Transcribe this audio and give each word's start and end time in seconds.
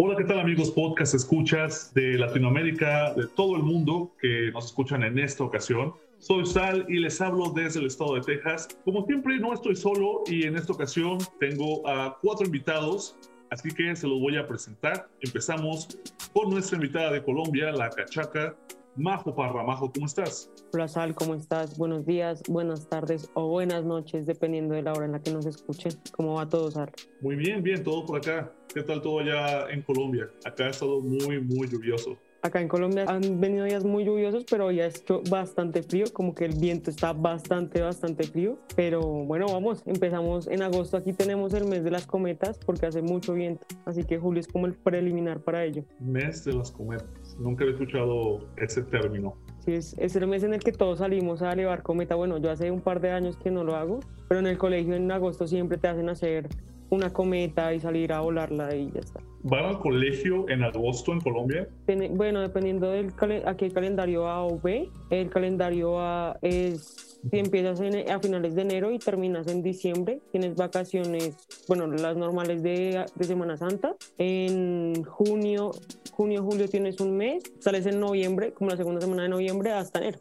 Hola, 0.00 0.14
¿qué 0.16 0.22
tal 0.22 0.38
amigos 0.38 0.70
podcast 0.70 1.12
escuchas 1.12 1.92
de 1.92 2.16
Latinoamérica, 2.16 3.12
de 3.14 3.26
todo 3.26 3.56
el 3.56 3.64
mundo 3.64 4.14
que 4.20 4.52
nos 4.52 4.66
escuchan 4.66 5.02
en 5.02 5.18
esta 5.18 5.42
ocasión? 5.42 5.92
Soy 6.18 6.46
Sal 6.46 6.86
y 6.88 6.98
les 7.00 7.20
hablo 7.20 7.50
desde 7.50 7.80
el 7.80 7.86
estado 7.86 8.14
de 8.14 8.20
Texas. 8.20 8.68
Como 8.84 9.04
siempre, 9.06 9.40
no 9.40 9.52
estoy 9.52 9.74
solo 9.74 10.22
y 10.28 10.44
en 10.44 10.56
esta 10.56 10.72
ocasión 10.72 11.18
tengo 11.40 11.84
a 11.88 12.16
cuatro 12.22 12.46
invitados, 12.46 13.16
así 13.50 13.70
que 13.70 13.96
se 13.96 14.06
los 14.06 14.20
voy 14.20 14.36
a 14.36 14.46
presentar. 14.46 15.08
Empezamos 15.20 15.98
con 16.32 16.50
nuestra 16.50 16.76
invitada 16.76 17.10
de 17.10 17.24
Colombia, 17.24 17.72
la 17.72 17.90
cachaca, 17.90 18.54
Majo 18.98 19.32
Parra. 19.32 19.62
Majo, 19.62 19.92
¿cómo 19.92 20.06
estás? 20.06 20.50
Hola 20.72 20.88
Sal, 20.88 21.14
¿cómo 21.14 21.36
estás? 21.36 21.78
Buenos 21.78 22.04
días, 22.04 22.42
buenas 22.48 22.88
tardes 22.88 23.30
o 23.34 23.46
buenas 23.46 23.84
noches, 23.84 24.26
dependiendo 24.26 24.74
de 24.74 24.82
la 24.82 24.92
hora 24.92 25.06
en 25.06 25.12
la 25.12 25.22
que 25.22 25.30
nos 25.30 25.46
escuchen. 25.46 25.92
¿Cómo 26.10 26.34
va 26.34 26.48
todo, 26.48 26.68
Sal? 26.72 26.90
Muy 27.20 27.36
bien, 27.36 27.62
bien, 27.62 27.84
todo 27.84 28.04
por 28.04 28.18
acá. 28.18 28.52
¿Qué 28.74 28.82
tal 28.82 29.00
todo 29.00 29.20
allá 29.20 29.70
en 29.70 29.82
Colombia? 29.82 30.28
Acá 30.44 30.64
ha 30.64 30.70
estado 30.70 31.00
muy, 31.00 31.40
muy 31.40 31.68
lluvioso. 31.68 32.18
Acá 32.42 32.60
en 32.60 32.68
Colombia 32.68 33.04
han 33.06 33.40
venido 33.40 33.64
días 33.64 33.84
muy 33.84 34.04
lluviosos, 34.04 34.44
pero 34.50 34.70
ya 34.72 34.84
ha 34.84 34.86
hecho 34.88 35.22
bastante 35.30 35.82
frío, 35.82 36.06
como 36.12 36.34
que 36.34 36.44
el 36.44 36.54
viento 36.54 36.90
está 36.90 37.12
bastante, 37.12 37.80
bastante 37.80 38.24
frío. 38.24 38.58
Pero 38.74 39.00
bueno, 39.00 39.46
vamos, 39.46 39.82
empezamos 39.86 40.48
en 40.48 40.62
agosto. 40.62 40.96
Aquí 40.96 41.12
tenemos 41.12 41.54
el 41.54 41.66
mes 41.66 41.84
de 41.84 41.90
las 41.92 42.06
cometas 42.06 42.58
porque 42.58 42.86
hace 42.86 43.02
mucho 43.02 43.34
viento, 43.34 43.64
así 43.84 44.02
que 44.02 44.18
julio 44.18 44.40
es 44.40 44.48
como 44.48 44.66
el 44.66 44.74
preliminar 44.74 45.40
para 45.40 45.64
ello. 45.64 45.84
Mes 46.00 46.44
de 46.44 46.52
las 46.52 46.70
cometas. 46.70 47.27
Nunca 47.38 47.64
había 47.64 47.74
escuchado 47.74 48.40
ese 48.56 48.82
término. 48.82 49.34
Sí, 49.60 49.72
es, 49.72 49.96
es 49.98 50.16
el 50.16 50.26
mes 50.26 50.42
en 50.42 50.54
el 50.54 50.60
que 50.60 50.72
todos 50.72 50.98
salimos 50.98 51.42
a 51.42 51.52
elevar 51.52 51.82
cometa. 51.82 52.14
Bueno, 52.14 52.38
yo 52.38 52.50
hace 52.50 52.70
un 52.70 52.80
par 52.80 53.00
de 53.00 53.10
años 53.10 53.36
que 53.36 53.50
no 53.50 53.64
lo 53.64 53.76
hago, 53.76 54.00
pero 54.28 54.40
en 54.40 54.46
el 54.46 54.58
colegio 54.58 54.94
en 54.94 55.10
agosto 55.10 55.46
siempre 55.46 55.78
te 55.78 55.88
hacen 55.88 56.08
hacer 56.08 56.48
una 56.90 57.12
cometa 57.12 57.74
y 57.74 57.80
salir 57.80 58.12
a 58.12 58.20
volarla 58.20 58.74
y 58.74 58.90
ya 58.90 59.00
está. 59.00 59.20
¿Van 59.42 59.64
al 59.64 59.78
colegio 59.78 60.48
en 60.48 60.62
agosto 60.62 61.12
en 61.12 61.20
Colombia? 61.20 61.68
Bueno, 62.12 62.40
dependiendo 62.40 62.90
del 62.90 63.12
aquí 63.46 63.66
el 63.66 63.72
calendario 63.72 64.26
A 64.26 64.44
o 64.44 64.58
B, 64.58 64.88
el 65.10 65.30
calendario 65.30 66.00
A 66.00 66.38
es 66.42 67.07
si 67.30 67.38
empiezas 67.38 67.80
a 67.80 68.20
finales 68.20 68.54
de 68.54 68.62
enero 68.62 68.90
y 68.92 68.98
terminas 68.98 69.46
en 69.48 69.62
diciembre, 69.62 70.20
tienes 70.30 70.54
vacaciones, 70.54 71.36
bueno, 71.66 71.86
las 71.86 72.16
normales 72.16 72.62
de, 72.62 73.04
de 73.14 73.24
Semana 73.24 73.56
Santa. 73.56 73.94
En 74.18 75.02
junio, 75.04 75.72
junio, 76.12 76.42
julio 76.42 76.68
tienes 76.68 77.00
un 77.00 77.16
mes, 77.16 77.42
sales 77.58 77.86
en 77.86 78.00
noviembre, 78.00 78.52
como 78.52 78.70
la 78.70 78.76
segunda 78.76 79.00
semana 79.00 79.24
de 79.24 79.28
noviembre 79.28 79.72
hasta 79.72 79.98
enero. 79.98 80.18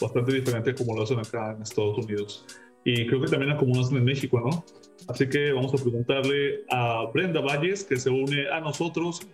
bastante 0.00 0.32
diferente 0.32 0.74
como 0.74 0.94
lo 0.94 1.02
hacen 1.02 1.18
acá 1.18 1.52
en 1.52 1.62
Estados 1.62 1.98
Unidos. 1.98 2.46
Y 2.84 3.06
creo 3.06 3.20
que 3.20 3.28
también 3.28 3.56
como 3.56 3.74
lo 3.74 3.80
hacen 3.80 3.96
en 3.96 4.04
México, 4.04 4.40
¿no? 4.40 4.64
Así 5.08 5.28
que 5.28 5.52
vamos 5.52 5.74
a 5.74 5.82
preguntarle 5.82 6.64
a 6.70 7.06
Brenda 7.12 7.40
Valles, 7.40 7.84
que 7.84 7.96
se 7.96 8.10
une 8.10 8.48
a 8.48 8.60
nosotros 8.60 9.26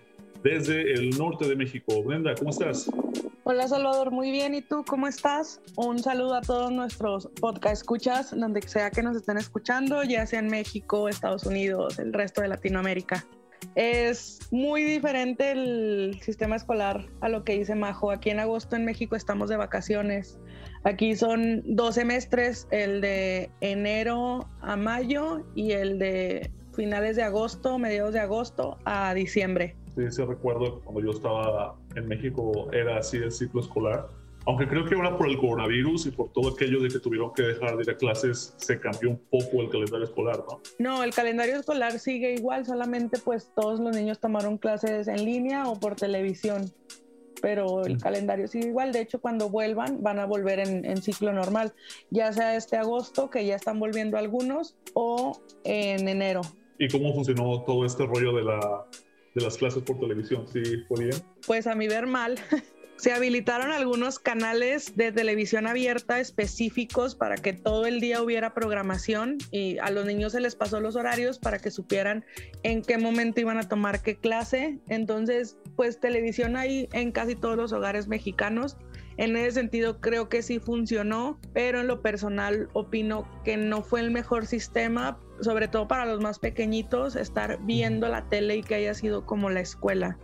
desde 0.42 0.92
el 0.92 1.10
norte 1.10 1.48
de 1.48 1.56
México. 1.56 2.02
Brenda, 2.02 2.34
¿cómo 2.34 2.50
estás? 2.50 2.91
Hola 3.44 3.66
Salvador, 3.69 4.10
muy 4.10 4.30
bien. 4.30 4.55
¿Y 4.55 4.62
tú 4.62 4.84
cómo 4.86 5.06
estás? 5.06 5.60
Un 5.77 5.98
saludo 5.98 6.34
a 6.34 6.41
todos 6.41 6.70
nuestros 6.70 7.28
podcast 7.41 7.83
escuchas, 7.83 8.38
donde 8.38 8.62
sea 8.62 8.91
que 8.91 9.02
nos 9.02 9.16
estén 9.16 9.38
escuchando, 9.38 10.02
ya 10.05 10.27
sea 10.27 10.38
en 10.38 10.48
México, 10.48 11.08
Estados 11.08 11.44
Unidos, 11.46 11.98
el 11.98 12.12
resto 12.12 12.42
de 12.42 12.48
Latinoamérica. 12.48 13.27
Es 13.74 14.41
muy 14.50 14.84
diferente 14.84 15.52
el 15.52 16.18
sistema 16.22 16.56
escolar 16.56 17.06
a 17.20 17.28
lo 17.28 17.44
que 17.44 17.58
dice 17.58 17.74
Majo. 17.74 18.11
Aquí 18.11 18.30
en 18.30 18.41
agosto 18.41 18.77
en 18.77 18.84
México 18.84 19.16
estamos 19.16 19.48
de 19.48 19.56
vacaciones. 19.56 20.38
Aquí 20.84 21.14
son 21.14 21.62
dos 21.66 21.96
semestres, 21.96 22.66
el 22.70 23.00
de 23.00 23.50
enero 23.61 24.48
a 24.61 24.77
mayo 24.77 25.44
y 25.55 25.72
el 25.72 25.98
de 25.98 26.50
finales 26.74 27.16
de 27.16 27.22
agosto, 27.22 27.78
mediados 27.78 28.14
de 28.14 28.20
agosto 28.20 28.78
a 28.84 29.12
diciembre. 29.12 29.77
Sí 30.09 30.25
recuerdo 30.25 30.81
cuando 30.81 31.01
yo 31.03 31.11
estaba 31.11 31.77
en 31.97 32.06
México 32.06 32.69
era 32.73 32.98
así 32.98 33.17
el 33.17 33.33
ciclo 33.33 33.61
escolar. 33.61 34.09
Aunque 34.47 34.67
creo 34.67 34.86
que 34.86 34.95
ahora 34.95 35.19
por 35.19 35.29
el 35.29 35.39
coronavirus 35.39 36.07
y 36.07 36.11
por 36.13 36.33
todo 36.33 36.55
aquello 36.55 36.80
de 36.80 36.89
que 36.89 36.98
tuvieron 36.98 37.33
que 37.35 37.42
dejar 37.42 37.77
de 37.77 37.83
ir 37.83 37.91
a 37.91 37.97
clases, 37.97 38.55
se 38.57 38.80
cambió 38.80 39.11
un 39.11 39.19
poco 39.30 39.61
el 39.61 39.69
calendario 39.69 40.07
escolar, 40.07 40.42
¿no? 40.48 40.61
No, 40.79 41.05
el 41.05 41.13
calendario 41.13 41.57
escolar 41.57 41.98
sigue 41.98 42.33
igual, 42.33 42.64
solamente 42.64 43.19
pues 43.23 43.52
todos 43.55 43.80
los 43.80 43.95
niños 43.95 44.19
tomaron 44.19 44.57
clases 44.57 45.08
en 45.08 45.24
línea 45.27 45.69
o 45.69 45.79
por 45.79 45.95
televisión 45.97 46.73
pero 47.41 47.85
el 47.85 47.98
calendario 47.98 48.47
sigue 48.48 48.69
igual. 48.69 48.92
De 48.92 49.01
hecho, 49.01 49.20
cuando 49.20 49.48
vuelvan, 49.48 50.03
van 50.03 50.19
a 50.19 50.27
volver 50.27 50.61
en, 50.61 51.03
ciclo 51.03 51.33
normal, 51.33 51.73
ya 52.11 52.33
sea 52.33 52.57
este 52.57 52.77
agosto, 52.77 53.30
que 53.30 53.45
ya 53.47 53.57
están 53.57 53.80
volviendo 53.80 54.19
algunos, 54.19 54.77
o 54.95 55.41
en 55.64 56.08
enero. 56.08 56.42
¿Y 56.79 56.89
cómo 56.89 57.13
funcionó 57.14 57.63
todo 57.63 57.85
este 57.85 58.07
rollo 58.07 58.35
de, 58.35 58.42
la, 58.42 58.85
de 59.35 59.42
las 59.42 59.57
clases 59.57 59.83
por 59.83 59.98
televisión? 59.98 60.46
¿Sí 60.52 60.61
bien? 60.98 61.17
Pues 61.46 61.67
a 61.67 61.74
mi 61.74 61.89
ver 61.89 62.07
mal. 62.07 62.39
se 63.01 63.14
habilitaron 63.14 63.73
algunos 63.73 64.18
canales 64.18 64.95
de 64.95 65.11
televisión 65.11 65.67
abierta 65.67 66.20
específicos 66.20 67.14
para 67.14 67.36
que 67.36 67.55
todo 67.55 67.86
el 67.86 67.98
día 67.98 68.20
hubiera 68.20 68.52
programación 68.52 69.39
y 69.51 69.79
a 69.79 69.91
los 69.91 70.05
niños 70.05 70.33
se 70.33 70.41
les 70.41 70.55
pasó 70.55 70.80
los 70.80 70.96
horarios 70.96 71.39
para 71.39 71.58
que 71.61 71.70
supieran 71.70 72.27
en 72.63 72.83
qué 72.83 72.98
momento 72.98 73.41
iban 73.41 73.57
a 73.57 73.67
tomar 73.67 74.02
qué 74.02 74.17
clase. 74.17 74.80
Entonces, 74.89 75.57
pues 75.77 75.98
televisión 75.98 76.57
hay 76.57 76.91
en 76.92 77.11
casi 77.11 77.36
todos 77.36 77.57
los 77.57 77.73
hogares 77.73 78.07
mexicanos. 78.07 78.77
En 79.17 79.35
ese 79.35 79.52
sentido 79.52 79.98
creo 80.02 80.29
que 80.29 80.42
sí 80.42 80.58
funcionó, 80.58 81.41
pero 81.55 81.80
en 81.80 81.86
lo 81.86 82.02
personal 82.02 82.68
opino 82.74 83.27
que 83.45 83.57
no 83.57 83.83
fue 83.83 84.01
el 84.01 84.11
mejor 84.11 84.45
sistema, 84.45 85.18
sobre 85.42 85.68
todo 85.68 85.89
para 85.89 86.06
los 86.06 86.20
más 86.20 86.39
pequeñitos, 86.39 87.17
estar 87.17 87.58
viendo 87.62 88.08
la 88.08 88.28
tele 88.28 88.56
y 88.56 88.62
que 88.62 88.74
haya 88.74 88.95
sido 88.95 89.27
como 89.27 89.51
la 89.51 89.61
escuela. 89.61 90.18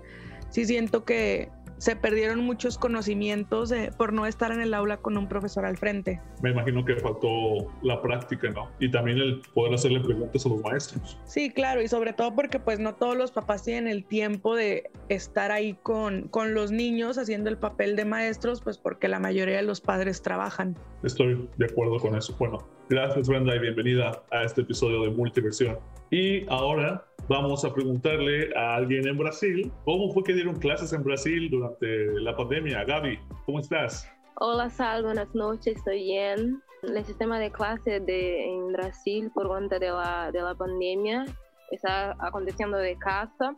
Sí 0.50 0.64
siento 0.64 1.04
que 1.04 1.50
se 1.78 1.96
perdieron 1.96 2.40
muchos 2.40 2.78
conocimientos 2.78 3.72
por 3.96 4.12
no 4.12 4.26
estar 4.26 4.52
en 4.52 4.60
el 4.60 4.74
aula 4.74 4.98
con 4.98 5.16
un 5.16 5.28
profesor 5.28 5.64
al 5.64 5.76
frente. 5.76 6.20
Me 6.42 6.50
imagino 6.50 6.84
que 6.84 6.96
faltó 6.96 7.70
la 7.82 8.00
práctica, 8.00 8.50
¿no? 8.50 8.70
Y 8.78 8.90
también 8.90 9.18
el 9.18 9.42
poder 9.54 9.74
hacerle 9.74 10.00
preguntas 10.00 10.46
a 10.46 10.48
los 10.48 10.60
maestros. 10.62 11.18
Sí, 11.24 11.50
claro, 11.50 11.82
y 11.82 11.88
sobre 11.88 12.12
todo 12.12 12.34
porque 12.34 12.58
pues 12.58 12.78
no 12.78 12.94
todos 12.94 13.16
los 13.16 13.32
papás 13.32 13.64
tienen 13.64 13.88
el 13.88 14.04
tiempo 14.04 14.56
de 14.56 14.90
estar 15.08 15.52
ahí 15.52 15.74
con, 15.82 16.28
con 16.28 16.54
los 16.54 16.70
niños 16.70 17.18
haciendo 17.18 17.50
el 17.50 17.58
papel 17.58 17.96
de 17.96 18.04
maestros, 18.04 18.60
pues 18.60 18.78
porque 18.78 19.08
la 19.08 19.18
mayoría 19.18 19.56
de 19.56 19.62
los 19.62 19.80
padres 19.80 20.22
trabajan. 20.22 20.76
Estoy 21.02 21.48
de 21.56 21.66
acuerdo 21.66 21.98
con 21.98 22.16
eso. 22.16 22.34
Bueno, 22.38 22.58
gracias 22.88 23.28
Brenda 23.28 23.54
y 23.54 23.58
bienvenida 23.58 24.22
a 24.30 24.44
este 24.44 24.62
episodio 24.62 25.02
de 25.02 25.10
Multiversión. 25.10 25.78
Y 26.10 26.48
ahora 26.48 27.04
vamos 27.28 27.64
a 27.64 27.72
preguntarle 27.72 28.50
a 28.56 28.76
alguien 28.76 29.06
en 29.06 29.18
Brasil 29.18 29.72
cómo 29.84 30.12
fue 30.12 30.22
que 30.22 30.32
dieron 30.32 30.56
clases 30.56 30.92
en 30.92 31.02
Brasil 31.02 31.50
durante 31.50 32.20
la 32.20 32.36
pandemia. 32.36 32.84
Gaby, 32.84 33.18
¿cómo 33.44 33.60
estás? 33.60 34.10
Hola 34.36 34.70
Sal, 34.70 35.02
buenas 35.02 35.34
noches, 35.34 35.76
estoy 35.76 36.04
bien. 36.04 36.62
El 36.82 37.04
sistema 37.04 37.38
de 37.38 37.50
clase 37.50 38.00
de, 38.00 38.44
en 38.44 38.72
Brasil 38.72 39.30
por 39.34 39.48
cuenta 39.48 39.78
de 39.78 39.88
la, 39.88 40.30
de 40.30 40.40
la 40.40 40.54
pandemia 40.54 41.24
está 41.70 42.14
aconteciendo 42.20 42.76
de 42.76 42.96
casa. 42.98 43.56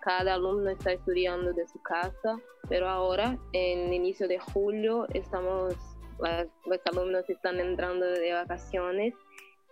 Cada 0.00 0.34
alumno 0.34 0.70
está 0.70 0.92
estudiando 0.92 1.52
de 1.52 1.66
su 1.68 1.80
casa, 1.82 2.36
pero 2.68 2.88
ahora, 2.88 3.38
en 3.52 3.92
inicio 3.92 4.26
de 4.26 4.38
julio, 4.38 5.06
estamos, 5.12 5.76
los 6.18 6.80
alumnos 6.90 7.28
están 7.28 7.60
entrando 7.60 8.06
de 8.06 8.32
vacaciones 8.32 9.14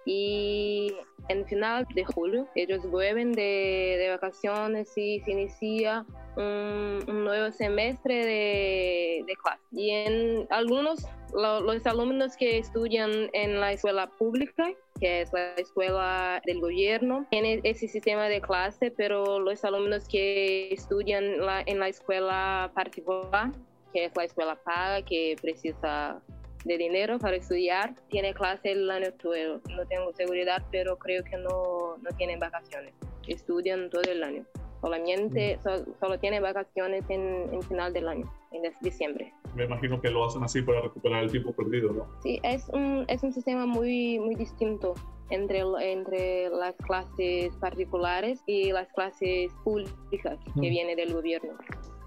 y 0.05 0.95
en 1.29 1.47
final 1.47 1.87
de 1.95 2.05
julio 2.05 2.49
ellos 2.55 2.89
vuelven 2.91 3.33
de, 3.33 3.97
de 3.99 4.09
vacaciones 4.11 4.97
y 4.97 5.21
se 5.21 5.33
inicia 5.33 6.05
un, 6.37 7.25
nuevo 7.25 7.51
semestre 7.53 8.25
de, 8.25 9.25
de, 9.27 9.37
clase. 9.37 9.61
Y 9.73 9.91
en 9.91 10.47
algunos, 10.51 11.07
los 11.33 11.87
alumnos 11.87 12.37
que 12.37 12.59
estudian 12.59 13.31
en 13.33 13.61
la 13.61 13.73
escuela 13.73 14.09
pública, 14.11 14.71
que 14.99 15.23
es 15.23 15.33
la 15.33 15.55
escuela 15.55 16.41
del 16.47 16.61
gobierno, 16.61 17.27
tienen 17.31 17.61
ese 17.65 17.89
sistema 17.89 18.29
de 18.29 18.41
clase, 18.41 18.91
pero 18.91 19.39
los 19.39 19.65
alumnos 19.65 20.09
que 20.09 20.73
estudian 20.73 21.45
la, 21.45 21.63
en 21.67 21.79
la 21.79 21.89
escuela 21.89 22.71
particular, 22.75 23.53
que 23.93 24.07
es 24.07 24.17
la 24.17 24.25
escuela 24.25 24.57
paga, 24.57 25.03
que 25.03 25.37
precisa 25.41 26.21
de 26.65 26.79
dinero 26.79 27.19
para 27.19 27.37
estudiar, 27.37 27.95
tiene 28.09 28.35
clase 28.35 28.73
el 28.73 28.91
año 28.91 29.13
todo. 29.23 29.61
No 29.77 29.87
tengo 29.87 30.13
seguridad, 30.13 30.63
pero 30.71 30.99
creo 30.99 31.25
que 31.25 31.37
no, 31.37 31.97
no 31.99 32.17
tienen 32.17 32.39
vacaciones. 32.39 32.95
Estudian 33.27 33.91
todo 33.91 34.03
el 34.03 34.23
año. 34.23 34.45
Solamente, 34.81 35.59
mm. 35.59 36.01
solo 36.01 36.19
tienen 36.19 36.43
vacaciones 36.43 37.05
en, 37.11 37.53
en, 37.53 37.63
final 37.63 37.93
del 37.93 38.09
año, 38.09 38.33
en 38.53 38.63
diciembre. 38.81 39.33
Me 39.55 39.65
imagino 39.65 40.01
que 40.01 40.11
lo 40.11 40.25
hacen 40.25 40.43
así 40.43 40.63
para 40.63 40.81
recuperar 40.81 41.25
el 41.25 41.31
tiempo 41.31 41.53
perdido, 41.53 41.93
¿no? 41.93 42.07
Sí, 42.23 42.41
es 42.43 42.69
un, 42.71 43.05
es 43.09 43.23
un 43.23 43.33
sistema 43.33 43.67
muy, 43.67 44.19
muy 44.19 44.37
distinto 44.37 44.95
entre, 45.29 45.63
entre 45.81 46.49
las 46.49 46.75
clases 46.77 47.55
particulares 47.57 48.43
y 48.47 48.73
las 48.73 48.89
clases 48.93 49.53
públicas 49.65 50.39
que 50.45 50.53
mm. 50.55 50.61
vienen 50.61 50.97
del 50.97 51.13
gobierno. 51.13 51.59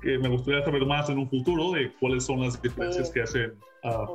Que 0.03 0.17
me 0.19 0.27
gustaría 0.29 0.63
saber 0.63 0.85
más 0.85 1.09
en 1.09 1.17
un 1.17 1.29
futuro 1.29 1.71
de 1.71 1.91
cuáles 1.99 2.25
son 2.25 2.41
las 2.41 2.61
diferencias 2.61 3.09
que 3.09 3.21
hacen 3.23 3.53
ah, 3.83 4.05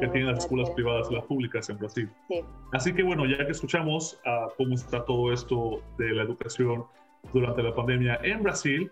que 0.00 0.06
tienen 0.08 0.26
las 0.26 0.40
escuelas 0.40 0.70
privadas 0.70 1.08
y 1.10 1.14
las 1.14 1.24
públicas 1.24 1.68
en 1.70 1.78
Brasil. 1.78 2.08
Sí. 2.28 2.40
Así 2.72 2.92
que 2.92 3.02
bueno, 3.02 3.24
ya 3.26 3.38
que 3.44 3.52
escuchamos 3.52 4.20
ah, 4.26 4.46
cómo 4.56 4.74
está 4.74 5.04
todo 5.04 5.32
esto 5.32 5.82
de 5.98 6.10
la 6.12 6.22
educación 6.22 6.84
durante 7.32 7.62
la 7.62 7.74
pandemia 7.74 8.20
en 8.22 8.42
Brasil, 8.42 8.90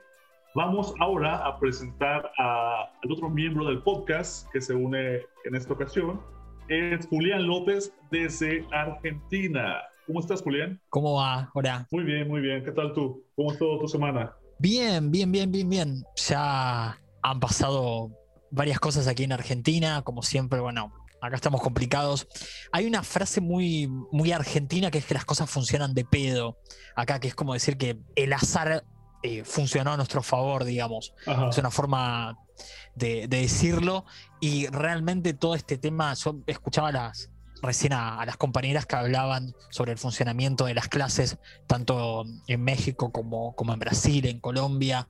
vamos 0.55 0.95
ahora 1.01 1.37
a 1.47 1.59
presentar 1.61 2.31
a- 2.39 2.91
al 3.05 3.13
otro 3.13 3.29
miembro 3.31 3.67
del 3.67 3.83
podcast 3.83 4.51
que 4.53 4.61
se 4.61 4.75
une 4.75 5.21
en 5.45 5.55
esta 5.55 5.73
ocasión. 5.75 6.21
Es 6.69 7.07
Julián 7.07 7.47
López 7.47 7.95
desde 8.11 8.65
Argentina. 8.73 9.77
¿Cómo 10.07 10.21
estás, 10.21 10.43
Julián? 10.43 10.81
¿Cómo 10.91 11.15
va? 11.17 11.51
Hola. 11.55 11.87
Muy 11.91 12.05
bien, 12.05 12.29
muy 12.29 12.41
bien. 12.41 12.65
¿Qué 12.65 12.73
tal 12.73 12.93
tú? 12.95 13.23
¿Cómo 13.37 13.53
estuvo 13.53 13.79
tu 13.79 13.89
semana? 13.89 14.33
Bien, 14.59 15.11
bien, 15.11 15.31
bien, 15.31 15.51
bien, 15.53 15.69
bien. 15.69 16.05
Ya 16.17 17.01
han 17.23 17.41
pasado 17.41 18.11
varias 18.51 18.81
cosas 18.81 19.07
aquí 19.07 19.25
en 19.25 19.33
Argentina, 19.33 20.03
como 20.03 20.23
siempre, 20.23 20.61
bueno, 20.61 20.93
acá 21.21 21.37
estamos 21.37 21.61
complicados. 21.61 22.27
Hay 22.73 22.87
una 22.87 23.03
frase 23.03 23.41
muy, 23.41 23.87
muy 24.11 24.33
argentina 24.33 24.91
que 24.91 24.99
es 24.99 25.05
que 25.05 25.15
las 25.15 25.25
cosas 25.25 25.49
funcionan 25.49 25.95
de 25.95 26.05
pedo. 26.05 26.59
Acá, 26.97 27.21
que 27.21 27.29
es 27.29 27.35
como 27.35 27.55
decir 27.55 27.77
que 27.77 27.99
el 28.17 28.33
azar 28.33 28.85
eh, 29.23 29.45
funcionó 29.45 29.93
a 29.93 29.97
nuestro 29.97 30.23
favor, 30.23 30.65
digamos. 30.65 31.15
Ajá. 31.27 31.51
Es 31.51 31.59
una 31.59 31.71
forma 31.71 32.37
de, 32.95 33.29
de 33.29 33.41
decirlo. 33.41 34.05
Y 34.41 34.67
realmente 34.69 35.35
todo 35.35 35.55
este 35.55 35.79
tema, 35.79 36.15
yo 36.15 36.37
escuchaba 36.47 36.91
las, 36.91 37.31
recién 37.63 37.93
a, 37.93 38.25
las 38.25 38.37
compañeras 38.37 38.87
que 38.87 38.97
hablaban 38.97 39.55
sobre 39.71 39.93
el 39.93 39.99
funcionamiento 39.99 40.67
de 40.67 40.75
las 40.75 40.89
clases, 40.89 41.39
tanto 41.67 42.25
en 42.47 42.63
México 42.63 43.13
como, 43.13 43.55
como 43.55 43.73
en 43.73 43.79
Brasil, 43.79 44.27
en 44.27 44.41
Colombia. 44.41 45.09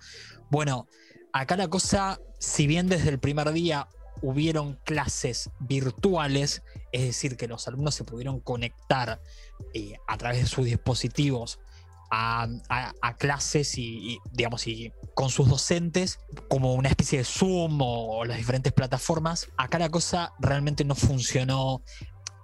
Bueno, 0.50 0.88
acá 1.32 1.56
la 1.56 1.68
cosa, 1.68 2.20
si 2.38 2.66
bien 2.66 2.88
desde 2.88 3.10
el 3.10 3.18
primer 3.18 3.52
día 3.52 3.88
hubieron 4.22 4.74
clases 4.84 5.50
virtuales, 5.60 6.62
es 6.92 7.02
decir, 7.02 7.36
que 7.36 7.48
los 7.48 7.68
alumnos 7.68 7.94
se 7.94 8.04
pudieron 8.04 8.40
conectar 8.40 9.20
eh, 9.74 9.94
a 10.06 10.16
través 10.16 10.40
de 10.40 10.46
sus 10.46 10.64
dispositivos 10.64 11.60
a, 12.10 13.14
clases 13.18 13.76
y, 13.76 14.18
digamos, 14.32 14.66
y 14.66 14.92
con 15.14 15.30
sus 15.30 15.48
docentes, 15.48 16.20
como 16.48 16.74
una 16.74 16.88
especie 16.88 17.18
de 17.18 17.24
Zoom 17.24 17.80
o, 17.82 18.24
las 18.24 18.38
diferentes 18.38 18.72
plataformas, 18.72 19.48
acá 19.56 19.78
la 19.78 19.90
cosa 19.90 20.32
realmente 20.38 20.84
no 20.84 20.94
funcionó. 20.94 21.82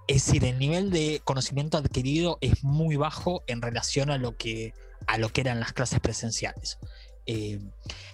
Es 0.07 0.25
decir, 0.25 0.45
el 0.45 0.59
nivel 0.59 0.91
de 0.91 1.21
conocimiento 1.23 1.77
adquirido 1.77 2.37
es 2.41 2.63
muy 2.63 2.95
bajo 2.95 3.43
en 3.47 3.61
relación 3.61 4.11
a 4.11 4.17
lo 4.17 4.37
que, 4.37 4.73
a 5.07 5.17
lo 5.17 5.29
que 5.29 5.41
eran 5.41 5.59
las 5.59 5.73
clases 5.73 5.99
presenciales. 5.99 6.77
Eh, 7.25 7.59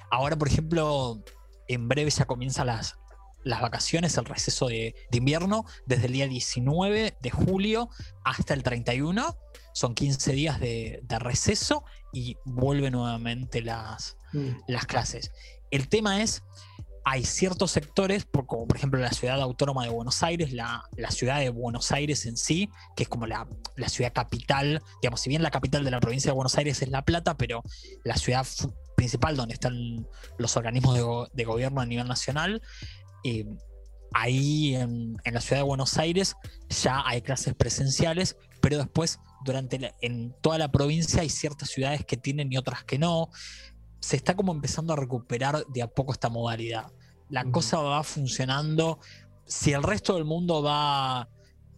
ahora, 0.09 0.38
por 0.38 0.47
ejemplo, 0.47 1.21
en 1.67 1.89
breve 1.89 2.09
ya 2.09 2.25
comienzan 2.25 2.67
las, 2.67 2.95
las 3.43 3.61
vacaciones, 3.61 4.17
el 4.17 4.25
receso 4.25 4.67
de, 4.67 4.95
de 5.09 5.17
invierno, 5.17 5.65
desde 5.85 6.05
el 6.05 6.13
día 6.13 6.27
19 6.27 7.17
de 7.19 7.29
julio 7.29 7.89
hasta 8.23 8.53
el 8.53 8.63
31. 8.63 9.38
Son 9.73 9.95
15 9.95 10.33
días 10.33 10.59
de, 10.59 11.01
de 11.03 11.19
receso 11.19 11.83
y 12.13 12.38
vuelven 12.45 12.93
nuevamente 12.93 13.61
las, 13.61 14.17
las 14.67 14.85
clases. 14.85 15.31
El 15.71 15.88
tema 15.88 16.21
es, 16.21 16.43
hay 17.03 17.25
ciertos 17.25 17.71
sectores, 17.71 18.25
como 18.45 18.68
por 18.68 18.77
ejemplo 18.77 19.00
la 19.00 19.12
ciudad 19.12 19.42
autónoma 19.42 19.83
de 19.83 19.89
Buenos 19.89 20.21
Aires, 20.24 20.53
la, 20.53 20.83
ciudad 21.09 21.39
de 21.39 21.50
Buenos 21.50 21.92
Aires 21.92 22.25
en 22.25 22.38
sí, 22.38 22.69
que 22.95 23.03
es 23.03 23.09
como 23.09 23.25
la, 23.25 23.48
ciudad 23.88 24.13
capital, 24.13 24.81
digamos, 25.01 25.21
si 25.21 25.30
bien 25.30 25.42
la 25.42 25.51
capital 25.51 25.83
de 25.83 25.92
la 25.92 26.00
provincia 26.00 26.31
de 26.31 26.36
Buenos 26.36 26.57
Aires 26.57 26.81
es 26.81 26.89
La 26.89 27.03
Plata, 27.03 27.36
pero 27.36 27.63
la 28.03 28.15
ciudad 28.18 28.45
principal 28.95 29.36
donde 29.36 29.56
están 29.56 30.07
los 30.38 30.56
organismos 30.57 30.95
de, 30.95 31.01
go- 31.01 31.27
de 31.33 31.44
gobierno 31.44 31.81
a 31.81 31.86
nivel 31.86 32.07
nacional, 32.07 32.62
eh, 33.24 33.45
ahí 34.13 34.75
en, 34.75 35.18
la 35.25 35.42
ciudad 35.42 35.62
de 35.62 35.68
Buenos 35.68 35.98
Aires 35.98 36.36
ya 36.69 37.01
hay 37.06 37.21
clases 37.21 37.56
presenciales, 37.56 38.38
pero 38.62 38.77
después 38.77 39.19
durante 39.44 39.94
en 40.01 40.36
toda 40.42 40.57
la 40.57 40.71
provincia 40.71 41.21
hay 41.21 41.30
ciertas 41.30 41.69
ciudades 41.69 42.06
que 42.06 42.18
tienen 42.18 42.51
y 42.51 42.57
otras 42.57 42.83
que 42.83 43.00
no. 43.00 43.30
Se 44.01 44.18
está 44.18 44.36
como 44.36 44.51
empezando 44.51 44.92
a 44.92 44.98
recuperar 44.98 45.65
de 45.68 45.81
a 45.81 45.88
poco 45.88 46.12
esta 46.12 46.30
modalidad. 46.30 46.92
La 47.30 47.45
cosa 47.45 47.80
va 47.80 48.03
funcionando. 48.03 49.00
Si 49.45 49.71
el 49.71 49.83
resto 49.83 50.15
del 50.15 50.25
mundo 50.25 50.62
va, 50.62 51.30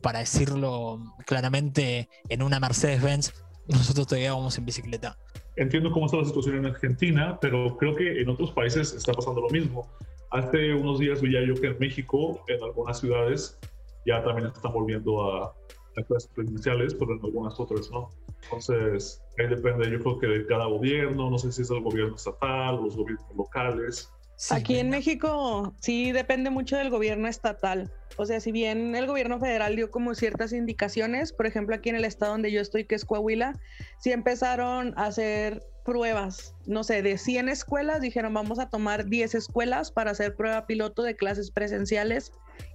para 0.01 0.19
decirlo 0.19 0.99
claramente, 1.27 2.09
en 2.29 2.41
una 2.41 2.59
Mercedes-Benz, 2.59 3.33
nosotros 3.67 4.07
todavía 4.07 4.33
vamos 4.33 4.57
en 4.57 4.65
bicicleta. 4.65 5.17
Entiendo 5.55 5.91
cómo 5.91 6.07
está 6.07 6.17
la 6.17 6.25
situación 6.25 6.57
en 6.57 6.65
Argentina, 6.65 7.37
pero 7.39 7.77
creo 7.77 7.95
que 7.95 8.21
en 8.21 8.29
otros 8.29 8.51
países 8.51 8.93
está 8.93 9.13
pasando 9.13 9.41
lo 9.41 9.49
mismo. 9.49 9.87
Hace 10.31 10.73
unos 10.73 10.97
días 10.99 11.21
veía 11.21 11.45
yo 11.45 11.53
que 11.53 11.67
en 11.67 11.77
México, 11.77 12.43
en 12.47 12.63
algunas 12.63 12.99
ciudades, 12.99 13.59
ya 14.05 14.23
también 14.23 14.47
están 14.47 14.73
volviendo 14.73 15.21
a, 15.21 15.53
a 15.97 16.03
clases 16.07 16.31
presenciales, 16.33 16.95
pero 16.95 17.13
en 17.13 17.19
algunas 17.23 17.59
otras 17.59 17.91
no. 17.91 18.09
Entonces, 18.43 19.21
ahí 19.37 19.47
depende, 19.47 19.89
yo 19.89 19.99
creo 19.99 20.19
que 20.19 20.27
de 20.27 20.45
cada 20.45 20.65
gobierno, 20.65 21.29
no 21.29 21.37
sé 21.37 21.51
si 21.51 21.61
es 21.61 21.69
el 21.71 21.81
gobierno 21.81 22.15
estatal, 22.15 22.75
los 22.83 22.95
gobiernos 22.95 23.35
locales. 23.35 24.09
Sí, 24.35 24.55
Aquí 24.55 24.77
en. 24.77 24.89
México 24.89 25.75
sí 25.79 26.11
depende 26.11 26.49
mucho 26.49 26.75
del 26.75 26.89
gobierno 26.89 27.27
estatal. 27.27 27.91
O 28.17 28.25
sea, 28.25 28.39
si 28.39 28.51
bien 28.51 28.95
el 28.95 29.07
gobierno 29.07 29.39
federal 29.39 29.75
dio 29.75 29.89
como 29.89 30.15
ciertas 30.15 30.53
indicaciones, 30.53 31.33
por 31.33 31.47
ejemplo, 31.47 31.75
aquí 31.75 31.89
en 31.89 31.95
el 31.95 32.05
estado 32.05 32.33
donde 32.33 32.51
yo 32.51 32.61
estoy, 32.61 32.85
que 32.85 32.95
es 32.95 33.05
Coahuila, 33.05 33.59
sí 33.99 34.11
empezaron 34.11 34.93
a 34.97 35.05
hacer 35.05 35.63
pruebas. 35.83 36.55
No 36.65 36.83
sé, 36.83 37.01
de 37.01 37.17
100 37.17 37.49
escuelas 37.49 38.01
dijeron, 38.01 38.33
vamos 38.33 38.59
a 38.59 38.69
tomar 38.69 39.05
10 39.05 39.35
escuelas 39.35 39.91
para 39.91 40.11
hacer 40.11 40.35
prueba 40.35 40.65
piloto 40.65 41.03
de 41.03 41.15
clases 41.15 41.51
presenciales 41.51 42.31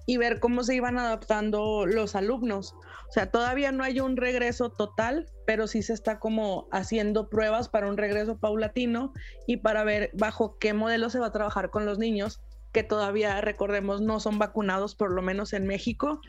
y 0.06 0.17
ver 0.17 0.41
cómo 0.41 0.62
se 0.62 0.75
iban 0.75 0.99
adaptando 0.99 1.87
los 1.87 2.14
alumnos. 2.14 2.75
O 3.08 3.12
sea, 3.12 3.31
todavía 3.31 3.72
no 3.72 3.84
hay 3.84 4.00
un 4.00 4.16
regreso 4.16 4.70
total, 4.70 5.26
pero 5.46 5.66
sí 5.66 5.82
se 5.82 5.94
está 5.94 6.19
como 6.19 6.69
haciendo 6.72 7.31
pruebas 7.31 7.69
para 7.69 7.88
un 7.88 7.96
regreso 7.96 8.38
paulatino 8.38 9.12
y 9.46 9.58
para 9.58 9.82
ver 9.84 10.10
bajo 10.12 10.58
qué 10.58 10.75
modelo 10.75 11.08
se 11.08 11.19
va 11.19 11.28
a 11.28 11.32
trabajar 11.32 11.70
con 11.70 11.87
los 11.87 11.99
niños 11.99 12.40
que 12.72 12.82
todavía, 12.82 13.40
recordemos, 13.40 14.02
no 14.02 14.20
son 14.20 14.38
vacunados, 14.38 14.94
por 14.94 15.10
lo 15.10 15.22
menos 15.22 15.55
en 15.55 15.66
México, 15.66 16.20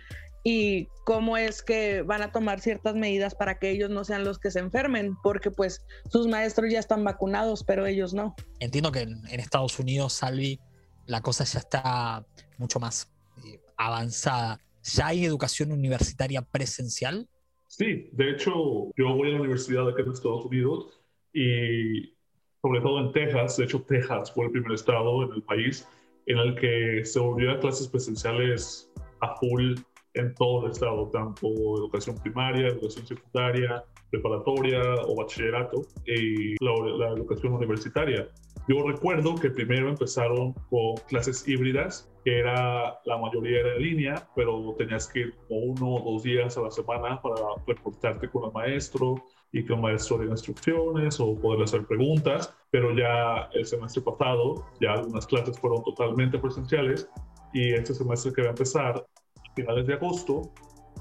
y 0.44 0.88
cómo 1.04 1.38
es 1.38 1.62
que 1.62 2.02
van 2.02 2.22
a 2.22 2.32
tomar 2.32 2.62
ciertas 2.62 2.96
medidas 2.96 3.36
para 3.36 3.60
que 3.60 3.70
ellos 3.70 3.90
no 3.90 4.06
sean 4.06 4.24
los 4.24 4.40
que 4.40 4.52
se 4.52 4.60
enfermen, 4.60 5.18
porque 5.22 5.52
pues 5.52 5.86
sus 6.10 6.28
maestros 6.28 6.72
ya 6.72 6.80
están 6.80 7.04
vacunados, 7.04 7.64
pero 7.64 7.86
ellos 7.86 8.14
no. 8.14 8.36
Entiendo 8.60 8.92
que 8.92 9.02
en, 9.02 9.26
Estados 9.28 9.78
Unidos, 9.80 10.14
Salvi, 10.14 10.60
la 11.08 11.22
cosa 11.22 11.44
ya 11.44 11.60
está 11.60 12.26
mucho 12.58 12.80
más 12.80 13.12
eh, 13.46 13.60
avanzada. 13.78 14.60
¿Ya 14.84 15.08
hay 15.08 15.26
educación 15.26 15.72
universitaria 15.72 16.42
presencial? 16.42 17.28
Sí, 17.68 18.10
de 18.14 18.32
hecho, 18.32 18.52
yo 18.98 19.14
voy 19.16 19.30
a 19.30 19.34
la 19.34 19.42
universidad 19.42 19.88
aquí 19.88 20.02
en 20.02 20.12
Estados 20.12 20.46
Unidos 20.46 21.00
y 21.34 22.16
sobre 22.62 22.82
todo 22.82 23.00
en 23.00 23.12
Texas, 23.12 23.58
de 23.58 23.66
hecho 23.66 23.82
Texas 23.84 24.32
fue 24.34 24.46
el 24.46 24.52
primer 24.52 24.72
estado 24.74 25.24
en 25.24 25.34
el 25.34 25.44
país 25.44 25.88
en 26.26 26.38
el 26.38 26.56
que 26.56 27.06
se 27.06 27.20
volvió 27.20 27.52
a 27.52 27.60
clases 27.60 27.88
presenciales 27.88 28.92
a 29.22 29.36
full 29.36 29.76
en 30.14 30.34
todo 30.36 30.66
el 30.66 30.72
estado, 30.72 31.10
tanto 31.10 31.48
educación 31.78 32.18
primaria, 32.22 32.68
educación 32.68 33.06
secundaria, 33.06 33.84
preparatoria 34.10 34.82
o 35.06 35.16
bachillerato 35.16 35.86
y 36.06 36.56
la, 36.64 36.72
la 36.98 37.10
educación 37.10 37.54
universitaria. 37.54 38.28
Yo 38.70 38.84
recuerdo 38.84 39.34
que 39.34 39.50
primero 39.50 39.90
empezaron 39.90 40.54
con 40.70 40.96
clases 41.08 41.48
híbridas, 41.48 42.08
que 42.24 42.38
era 42.38 43.00
la 43.04 43.18
mayoría 43.18 43.62
era 43.62 43.74
en 43.74 43.82
línea, 43.82 44.30
pero 44.36 44.76
tenías 44.78 45.08
que 45.08 45.22
ir 45.22 45.36
como 45.48 45.60
uno 45.62 45.96
o 45.96 46.12
dos 46.14 46.22
días 46.22 46.56
a 46.56 46.62
la 46.62 46.70
semana 46.70 47.20
para 47.20 47.34
reportarte 47.66 48.30
con 48.30 48.44
el 48.46 48.52
maestro 48.52 49.16
y 49.52 49.66
que 49.66 49.74
el 49.74 49.82
maestro 49.82 50.20
diera 50.20 50.34
instrucciones 50.34 51.20
o 51.20 51.36
poder 51.42 51.64
hacer 51.64 51.88
preguntas, 51.88 52.56
pero 52.70 52.96
ya 52.96 53.50
el 53.54 53.66
semestre 53.66 54.04
pasado 54.04 54.64
ya 54.80 54.94
algunas 54.94 55.26
clases 55.26 55.60
fueron 55.60 55.84
totalmente 55.84 56.38
presenciales 56.38 57.10
y 57.56 57.74
este 57.74 57.96
semestre 57.96 58.32
que 58.34 58.44
va 58.44 58.50
a 58.50 58.52
empezar 58.52 58.98
a 58.98 59.54
finales 59.56 59.88
de 59.88 59.96
agosto 59.96 60.44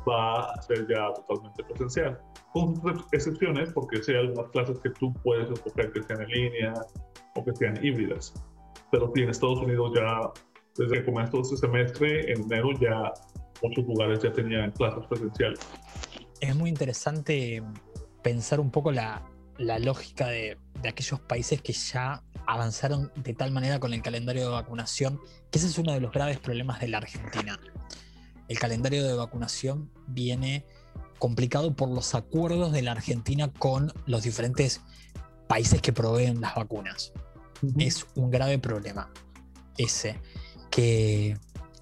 va 0.08 0.52
a 0.52 0.62
ser 0.62 0.86
ya 0.88 1.12
totalmente 1.12 1.62
presencial, 1.64 2.18
con 2.54 2.80
excepciones 3.12 3.70
porque 3.74 4.02
sí 4.02 4.12
hay 4.12 4.20
algunas 4.20 4.50
clases 4.52 4.78
que 4.78 4.88
tú 4.90 5.12
puedes 5.22 5.50
escoger 5.50 5.92
que 5.92 6.02
sean 6.04 6.22
en 6.22 6.28
línea 6.28 6.72
o 7.38 7.44
que 7.44 7.54
sean 7.54 7.78
híbridas, 7.84 8.34
pero 8.90 9.12
en 9.14 9.28
Estados 9.28 9.60
Unidos 9.60 9.92
ya 9.94 10.32
desde 10.76 11.00
que 11.00 11.04
comenzó 11.06 11.40
este 11.40 11.56
semestre, 11.56 12.32
en 12.32 12.42
enero 12.42 12.70
ya 12.80 13.12
muchos 13.62 13.84
lugares 13.84 14.22
ya 14.22 14.32
tenían 14.32 14.70
clases 14.72 15.04
presenciales. 15.08 15.60
Es 16.40 16.54
muy 16.54 16.70
interesante 16.70 17.62
pensar 18.22 18.60
un 18.60 18.70
poco 18.70 18.92
la, 18.92 19.22
la 19.56 19.78
lógica 19.78 20.28
de, 20.28 20.56
de, 20.80 20.88
aquellos 20.88 21.20
países 21.20 21.60
que 21.60 21.72
ya 21.72 22.22
avanzaron 22.46 23.10
de 23.16 23.34
tal 23.34 23.50
manera 23.50 23.80
con 23.80 23.92
el 23.92 24.02
calendario 24.02 24.42
de 24.44 24.50
vacunación, 24.50 25.20
que 25.50 25.58
ese 25.58 25.66
es 25.66 25.78
uno 25.78 25.92
de 25.92 26.00
los 26.00 26.12
graves 26.12 26.38
problemas 26.38 26.80
de 26.80 26.88
la 26.88 26.98
Argentina. 26.98 27.58
El 28.46 28.58
calendario 28.58 29.04
de 29.04 29.14
vacunación 29.14 29.90
viene 30.06 30.64
complicado 31.18 31.74
por 31.74 31.88
los 31.88 32.14
acuerdos 32.14 32.72
de 32.72 32.82
la 32.82 32.92
Argentina 32.92 33.52
con 33.52 33.92
los 34.06 34.22
diferentes 34.22 34.80
países 35.48 35.82
que 35.82 35.92
proveen 35.92 36.40
las 36.40 36.54
vacunas. 36.54 37.12
Es 37.78 38.06
un 38.14 38.30
grave 38.30 38.58
problema 38.58 39.10
ese, 39.76 40.20
que 40.70 41.36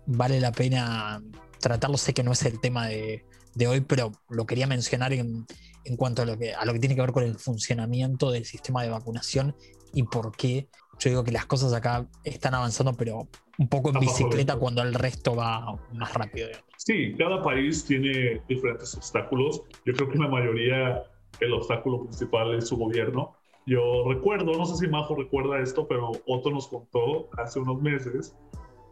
vale 0.07 0.41
la 0.41 0.53
pena 0.53 1.23
tratarlo. 1.61 1.97
Sé 1.97 2.15
que 2.15 2.23
no 2.23 2.33
es 2.33 2.45
el 2.45 2.61
tema 2.61 2.87
de, 2.87 3.25
de 3.55 3.67
hoy, 3.67 3.81
pero 3.81 4.13
lo 4.29 4.47
quería 4.47 4.67
mencionar 4.67 5.13
en, 5.13 5.47
en 5.85 5.97
cuanto 5.97 6.23
a 6.23 6.25
lo, 6.27 6.39
que, 6.39 6.55
a 6.55 6.65
lo 6.65 6.73
que 6.73 6.79
tiene 6.79 6.95
que 6.95 7.01
ver 7.01 7.13
con 7.13 7.25
el 7.25 7.37
funcionamiento 7.37 8.31
del 8.31 8.45
sistema 8.45 8.83
de 8.83 8.91
vacunación 8.91 9.57
y 9.93 10.03
por 10.03 10.37
qué 10.37 10.69
yo 10.99 11.11
digo 11.11 11.25
que 11.25 11.33
las 11.33 11.47
cosas 11.47 11.73
acá 11.73 12.07
están 12.25 12.55
avanzando, 12.55 12.95
pero 12.95 13.29
un 13.59 13.69
poco 13.69 13.91
en 13.91 14.01
bicicleta 14.01 14.57
cuando 14.57 14.83
el 14.83 14.95
resto 14.95 15.35
va 15.37 15.79
más 15.93 16.15
rápido. 16.15 16.49
Sí, 16.77 17.15
cada 17.19 17.43
país 17.43 17.85
tiene 17.85 18.41
diferentes 18.49 18.95
obstáculos. 18.95 19.63
Yo 19.85 19.93
creo 19.93 20.09
que 20.09 20.19
la 20.19 20.29
mayoría, 20.29 21.03
el 21.41 21.53
obstáculo 21.53 22.05
principal 22.05 22.55
es 22.55 22.69
su 22.69 22.77
gobierno. 22.77 23.35
Yo 23.67 24.05
recuerdo, 24.09 24.53
no 24.53 24.65
sé 24.65 24.77
si 24.77 24.89
Majo 24.89 25.17
recuerda 25.17 25.61
esto, 25.61 25.89
pero 25.89 26.13
Otto 26.27 26.51
nos 26.51 26.69
contó 26.69 27.29
hace 27.37 27.59
unos 27.59 27.83
meses 27.83 28.37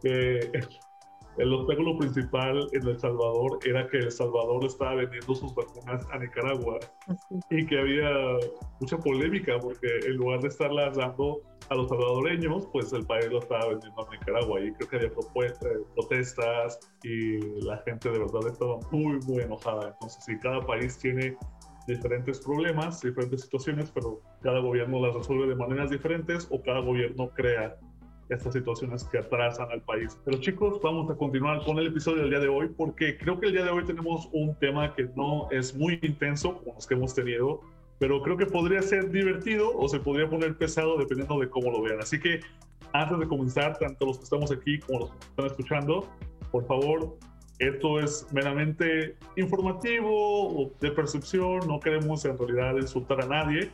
que 0.02 0.50
el 1.38 1.52
obstáculo 1.52 1.96
principal 1.98 2.68
en 2.72 2.86
El 2.86 2.98
Salvador 2.98 3.58
era 3.64 3.86
que 3.88 3.98
El 3.98 4.10
Salvador 4.10 4.64
estaba 4.64 4.96
vendiendo 4.96 5.34
sus 5.34 5.54
vacunas 5.54 6.06
a 6.12 6.18
Nicaragua 6.18 6.78
y 7.50 7.66
que 7.66 7.78
había 7.78 8.10
mucha 8.80 8.98
polémica 8.98 9.58
porque 9.60 9.86
en 10.06 10.16
lugar 10.16 10.40
de 10.40 10.48
estarlas 10.48 10.96
dando 10.96 11.40
a 11.70 11.74
los 11.74 11.88
salvadoreños, 11.88 12.68
pues 12.72 12.92
el 12.92 13.06
país 13.06 13.26
lo 13.30 13.38
estaba 13.38 13.68
vendiendo 13.68 14.06
a 14.06 14.10
Nicaragua 14.10 14.60
y 14.60 14.72
creo 14.74 14.88
que 14.88 14.96
había 14.96 15.12
protestas 15.94 16.78
y 17.02 17.38
la 17.62 17.78
gente 17.78 18.10
de 18.10 18.18
verdad 18.18 18.46
estaba 18.46 18.78
muy, 18.90 19.18
muy 19.26 19.42
enojada. 19.42 19.88
Entonces, 19.88 20.24
sí, 20.24 20.38
cada 20.38 20.60
país 20.60 20.98
tiene 20.98 21.36
diferentes 21.86 22.40
problemas, 22.40 23.00
diferentes 23.00 23.42
situaciones, 23.42 23.90
pero 23.90 24.20
cada 24.44 24.60
gobierno 24.60 25.04
las 25.04 25.14
resuelve 25.14 25.46
de 25.48 25.56
maneras 25.56 25.90
diferentes 25.90 26.46
o 26.50 26.62
cada 26.62 26.80
gobierno 26.80 27.30
crea 27.30 27.76
estas 28.28 28.52
situaciones 28.52 29.02
que 29.04 29.18
atrasan 29.18 29.70
al 29.70 29.80
país. 29.80 30.18
Pero 30.24 30.38
chicos, 30.38 30.80
vamos 30.82 31.10
a 31.10 31.16
continuar 31.16 31.64
con 31.64 31.78
el 31.78 31.86
episodio 31.86 32.22
del 32.22 32.30
día 32.30 32.40
de 32.40 32.48
hoy 32.48 32.68
porque 32.76 33.16
creo 33.16 33.40
que 33.40 33.46
el 33.46 33.52
día 33.52 33.64
de 33.64 33.70
hoy 33.70 33.84
tenemos 33.84 34.28
un 34.32 34.54
tema 34.58 34.94
que 34.94 35.08
no 35.16 35.50
es 35.50 35.74
muy 35.74 35.98
intenso 36.02 36.58
como 36.58 36.74
los 36.74 36.86
que 36.86 36.94
hemos 36.94 37.14
tenido, 37.14 37.62
pero 37.98 38.20
creo 38.22 38.36
que 38.36 38.44
podría 38.44 38.82
ser 38.82 39.10
divertido 39.10 39.70
o 39.74 39.88
se 39.88 39.98
podría 39.98 40.28
poner 40.28 40.56
pesado 40.56 40.98
dependiendo 40.98 41.38
de 41.38 41.48
cómo 41.48 41.70
lo 41.70 41.80
vean. 41.80 42.00
Así 42.00 42.20
que 42.20 42.40
antes 42.92 43.18
de 43.18 43.26
comenzar, 43.26 43.78
tanto 43.78 44.06
los 44.06 44.18
que 44.18 44.24
estamos 44.24 44.52
aquí 44.52 44.78
como 44.80 45.00
los 45.00 45.10
que 45.10 45.26
están 45.26 45.46
escuchando, 45.46 46.08
por 46.50 46.66
favor, 46.66 47.16
esto 47.60 47.98
es 47.98 48.26
meramente 48.30 49.16
informativo 49.36 50.64
o 50.64 50.72
de 50.80 50.90
percepción, 50.90 51.66
no 51.66 51.80
queremos 51.80 52.24
en 52.26 52.36
realidad 52.36 52.76
insultar 52.76 53.22
a 53.22 53.26
nadie, 53.26 53.70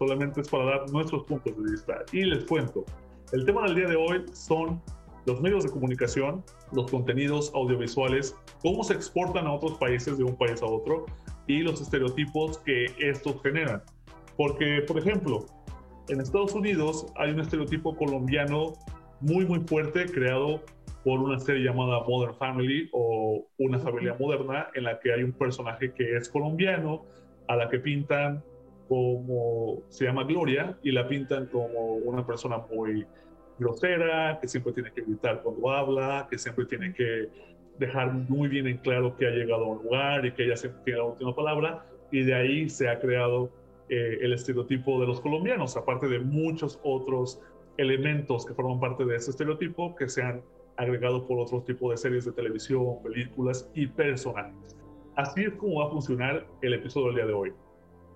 solamente 0.00 0.40
es 0.40 0.48
para 0.48 0.64
dar 0.64 0.90
nuestros 0.90 1.24
puntos 1.24 1.54
de 1.56 1.72
vista. 1.72 2.02
Y 2.10 2.24
les 2.24 2.44
cuento, 2.46 2.86
el 3.32 3.44
tema 3.44 3.64
del 3.64 3.74
día 3.74 3.88
de 3.88 3.96
hoy 3.96 4.24
son 4.32 4.82
los 5.26 5.40
medios 5.42 5.62
de 5.62 5.70
comunicación, 5.70 6.42
los 6.72 6.90
contenidos 6.90 7.52
audiovisuales, 7.54 8.34
cómo 8.62 8.82
se 8.82 8.94
exportan 8.94 9.46
a 9.46 9.52
otros 9.52 9.76
países 9.76 10.16
de 10.16 10.24
un 10.24 10.36
país 10.36 10.62
a 10.62 10.66
otro 10.66 11.04
y 11.46 11.58
los 11.58 11.82
estereotipos 11.82 12.58
que 12.60 12.86
estos 12.98 13.42
generan. 13.42 13.82
Porque, 14.38 14.82
por 14.88 14.98
ejemplo, 14.98 15.44
en 16.08 16.22
Estados 16.22 16.54
Unidos 16.54 17.06
hay 17.16 17.32
un 17.32 17.40
estereotipo 17.40 17.94
colombiano 17.94 18.72
muy, 19.20 19.44
muy 19.44 19.60
fuerte 19.60 20.06
creado 20.06 20.62
por 21.04 21.20
una 21.20 21.38
serie 21.38 21.62
llamada 21.62 22.02
Modern 22.08 22.34
Family 22.34 22.88
o 22.92 23.46
Una 23.58 23.78
familia 23.78 24.16
moderna, 24.18 24.68
en 24.74 24.84
la 24.84 24.98
que 24.98 25.12
hay 25.12 25.22
un 25.22 25.32
personaje 25.32 25.92
que 25.92 26.16
es 26.16 26.30
colombiano, 26.30 27.02
a 27.48 27.56
la 27.56 27.68
que 27.68 27.78
pintan 27.80 28.42
como 28.90 29.84
se 29.88 30.04
llama 30.04 30.24
Gloria 30.24 30.76
y 30.82 30.90
la 30.90 31.06
pintan 31.06 31.46
como 31.46 31.94
una 31.94 32.26
persona 32.26 32.58
muy 32.72 33.06
grosera, 33.56 34.40
que 34.40 34.48
siempre 34.48 34.72
tiene 34.72 34.92
que 34.92 35.02
gritar 35.02 35.42
cuando 35.44 35.70
habla, 35.70 36.26
que 36.28 36.36
siempre 36.36 36.64
tiene 36.64 36.92
que 36.92 37.28
dejar 37.78 38.12
muy 38.12 38.48
bien 38.48 38.66
en 38.66 38.78
claro 38.78 39.14
que 39.16 39.28
ha 39.28 39.30
llegado 39.30 39.66
a 39.66 39.68
un 39.68 39.84
lugar 39.84 40.26
y 40.26 40.32
que 40.32 40.44
ella 40.44 40.56
siempre 40.56 40.82
tiene 40.84 40.98
la 40.98 41.04
última 41.04 41.32
palabra. 41.36 41.86
Y 42.10 42.24
de 42.24 42.34
ahí 42.34 42.68
se 42.68 42.88
ha 42.88 42.98
creado 42.98 43.52
eh, 43.90 44.18
el 44.22 44.32
estereotipo 44.32 45.00
de 45.00 45.06
los 45.06 45.20
colombianos, 45.20 45.76
aparte 45.76 46.08
de 46.08 46.18
muchos 46.18 46.80
otros 46.82 47.40
elementos 47.76 48.44
que 48.44 48.54
forman 48.54 48.80
parte 48.80 49.04
de 49.04 49.14
ese 49.14 49.30
estereotipo 49.30 49.94
que 49.94 50.08
se 50.08 50.20
han 50.20 50.42
agregado 50.78 51.28
por 51.28 51.38
otros 51.38 51.64
tipos 51.64 51.92
de 51.92 51.96
series 51.96 52.24
de 52.24 52.32
televisión, 52.32 53.00
películas 53.04 53.70
y 53.72 53.86
personajes. 53.86 54.76
Así 55.14 55.44
es 55.44 55.54
como 55.54 55.78
va 55.78 55.86
a 55.86 55.90
funcionar 55.90 56.44
el 56.62 56.74
episodio 56.74 57.06
del 57.06 57.16
día 57.16 57.26
de 57.26 57.32
hoy. 57.34 57.52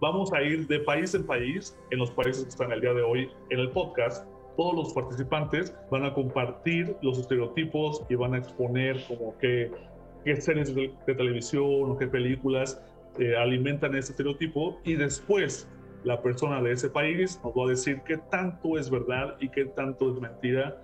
Vamos 0.00 0.32
a 0.32 0.42
ir 0.42 0.66
de 0.66 0.80
país 0.80 1.14
en 1.14 1.24
país 1.24 1.78
en 1.90 1.98
los 1.98 2.10
países 2.10 2.44
que 2.44 2.48
están 2.50 2.72
el 2.72 2.80
día 2.80 2.92
de 2.92 3.02
hoy 3.02 3.30
en 3.50 3.60
el 3.60 3.70
podcast. 3.70 4.26
Todos 4.56 4.74
los 4.74 4.92
participantes 4.92 5.74
van 5.90 6.04
a 6.04 6.14
compartir 6.14 6.96
los 7.02 7.18
estereotipos 7.18 8.02
y 8.08 8.14
van 8.14 8.34
a 8.34 8.38
exponer 8.38 9.02
como 9.06 9.36
que 9.38 9.70
qué 10.24 10.40
series 10.40 10.74
de, 10.74 10.88
televisión 11.06 11.90
o 11.90 11.96
qué 11.98 12.06
películas 12.06 12.80
eh, 13.18 13.36
alimentan 13.36 13.94
ese 13.94 14.12
estereotipo 14.12 14.78
y 14.84 14.94
después 14.94 15.68
la 16.04 16.20
persona 16.20 16.60
de 16.62 16.72
ese 16.72 16.90
país 16.90 17.40
nos 17.44 17.54
va 17.54 17.64
a 17.64 17.68
decir 17.68 18.00
qué 18.06 18.18
tanto 18.30 18.78
es 18.78 18.90
verdad 18.90 19.36
y 19.40 19.48
qué 19.48 19.64
tanto 19.64 20.12
es 20.12 20.20
mentira 20.20 20.76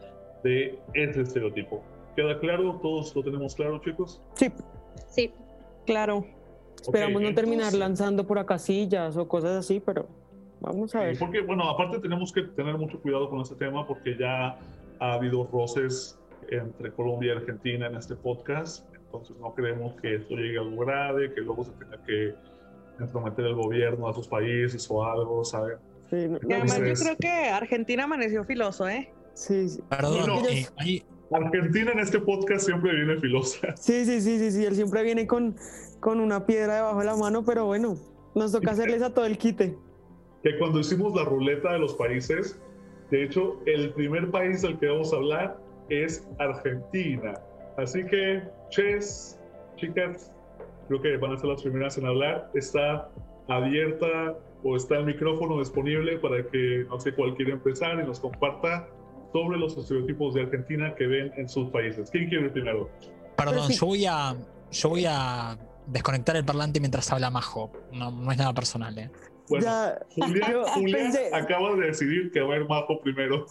de 0.43 0.79
ese 0.95 1.23
estereotipo. 1.23 1.83
¿Queda 2.17 2.39
claro? 2.39 2.79
¿Todos 2.83 3.15
lo 3.15 3.23
tenemos 3.23 3.55
claro, 3.55 3.81
chicos? 3.81 4.23
Sí. 4.35 4.51
Sí. 5.09 5.33
Claro. 5.87 6.25
Esperamos 6.83 7.23
no 7.23 7.35
terminar 7.35 7.73
lanzando 7.75 8.27
por 8.27 8.39
acá 8.39 8.59
sillas 8.59 9.17
o 9.17 9.29
cosas 9.29 9.57
así, 9.57 9.81
pero 9.81 10.07
vamos 10.61 10.95
a 10.95 11.01
ver. 11.01 11.19
Porque, 11.19 11.41
bueno, 11.41 11.69
aparte 11.69 11.99
tenemos 11.99 12.33
que 12.33 12.43
tener 12.43 12.77
mucho 12.77 13.01
cuidado 13.01 13.29
con 13.29 13.41
este 13.41 13.55
tema 13.55 13.87
porque 13.87 14.17
ya 14.19 14.59
ha 14.99 15.13
habido 15.13 15.49
roces 15.53 16.19
entre 16.49 16.93
Colombia 16.93 17.35
y 17.35 17.37
Argentina 17.37 17.87
en 17.87 17.97
este 17.97 18.17
podcast, 18.17 18.87
entonces 18.95 19.37
no 19.39 19.55
queremos 19.55 19.95
que 20.01 20.17
esto 20.17 20.35
llegue 20.35 20.59
a 20.59 20.63
algo 20.63 20.85
grave, 20.85 21.33
que 21.33 21.41
luego 21.41 21.65
se 21.65 21.73
tenga 21.73 22.03
que 22.05 22.35
entrometer 22.99 23.47
el 23.47 23.55
gobierno 23.55 24.09
a 24.09 24.13
sus 24.13 24.27
países 24.27 24.87
o 24.91 25.05
algo, 25.05 25.45
¿saben? 25.45 25.79
Sí, 26.11 26.29
además 26.45 26.79
yo 26.79 26.95
creo 26.95 27.17
que 27.17 27.29
Argentina 27.29 28.05
amaneció 28.05 28.45
filoso, 28.45 28.89
¿eh? 28.89 29.13
Sí, 29.35 29.69
sí. 29.69 29.81
Perdón, 29.89 30.45
eh, 30.51 31.03
Argentina 31.33 31.93
en 31.93 32.01
este 32.01 32.19
podcast 32.19 32.67
siempre 32.67 32.95
viene 32.95 33.17
filosa. 33.19 33.77
Sí, 33.77 34.05
sí, 34.05 34.21
sí, 34.21 34.39
sí, 34.39 34.51
sí, 34.51 34.65
él 34.65 34.75
siempre 34.75 35.03
viene 35.05 35.27
con, 35.27 35.55
con 36.01 36.21
una 36.21 36.47
piedra 36.47 36.77
debajo 36.77 37.01
de 37.01 37.07
la 37.07 37.17
mano, 37.17 37.45
pero 37.45 37.67
bueno, 37.67 37.97
nos 38.35 38.53
toca 38.53 38.73
hacerles 38.73 39.03
a 39.03 39.13
todo 39.13 39.27
el 39.27 39.39
quite. 39.39 39.77
Que 40.43 40.59
cuando 40.59 40.81
hicimos 40.81 41.15
la 41.15 41.25
ruleta 41.25 41.73
de 41.73 41.79
los 41.79 41.95
países, 41.95 42.59
de 43.11 43.25
hecho, 43.25 43.61
el 43.67 43.93
primer 43.93 44.31
país 44.31 44.63
del 44.63 44.79
que 44.79 44.87
vamos 44.87 45.13
a 45.13 45.17
hablar 45.17 45.59
es 45.89 46.27
Argentina. 46.39 47.35
Así 47.77 48.05
que, 48.07 48.43
ches, 48.71 49.39
chicas, 49.77 50.33
creo 50.89 51.03
que 51.03 51.17
van 51.17 51.33
a 51.33 51.39
ser 51.39 51.49
las 51.49 51.63
primeras 51.63 51.99
en 51.99 52.07
hablar. 52.07 52.51
Está 52.55 53.11
abierta 53.49 54.39
o 54.63 54.77
está 54.77 54.99
el 54.99 55.07
micrófono 55.07 55.59
disponible 55.59 56.19
para 56.19 56.47
que, 56.47 56.87
no 56.89 57.01
sé, 57.01 57.13
cualquier 57.15 57.51
empezar 57.51 57.99
y 57.99 58.07
nos 58.07 58.21
comparta 58.21 58.89
sobre 59.33 59.59
los 59.59 59.77
estereotipos 59.77 60.35
de 60.35 60.43
Argentina 60.43 60.95
que 60.95 61.07
ven 61.07 61.33
en 61.37 61.49
sus 61.49 61.69
países. 61.71 62.11
¿Quién 62.11 62.29
quiere 62.29 62.49
primero? 62.51 62.89
Perdón, 63.37 63.71
yo 63.71 63.87
voy 63.87 64.07
a, 64.07 64.37
yo 64.71 64.89
voy 64.89 65.05
a 65.09 65.59
desconectar 65.91 66.37
el 66.37 66.45
parlante 66.45 66.81
mientras 66.81 67.11
habla 67.13 67.31
Majo. 67.31 67.73
No, 67.93 68.11
no 68.11 68.33
es 68.33 68.39
nada 68.39 68.53
personal, 68.55 68.97
¿eh? 68.99 69.11
Bueno, 69.51 69.67
Julián, 70.75 71.13
acaba 71.33 71.75
de 71.75 71.87
decidir 71.89 72.31
que 72.31 72.41
va 72.41 72.55
a 72.55 72.59
ir 72.59 72.69
Majo 72.69 73.01
primero. 73.01 73.47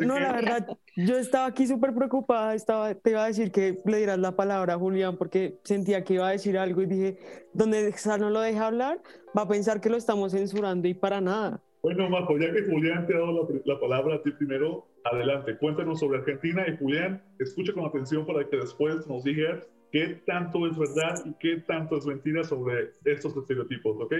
no, 0.00 0.18
la 0.18 0.32
verdad, 0.32 0.66
yo 0.94 1.16
estaba 1.16 1.46
aquí 1.46 1.66
súper 1.66 1.94
preocupada. 1.94 2.54
Estaba, 2.54 2.94
te 2.94 3.10
iba 3.10 3.24
a 3.24 3.28
decir 3.28 3.50
que 3.50 3.78
le 3.86 3.96
dieras 3.96 4.18
la 4.18 4.36
palabra 4.36 4.74
a 4.74 4.78
Julián 4.78 5.16
porque 5.16 5.58
sentía 5.64 6.04
que 6.04 6.14
iba 6.14 6.28
a 6.28 6.32
decir 6.32 6.58
algo 6.58 6.82
y 6.82 6.86
dije, 6.86 7.18
donde 7.54 7.94
no 8.20 8.30
lo 8.30 8.40
deja 8.40 8.66
hablar, 8.66 9.00
va 9.36 9.42
a 9.42 9.48
pensar 9.48 9.80
que 9.80 9.88
lo 9.88 9.96
estamos 9.96 10.32
censurando 10.32 10.86
y 10.86 10.94
para 10.94 11.20
nada. 11.20 11.62
Bueno, 11.82 12.10
Majo, 12.10 12.36
ya 12.38 12.52
que 12.52 12.64
Julián 12.64 13.06
te 13.06 13.14
ha 13.14 13.18
dado 13.18 13.48
la, 13.64 13.80
palabra 13.80 14.16
a 14.16 14.22
ti 14.22 14.32
primero, 14.32 14.86
adelante, 15.04 15.56
cuéntanos 15.56 16.00
sobre 16.00 16.18
Argentina 16.18 16.66
y 16.68 16.76
Julián, 16.76 17.22
escucha 17.38 17.72
con 17.72 17.86
atención 17.86 18.26
para 18.26 18.46
que 18.48 18.56
después 18.56 19.06
nos 19.06 19.24
digas 19.24 19.66
qué 19.90 20.20
tanto 20.26 20.66
es 20.66 20.76
verdad 20.76 21.22
y 21.24 21.32
qué 21.34 21.56
tanto 21.66 21.96
es 21.96 22.06
mentira 22.06 22.44
sobre 22.44 22.92
estos 23.04 23.36
estereotipos, 23.36 23.96
¿ok? 24.00 24.12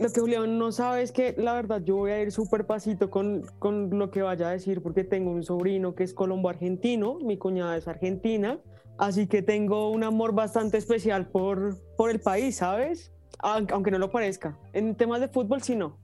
Lo 0.00 0.10
que 0.12 0.20
Julián 0.20 0.58
no 0.58 0.72
sabe 0.72 1.02
es 1.02 1.12
que 1.12 1.34
la 1.38 1.54
verdad 1.54 1.82
yo 1.84 1.96
voy 1.96 2.12
a 2.12 2.22
ir 2.22 2.32
súper 2.32 2.66
pasito 2.66 3.10
con, 3.10 3.42
con 3.58 3.98
lo 3.98 4.10
que 4.10 4.22
vaya 4.22 4.48
a 4.48 4.52
decir 4.52 4.82
porque 4.82 5.04
tengo 5.04 5.30
un 5.30 5.42
sobrino 5.42 5.94
que 5.94 6.04
es 6.04 6.14
colombo-argentino, 6.14 7.18
mi 7.20 7.38
cuñada 7.38 7.76
es 7.76 7.88
argentina, 7.88 8.58
así 8.98 9.26
que 9.26 9.42
tengo 9.42 9.90
un 9.90 10.04
amor 10.04 10.34
bastante 10.34 10.78
especial 10.78 11.28
por, 11.28 11.76
por 11.96 12.10
el 12.10 12.20
país, 12.20 12.56
¿sabes? 12.56 13.12
Aunque 13.40 13.90
no 13.90 13.98
lo 13.98 14.10
parezca. 14.10 14.58
En 14.72 14.94
temas 14.94 15.20
de 15.20 15.28
fútbol 15.28 15.60
sí 15.62 15.76
no, 15.76 15.98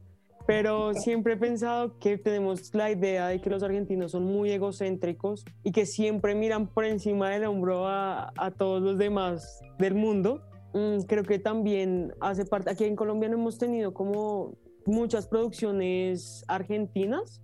pero 0.46 0.94
siempre 0.94 1.34
he 1.34 1.36
pensado 1.36 1.98
que 1.98 2.18
tenemos 2.18 2.74
la 2.74 2.90
idea 2.90 3.28
de 3.28 3.40
que 3.40 3.50
los 3.50 3.62
argentinos 3.62 4.12
son 4.12 4.24
muy 4.24 4.50
egocéntricos 4.50 5.44
y 5.62 5.72
que 5.72 5.86
siempre 5.86 6.34
miran 6.34 6.66
por 6.66 6.84
encima 6.84 7.30
del 7.30 7.44
hombro 7.44 7.86
a, 7.86 8.32
a 8.36 8.50
todos 8.50 8.82
los 8.82 8.98
demás 8.98 9.60
del 9.78 9.94
mundo. 9.94 10.42
Mm, 10.72 11.00
creo 11.06 11.24
que 11.24 11.38
también 11.38 12.14
hace 12.20 12.44
parte, 12.44 12.70
aquí 12.70 12.84
en 12.84 12.96
Colombia 12.96 13.28
no 13.28 13.36
hemos 13.36 13.58
tenido 13.58 13.92
como 13.92 14.54
muchas 14.86 15.26
producciones 15.26 16.44
argentinas, 16.48 17.40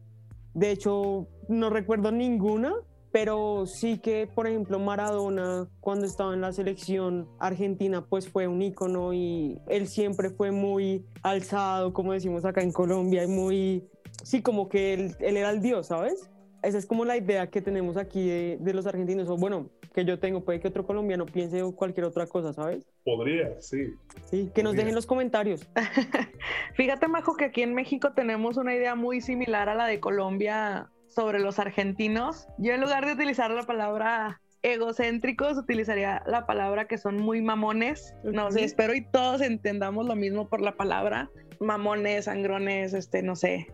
De 0.54 0.70
hecho, 0.70 1.28
no 1.48 1.68
recuerdo 1.68 2.10
ninguna, 2.10 2.72
pero 3.16 3.64
sí 3.64 3.96
que, 3.96 4.26
por 4.26 4.46
ejemplo, 4.46 4.78
Maradona, 4.78 5.66
cuando 5.80 6.04
estaba 6.04 6.34
en 6.34 6.42
la 6.42 6.52
selección 6.52 7.26
argentina, 7.38 8.04
pues 8.04 8.28
fue 8.28 8.46
un 8.46 8.60
ícono 8.60 9.14
y 9.14 9.58
él 9.68 9.88
siempre 9.88 10.28
fue 10.28 10.50
muy 10.50 11.02
alzado, 11.22 11.94
como 11.94 12.12
decimos 12.12 12.44
acá 12.44 12.60
en 12.60 12.72
Colombia, 12.72 13.24
y 13.24 13.26
muy, 13.26 13.88
sí, 14.22 14.42
como 14.42 14.68
que 14.68 14.92
él, 14.92 15.16
él 15.20 15.38
era 15.38 15.48
el 15.48 15.62
dios, 15.62 15.86
¿sabes? 15.86 16.28
Esa 16.62 16.76
es 16.76 16.84
como 16.84 17.06
la 17.06 17.16
idea 17.16 17.46
que 17.46 17.62
tenemos 17.62 17.96
aquí 17.96 18.28
de, 18.28 18.58
de, 18.60 18.74
los 18.74 18.86
argentinos, 18.86 19.30
o 19.30 19.38
bueno, 19.38 19.70
que 19.94 20.04
yo 20.04 20.18
tengo, 20.18 20.44
puede 20.44 20.60
que 20.60 20.68
otro 20.68 20.84
colombiano 20.84 21.24
piense 21.24 21.62
cualquier 21.74 22.04
otra 22.04 22.26
cosa, 22.26 22.52
¿sabes? 22.52 22.84
Podría, 23.02 23.58
sí. 23.62 23.94
Sí, 24.26 24.50
que 24.54 24.62
nos 24.62 24.76
dejen 24.76 24.94
los 24.94 25.06
comentarios. 25.06 25.66
Fíjate, 26.74 27.08
Majo, 27.08 27.34
que 27.34 27.46
aquí 27.46 27.62
en 27.62 27.72
México 27.72 28.12
tenemos 28.12 28.58
una 28.58 28.74
idea 28.74 28.94
muy 28.94 29.22
similar 29.22 29.70
a 29.70 29.74
la 29.74 29.86
de 29.86 30.00
Colombia 30.00 30.90
sobre 31.16 31.40
los 31.40 31.58
argentinos, 31.58 32.46
yo 32.58 32.74
en 32.74 32.82
lugar 32.82 33.06
de 33.06 33.14
utilizar 33.14 33.50
la 33.50 33.62
palabra 33.62 34.42
egocéntricos, 34.60 35.56
utilizaría 35.56 36.22
la 36.26 36.44
palabra 36.44 36.86
que 36.86 36.98
son 36.98 37.16
muy 37.16 37.40
mamones. 37.40 38.14
No 38.22 38.52
sé, 38.52 38.64
espero 38.64 38.94
y 38.94 39.02
todos 39.10 39.40
entendamos 39.40 40.06
lo 40.06 40.14
mismo 40.14 40.46
por 40.48 40.60
la 40.60 40.76
palabra. 40.76 41.30
Mamones, 41.58 42.26
sangrones, 42.26 42.92
este, 42.92 43.22
no 43.22 43.34
sé, 43.34 43.66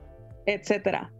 etcétera. 0.46 1.12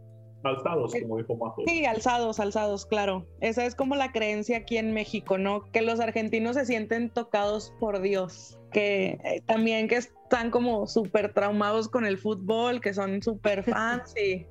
Alzados, 0.45 0.93
como 1.01 1.17
dijo 1.17 1.35
Majo. 1.35 1.63
Sí, 1.67 1.85
alzados, 1.85 2.39
alzados, 2.39 2.85
claro. 2.85 3.25
Esa 3.41 3.65
es 3.65 3.75
como 3.75 3.95
la 3.95 4.13
creencia 4.13 4.57
aquí 4.59 4.77
en 4.77 4.93
México, 4.93 5.37
¿no? 5.37 5.63
Que 5.71 5.81
los 5.81 5.99
argentinos 5.99 6.55
se 6.55 6.65
sienten 6.65 7.09
tocados 7.09 7.73
por 7.81 8.01
Dios. 8.01 8.59
Que 8.71 9.19
eh, 9.23 9.41
también 9.45 9.89
que 9.89 9.97
están 9.97 10.51
como 10.51 10.87
súper 10.87 11.33
traumados 11.33 11.89
con 11.89 12.05
el 12.05 12.17
fútbol, 12.17 12.79
que 12.79 12.93
son 12.93 13.21
súper 13.21 13.63
fans 13.63 14.13
y 14.17 14.45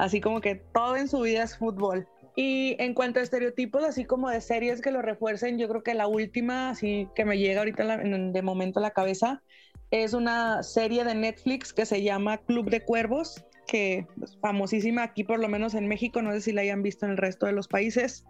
así 0.00 0.20
como 0.20 0.40
que 0.40 0.54
todo 0.56 0.96
en 0.96 1.08
su 1.08 1.20
vida 1.20 1.42
es 1.42 1.58
fútbol. 1.58 2.08
Y 2.36 2.76
en 2.78 2.94
cuanto 2.94 3.20
a 3.20 3.22
estereotipos, 3.22 3.84
así 3.84 4.04
como 4.04 4.30
de 4.30 4.40
series 4.40 4.80
que 4.80 4.90
lo 4.90 5.02
refuercen, 5.02 5.58
yo 5.58 5.68
creo 5.68 5.82
que 5.82 5.94
la 5.94 6.06
última, 6.06 6.70
así 6.70 7.08
que 7.14 7.24
me 7.24 7.38
llega 7.38 7.60
ahorita 7.60 7.98
de 7.98 8.42
momento 8.42 8.78
a 8.78 8.82
la 8.82 8.92
cabeza, 8.92 9.42
es 9.90 10.14
una 10.14 10.62
serie 10.62 11.04
de 11.04 11.14
Netflix 11.14 11.72
que 11.72 11.84
se 11.84 12.02
llama 12.02 12.38
Club 12.38 12.70
de 12.70 12.82
Cuervos, 12.82 13.44
que 13.66 14.06
es 14.22 14.38
famosísima 14.40 15.02
aquí 15.02 15.22
por 15.22 15.38
lo 15.38 15.48
menos 15.48 15.74
en 15.74 15.86
México, 15.86 16.22
no 16.22 16.32
sé 16.32 16.40
si 16.40 16.52
la 16.52 16.62
hayan 16.62 16.82
visto 16.82 17.04
en 17.04 17.12
el 17.12 17.18
resto 17.18 17.46
de 17.46 17.52
los 17.52 17.68
países. 17.68 18.24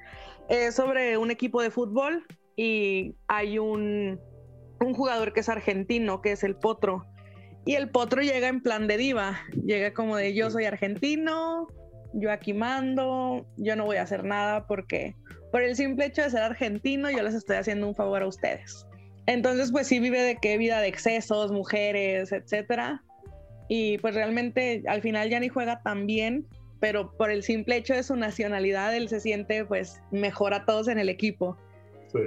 Es 0.49 0.75
sobre 0.75 1.19
un 1.19 1.31
equipo 1.31 1.63
de 1.63 1.71
fútbol 1.71 2.27
y 2.57 3.15
hay 3.29 3.59
un 3.59 4.19
jugador 4.81 5.33
que 5.33 5.41
es 5.41 5.49
argentino, 5.49 6.21
que 6.21 6.33
es 6.33 6.43
el 6.43 6.57
Potro 6.57 7.07
y 7.65 7.75
el 7.75 7.91
potro 7.91 8.23
llega 8.23 8.49
en 8.49 8.63
plan 8.63 8.87
de 8.87 8.97
diva, 8.97 9.41
llega 9.65 9.93
como 9.93 10.17
de 10.17 10.35
yo 10.35 10.51
soy 10.51 10.65
argentino, 10.65 11.69
yo 12.15 12.33
aquí 12.33 12.55
mando, 12.55 13.47
yo 13.57 13.77
no 13.77 13.85
voy 13.85 13.97
a 13.97 14.03
hacer 14.03 14.25
nada 14.25 14.67
porque 14.67 15.15
por 15.53 15.63
el 15.63 15.77
simple 15.77 16.07
hecho 16.07 16.23
de 16.23 16.31
ser 16.31 16.43
argentino 16.43 17.11
yo 17.11 17.23
les 17.23 17.35
estoy 17.35 17.57
haciendo 17.57 17.87
un 17.87 17.95
favor 17.95 18.23
a 18.23 18.27
ustedes. 18.27 18.87
Entonces 19.27 19.71
pues 19.71 19.87
sí 19.87 20.01
vive 20.01 20.23
de 20.23 20.37
qué 20.37 20.59
vida 20.59 20.81
de 20.81 20.89
excesos, 20.89 21.53
mujeres, 21.53 22.33
etcétera. 22.33 23.03
Y 23.69 23.99
pues 23.99 24.15
realmente 24.15 24.83
al 24.89 25.03
final 25.03 25.29
ya 25.29 25.39
ni 25.39 25.49
juega 25.49 25.83
tan 25.83 26.07
bien, 26.07 26.47
pero 26.81 27.13
por 27.13 27.31
el 27.31 27.43
simple 27.43 27.77
hecho 27.77 27.95
de 27.95 28.03
su 28.03 28.17
nacionalidad 28.17 28.97
él 28.97 29.09
se 29.09 29.21
siente 29.21 29.65
pues 29.65 30.01
mejor 30.11 30.55
a 30.55 30.65
todos 30.65 30.89
en 30.89 30.99
el 30.99 31.09
equipo. 31.09 31.57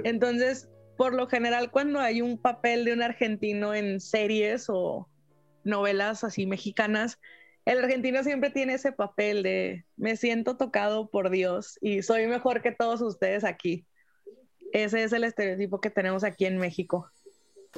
Entonces, 0.04 0.70
por 0.96 1.12
lo 1.12 1.26
general 1.26 1.70
cuando 1.70 2.00
hay 2.00 2.22
un 2.22 2.38
papel 2.38 2.86
de 2.86 2.94
un 2.94 3.02
argentino 3.02 3.74
en 3.74 4.00
series 4.00 4.66
o, 4.68 5.06
novelas 5.64 6.24
así 6.24 6.46
mexicanas, 6.46 7.18
el 7.64 7.78
argentino 7.78 8.22
siempre 8.22 8.50
tiene 8.50 8.74
ese 8.74 8.92
papel 8.92 9.42
de 9.42 9.86
me 9.96 10.16
siento 10.16 10.56
tocado 10.56 11.08
por 11.10 11.30
Dios 11.30 11.78
y 11.80 12.02
soy 12.02 12.26
mejor 12.26 12.60
que 12.60 12.72
todos 12.72 13.00
ustedes 13.00 13.42
aquí. 13.42 13.86
Ese 14.72 15.04
es 15.04 15.12
el 15.12 15.24
estereotipo 15.24 15.80
que 15.80 15.88
tenemos 15.88 16.24
aquí 16.24 16.44
en 16.44 16.58
México. 16.58 17.08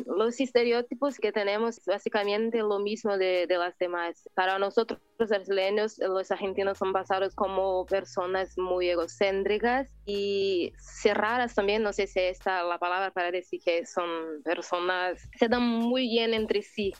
Los 0.04 0.40
estereotipos 0.40 1.18
que 1.18 1.32
tenemos 1.32 1.80
básicamente 1.86 2.58
lo 2.58 2.80
mismo 2.80 3.16
de, 3.16 3.46
de 3.46 3.58
las 3.58 3.78
demás. 3.78 4.28
Para 4.34 4.58
nosotros 4.58 5.00
los 5.18 5.30
brasileños, 5.30 5.98
los 5.98 6.30
argentinos 6.30 6.78
son 6.78 6.92
basados 6.92 7.34
como 7.34 7.86
personas 7.86 8.58
muy 8.58 8.90
egocéntricas 8.90 9.88
y 10.04 10.72
cerradas 10.78 11.54
también, 11.54 11.82
no 11.82 11.92
sé 11.92 12.06
si 12.08 12.18
esta 12.20 12.62
la 12.64 12.78
palabra 12.78 13.12
para 13.12 13.30
decir 13.30 13.60
que 13.64 13.86
son 13.86 14.42
personas 14.42 15.28
se 15.38 15.49
dan 15.49 15.62
muy 15.62 16.08
bien 16.08 16.34
entre 16.34 16.60
sí 16.60 16.92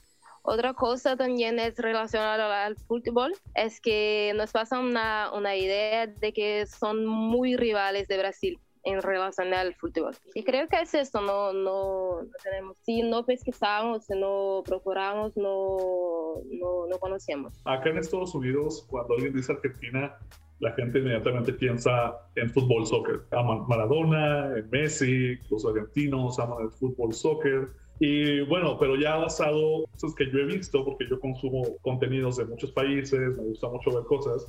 otra 0.47 0.75
cosa 0.75 1.17
también 1.17 1.59
es 1.59 1.77
relacionada 1.77 2.65
al 2.65 2.77
fútbol, 2.77 3.35
es 3.55 3.81
que 3.81 4.33
nos 4.37 4.53
pasa 4.53 4.79
una, 4.79 5.33
una 5.33 5.57
idea 5.57 6.07
de 6.07 6.33
que 6.33 6.67
son 6.67 7.05
muy 7.05 7.57
rivales 7.57 8.09
de 8.09 8.19
Brasil 8.19 8.59
en 8.85 9.03
relación 9.03 9.53
al 9.53 9.75
fútbol. 9.75 10.15
Y 10.35 10.45
creo 10.45 10.69
que 10.69 10.81
es 10.81 10.95
esto, 10.95 11.21
no, 11.21 11.53
no, 11.53 12.21
tenemos, 12.45 12.77
si 12.85 13.03
no 13.03 13.27
pesquisamos, 13.27 14.07
si 14.07 14.17
no 14.17 14.63
procuramos, 14.65 15.37
no, 15.37 16.37
no, 16.53 16.87
no 16.87 16.99
conocemos. 17.01 17.61
Acá 17.65 17.91
en 17.91 17.99
Estados 17.99 18.35
Unidos, 18.35 18.87
cuando 18.89 19.15
alguien 19.15 19.35
dice 19.35 19.53
Argentina, 19.53 20.17
la 20.61 20.73
gente 20.73 21.01
inmediatamente 21.01 21.53
piensa 21.53 22.17
en 22.37 22.49
fútbol, 22.51 22.87
soccer. 22.87 23.23
Aman 23.33 23.67
Maradona, 23.67 24.57
en 24.57 24.71
Messi, 24.71 25.37
los 25.51 25.67
argentinos 25.67 26.39
aman 26.39 26.63
el 26.63 26.71
fútbol, 26.71 27.13
soccer 27.13 27.69
y 27.99 28.41
bueno, 28.43 28.79
pero 28.79 28.97
ya 28.97 29.17
basado, 29.17 29.87
cosas 29.93 30.15
que 30.15 30.31
yo 30.31 30.39
he 30.39 30.45
visto, 30.45 30.85
porque 30.85 31.07
yo 31.09 31.19
consumo 31.19 31.65
contenidos 31.81 32.37
de 32.37 32.45
muchos 32.45 32.71
países, 32.73 33.37
me 33.37 33.43
gusta 33.43 33.69
mucho 33.69 33.91
ver 33.91 34.05
cosas, 34.05 34.47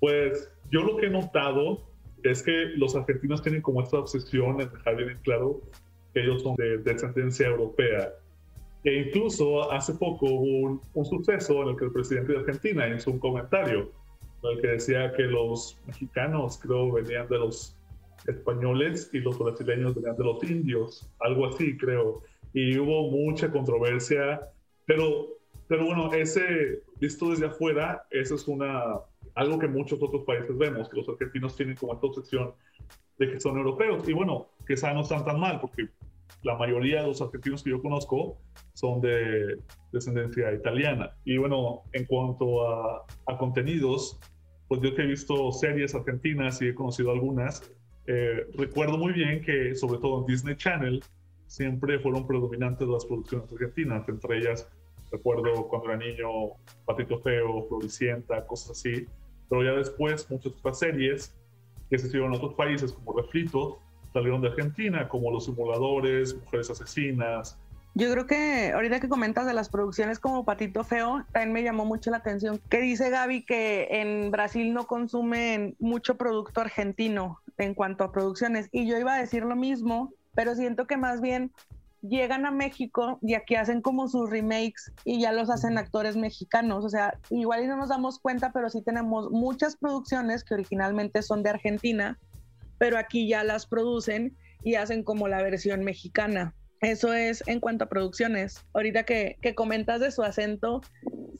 pues 0.00 0.52
yo 0.70 0.82
lo 0.82 0.96
que 0.96 1.06
he 1.06 1.10
notado 1.10 1.82
es 2.22 2.42
que 2.42 2.52
los 2.76 2.94
argentinos 2.94 3.42
tienen 3.42 3.62
como 3.62 3.82
esta 3.82 3.98
obsesión 3.98 4.60
en 4.60 4.70
dejar 4.70 4.96
bien 4.96 5.18
claro 5.22 5.62
que 6.12 6.20
ellos 6.20 6.42
son 6.42 6.56
de 6.56 6.78
descendencia 6.78 7.46
europea. 7.46 8.12
E 8.84 9.06
incluso 9.06 9.70
hace 9.72 9.94
poco 9.94 10.26
hubo 10.26 10.68
un, 10.68 10.80
un, 10.94 11.04
suceso 11.04 11.62
en 11.62 11.68
el 11.68 11.76
que 11.76 11.86
el 11.86 11.92
presidente 11.92 12.32
de 12.32 12.38
Argentina 12.38 12.88
hizo 12.88 13.10
un 13.10 13.18
comentario 13.18 13.92
en 14.42 14.50
el 14.56 14.60
que 14.60 14.68
decía 14.68 15.12
que 15.12 15.22
los 15.24 15.78
mexicanos, 15.86 16.58
creo, 16.58 16.92
venían 16.92 17.28
de 17.28 17.38
los 17.38 17.76
españoles 18.26 19.10
y 19.12 19.18
los 19.20 19.38
brasileños 19.38 19.94
venían 19.94 20.16
de 20.16 20.24
los 20.24 20.42
indios, 20.44 21.10
algo 21.20 21.46
así, 21.46 21.76
creo 21.76 22.22
y 22.52 22.78
hubo 22.78 23.10
mucha 23.10 23.50
controversia, 23.50 24.40
pero, 24.86 25.28
pero 25.68 25.86
bueno, 25.86 26.12
ese, 26.12 26.82
visto 26.98 27.30
desde 27.30 27.46
afuera, 27.46 28.06
eso 28.10 28.34
es 28.34 28.48
una, 28.48 28.96
algo 29.34 29.58
que 29.58 29.68
muchos 29.68 30.02
otros 30.02 30.24
países 30.24 30.56
vemos, 30.56 30.88
que 30.88 30.96
los 30.96 31.08
argentinos 31.08 31.56
tienen 31.56 31.76
como 31.76 31.94
esta 31.94 32.06
obsesión 32.06 32.52
de 33.18 33.30
que 33.30 33.40
son 33.40 33.56
europeos, 33.56 34.08
y 34.08 34.12
bueno, 34.12 34.48
quizá 34.66 34.92
no 34.92 35.02
están 35.02 35.24
tan 35.24 35.38
mal, 35.38 35.60
porque 35.60 35.88
la 36.42 36.56
mayoría 36.56 37.02
de 37.02 37.08
los 37.08 37.20
argentinos 37.20 37.62
que 37.62 37.70
yo 37.70 37.82
conozco 37.82 38.38
son 38.72 39.00
de 39.00 39.58
descendencia 39.92 40.52
italiana. 40.52 41.14
Y 41.24 41.36
bueno, 41.36 41.82
en 41.92 42.06
cuanto 42.06 42.66
a, 42.66 43.04
a 43.26 43.36
contenidos, 43.36 44.18
pues 44.68 44.80
yo 44.80 44.94
que 44.94 45.02
he 45.02 45.06
visto 45.06 45.52
series 45.52 45.94
argentinas 45.94 46.62
y 46.62 46.68
he 46.68 46.74
conocido 46.74 47.10
algunas, 47.10 47.70
eh, 48.06 48.46
recuerdo 48.54 48.96
muy 48.96 49.12
bien 49.12 49.42
que 49.42 49.74
sobre 49.74 50.00
todo 50.00 50.20
en 50.20 50.26
Disney 50.26 50.56
Channel 50.56 51.02
siempre 51.50 51.98
fueron 51.98 52.28
predominantes 52.28 52.86
las 52.86 53.04
producciones 53.04 53.52
argentinas, 53.52 54.08
entre 54.08 54.38
ellas 54.38 54.70
recuerdo 55.10 55.66
cuando 55.66 55.90
era 55.90 55.98
niño 55.98 56.28
Patito 56.86 57.18
Feo, 57.18 57.66
Floricienta, 57.68 58.46
cosas 58.46 58.70
así, 58.70 59.08
pero 59.48 59.64
ya 59.64 59.72
después 59.72 60.30
muchas 60.30 60.52
otras 60.52 60.78
series 60.78 61.34
que 61.90 61.98
se 61.98 62.06
hicieron 62.06 62.28
en 62.28 62.38
otros 62.38 62.54
países 62.54 62.92
como 62.92 63.18
Refritos 63.18 63.78
salieron 64.12 64.40
de 64.40 64.48
Argentina, 64.48 65.08
como 65.08 65.32
Los 65.32 65.46
Simuladores, 65.46 66.36
Mujeres 66.36 66.70
Asesinas. 66.70 67.58
Yo 67.94 68.12
creo 68.12 68.28
que 68.28 68.70
ahorita 68.72 69.00
que 69.00 69.08
comentas 69.08 69.44
de 69.46 69.52
las 69.52 69.68
producciones 69.68 70.20
como 70.20 70.44
Patito 70.44 70.84
Feo, 70.84 71.24
también 71.32 71.52
me 71.52 71.64
llamó 71.64 71.84
mucho 71.84 72.12
la 72.12 72.18
atención 72.18 72.60
que 72.68 72.80
dice 72.80 73.10
Gaby 73.10 73.44
que 73.44 73.88
en 73.90 74.30
Brasil 74.30 74.72
no 74.72 74.86
consumen 74.86 75.74
mucho 75.80 76.16
producto 76.16 76.60
argentino 76.60 77.40
en 77.58 77.74
cuanto 77.74 78.04
a 78.04 78.12
producciones. 78.12 78.68
Y 78.70 78.86
yo 78.86 78.96
iba 78.96 79.16
a 79.16 79.20
decir 79.20 79.44
lo 79.44 79.56
mismo, 79.56 80.12
pero 80.34 80.54
siento 80.54 80.86
que 80.86 80.96
más 80.96 81.20
bien 81.20 81.52
llegan 82.02 82.46
a 82.46 82.50
México 82.50 83.18
y 83.22 83.34
aquí 83.34 83.54
hacen 83.54 83.82
como 83.82 84.08
sus 84.08 84.30
remakes 84.30 84.92
y 85.04 85.20
ya 85.20 85.32
los 85.32 85.50
hacen 85.50 85.78
actores 85.78 86.16
mexicanos. 86.16 86.84
O 86.84 86.88
sea, 86.88 87.18
igual 87.30 87.64
y 87.64 87.66
no 87.66 87.76
nos 87.76 87.88
damos 87.88 88.18
cuenta, 88.18 88.52
pero 88.52 88.70
sí 88.70 88.82
tenemos 88.82 89.30
muchas 89.30 89.76
producciones 89.76 90.44
que 90.44 90.54
originalmente 90.54 91.22
son 91.22 91.42
de 91.42 91.50
Argentina, 91.50 92.18
pero 92.78 92.98
aquí 92.98 93.28
ya 93.28 93.44
las 93.44 93.66
producen 93.66 94.36
y 94.62 94.74
hacen 94.74 95.02
como 95.02 95.28
la 95.28 95.42
versión 95.42 95.84
mexicana. 95.84 96.54
Eso 96.80 97.12
es 97.12 97.44
en 97.46 97.60
cuanto 97.60 97.84
a 97.84 97.88
producciones. 97.88 98.64
Ahorita 98.72 99.02
que, 99.02 99.36
que 99.42 99.54
comentas 99.54 100.00
de 100.00 100.10
su 100.10 100.22
acento, 100.22 100.80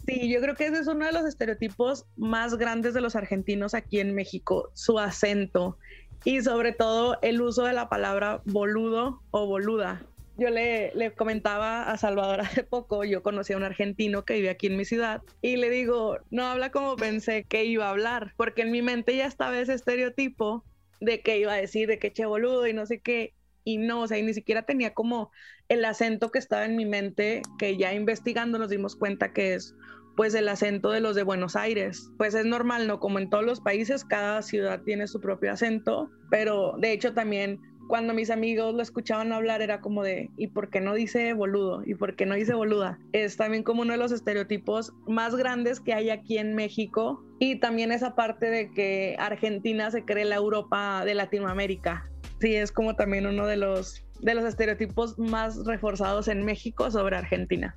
sí, 0.06 0.30
yo 0.30 0.40
creo 0.42 0.54
que 0.54 0.66
ese 0.66 0.80
es 0.80 0.86
uno 0.86 1.06
de 1.06 1.12
los 1.12 1.24
estereotipos 1.24 2.04
más 2.16 2.56
grandes 2.56 2.92
de 2.92 3.00
los 3.00 3.16
argentinos 3.16 3.72
aquí 3.72 4.00
en 4.00 4.14
México, 4.14 4.70
su 4.74 4.98
acento 4.98 5.78
y 6.24 6.42
sobre 6.42 6.72
todo 6.72 7.18
el 7.22 7.40
uso 7.40 7.64
de 7.64 7.72
la 7.72 7.88
palabra 7.88 8.42
boludo 8.44 9.22
o 9.30 9.46
boluda. 9.46 10.02
Yo 10.36 10.48
le, 10.48 11.12
comentaba 11.16 11.90
a 11.90 11.96
Salvador 11.98 12.40
hace 12.42 12.62
poco, 12.62 13.04
yo 13.04 13.22
conocí 13.22 13.52
a 13.52 13.56
un 13.56 13.62
argentino 13.62 14.24
que 14.24 14.34
vive 14.34 14.50
aquí 14.50 14.68
en 14.68 14.76
mi 14.76 14.84
ciudad 14.84 15.22
y 15.42 15.56
le 15.56 15.70
digo, 15.70 16.18
no 16.30 16.46
habla 16.46 16.70
como 16.70 16.96
pensé 16.96 17.44
que 17.44 17.64
iba 17.64 17.86
a 17.86 17.90
hablar, 17.90 18.32
porque 18.36 18.62
en 18.62 18.70
mi 18.70 18.82
mente 18.82 19.16
ya 19.16 19.26
estaba 19.26 19.58
ese 19.58 19.74
estereotipo 19.74 20.64
de 21.00 21.20
que 21.20 21.38
iba 21.38 21.52
a 21.52 21.56
decir, 21.56 21.88
de 21.88 21.98
que 21.98 22.12
che 22.12 22.26
boludo 22.26 22.66
y 22.66 22.72
no 22.72 22.86
sé 22.86 23.00
qué, 23.00 23.34
y 23.64 23.78
no, 23.78 24.02
o 24.02 24.08
sea, 24.08 24.18
y 24.18 24.22
ni 24.22 24.34
siquiera 24.34 24.62
tenía 24.62 24.94
como 24.94 25.30
el 25.68 25.84
acento 25.84 26.30
que 26.30 26.38
estaba 26.38 26.64
en 26.64 26.76
mi 26.76 26.86
mente, 26.86 27.42
que 27.58 27.76
ya 27.76 27.92
investigando 27.94 28.58
nos 28.58 28.70
dimos 28.70 28.96
cuenta 28.96 29.32
que 29.32 29.54
es 29.54 29.74
pues 30.16 30.34
el 30.34 30.48
acento 30.48 30.90
de 30.90 31.00
los 31.00 31.16
de 31.16 31.22
Buenos 31.22 31.56
Aires. 31.56 32.10
Pues 32.18 32.34
es 32.34 32.44
normal, 32.44 32.86
¿no? 32.86 33.00
Como 33.00 33.18
en 33.18 33.30
todos 33.30 33.44
los 33.44 33.60
países, 33.60 34.04
cada 34.04 34.42
ciudad 34.42 34.82
tiene 34.82 35.06
su 35.06 35.20
propio 35.20 35.52
acento, 35.52 36.10
pero 36.30 36.74
de 36.78 36.92
hecho 36.92 37.14
también 37.14 37.60
cuando 37.90 38.14
mis 38.14 38.30
amigos 38.30 38.72
lo 38.72 38.82
escuchaban 38.82 39.32
hablar 39.32 39.62
era 39.62 39.80
como 39.80 40.04
de, 40.04 40.30
¿y 40.36 40.46
por 40.46 40.70
qué 40.70 40.80
no 40.80 40.94
dice 40.94 41.32
boludo? 41.32 41.82
¿Y 41.84 41.96
por 41.96 42.14
qué 42.14 42.24
no 42.24 42.36
dice 42.36 42.54
boluda? 42.54 43.00
Es 43.12 43.36
también 43.36 43.64
como 43.64 43.82
uno 43.82 43.92
de 43.92 43.98
los 43.98 44.12
estereotipos 44.12 44.92
más 45.08 45.34
grandes 45.34 45.80
que 45.80 45.92
hay 45.92 46.08
aquí 46.10 46.38
en 46.38 46.54
México 46.54 47.24
y 47.40 47.58
también 47.58 47.90
esa 47.90 48.14
parte 48.14 48.48
de 48.48 48.70
que 48.70 49.16
Argentina 49.18 49.90
se 49.90 50.04
cree 50.04 50.24
la 50.24 50.36
Europa 50.36 51.04
de 51.04 51.14
Latinoamérica. 51.14 52.08
Sí, 52.40 52.54
es 52.54 52.70
como 52.70 52.94
también 52.94 53.26
uno 53.26 53.46
de 53.48 53.56
los, 53.56 54.04
de 54.20 54.36
los 54.36 54.44
estereotipos 54.44 55.18
más 55.18 55.66
reforzados 55.66 56.28
en 56.28 56.44
México 56.44 56.92
sobre 56.92 57.16
Argentina. 57.16 57.76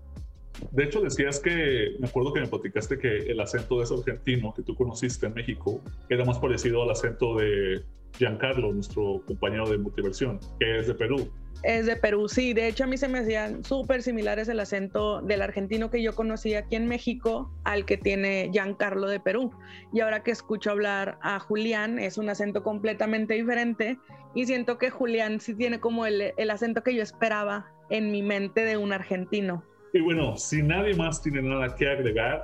De 0.71 0.83
hecho, 0.83 1.01
decías 1.01 1.39
que, 1.39 1.95
me 1.99 2.07
acuerdo 2.07 2.33
que 2.33 2.41
me 2.41 2.47
platicaste 2.47 2.97
que 2.97 3.17
el 3.17 3.39
acento 3.39 3.77
de 3.77 3.83
ese 3.83 3.93
argentino 3.93 4.53
que 4.53 4.63
tú 4.63 4.75
conociste 4.75 5.27
en 5.27 5.33
México 5.33 5.81
era 6.09 6.25
más 6.25 6.39
parecido 6.39 6.83
al 6.83 6.91
acento 6.91 7.37
de 7.37 7.83
Giancarlo, 8.17 8.71
nuestro 8.73 9.23
compañero 9.25 9.69
de 9.69 9.77
multiversión, 9.77 10.39
que 10.59 10.79
es 10.79 10.87
de 10.87 10.93
Perú. 10.93 11.31
Es 11.63 11.85
de 11.85 11.95
Perú, 11.95 12.27
sí. 12.27 12.53
De 12.53 12.67
hecho, 12.67 12.83
a 12.83 12.87
mí 12.87 12.97
se 12.97 13.07
me 13.07 13.19
hacían 13.19 13.63
súper 13.63 14.03
similares 14.03 14.49
el 14.49 14.59
acento 14.59 15.21
del 15.21 15.41
argentino 15.41 15.89
que 15.89 16.03
yo 16.03 16.13
conocí 16.13 16.55
aquí 16.55 16.75
en 16.75 16.87
México 16.87 17.51
al 17.63 17.85
que 17.85 17.97
tiene 17.97 18.49
Giancarlo 18.51 19.07
de 19.07 19.19
Perú. 19.19 19.51
Y 19.93 20.01
ahora 20.01 20.23
que 20.23 20.31
escucho 20.31 20.71
hablar 20.71 21.17
a 21.21 21.39
Julián, 21.39 21.99
es 21.99 22.17
un 22.17 22.29
acento 22.29 22.63
completamente 22.63 23.33
diferente 23.35 23.97
y 24.35 24.45
siento 24.45 24.77
que 24.77 24.89
Julián 24.89 25.39
sí 25.39 25.55
tiene 25.55 25.79
como 25.79 26.05
el, 26.05 26.33
el 26.35 26.49
acento 26.49 26.83
que 26.83 26.95
yo 26.95 27.01
esperaba 27.01 27.71
en 27.89 28.11
mi 28.11 28.21
mente 28.21 28.65
de 28.65 28.77
un 28.77 28.91
argentino. 28.91 29.63
Y 29.93 30.01
bueno, 30.01 30.35
si 30.37 30.63
nadie 30.63 30.95
más 30.95 31.21
tiene 31.21 31.43
nada 31.43 31.75
que 31.75 31.87
agregar, 31.87 32.41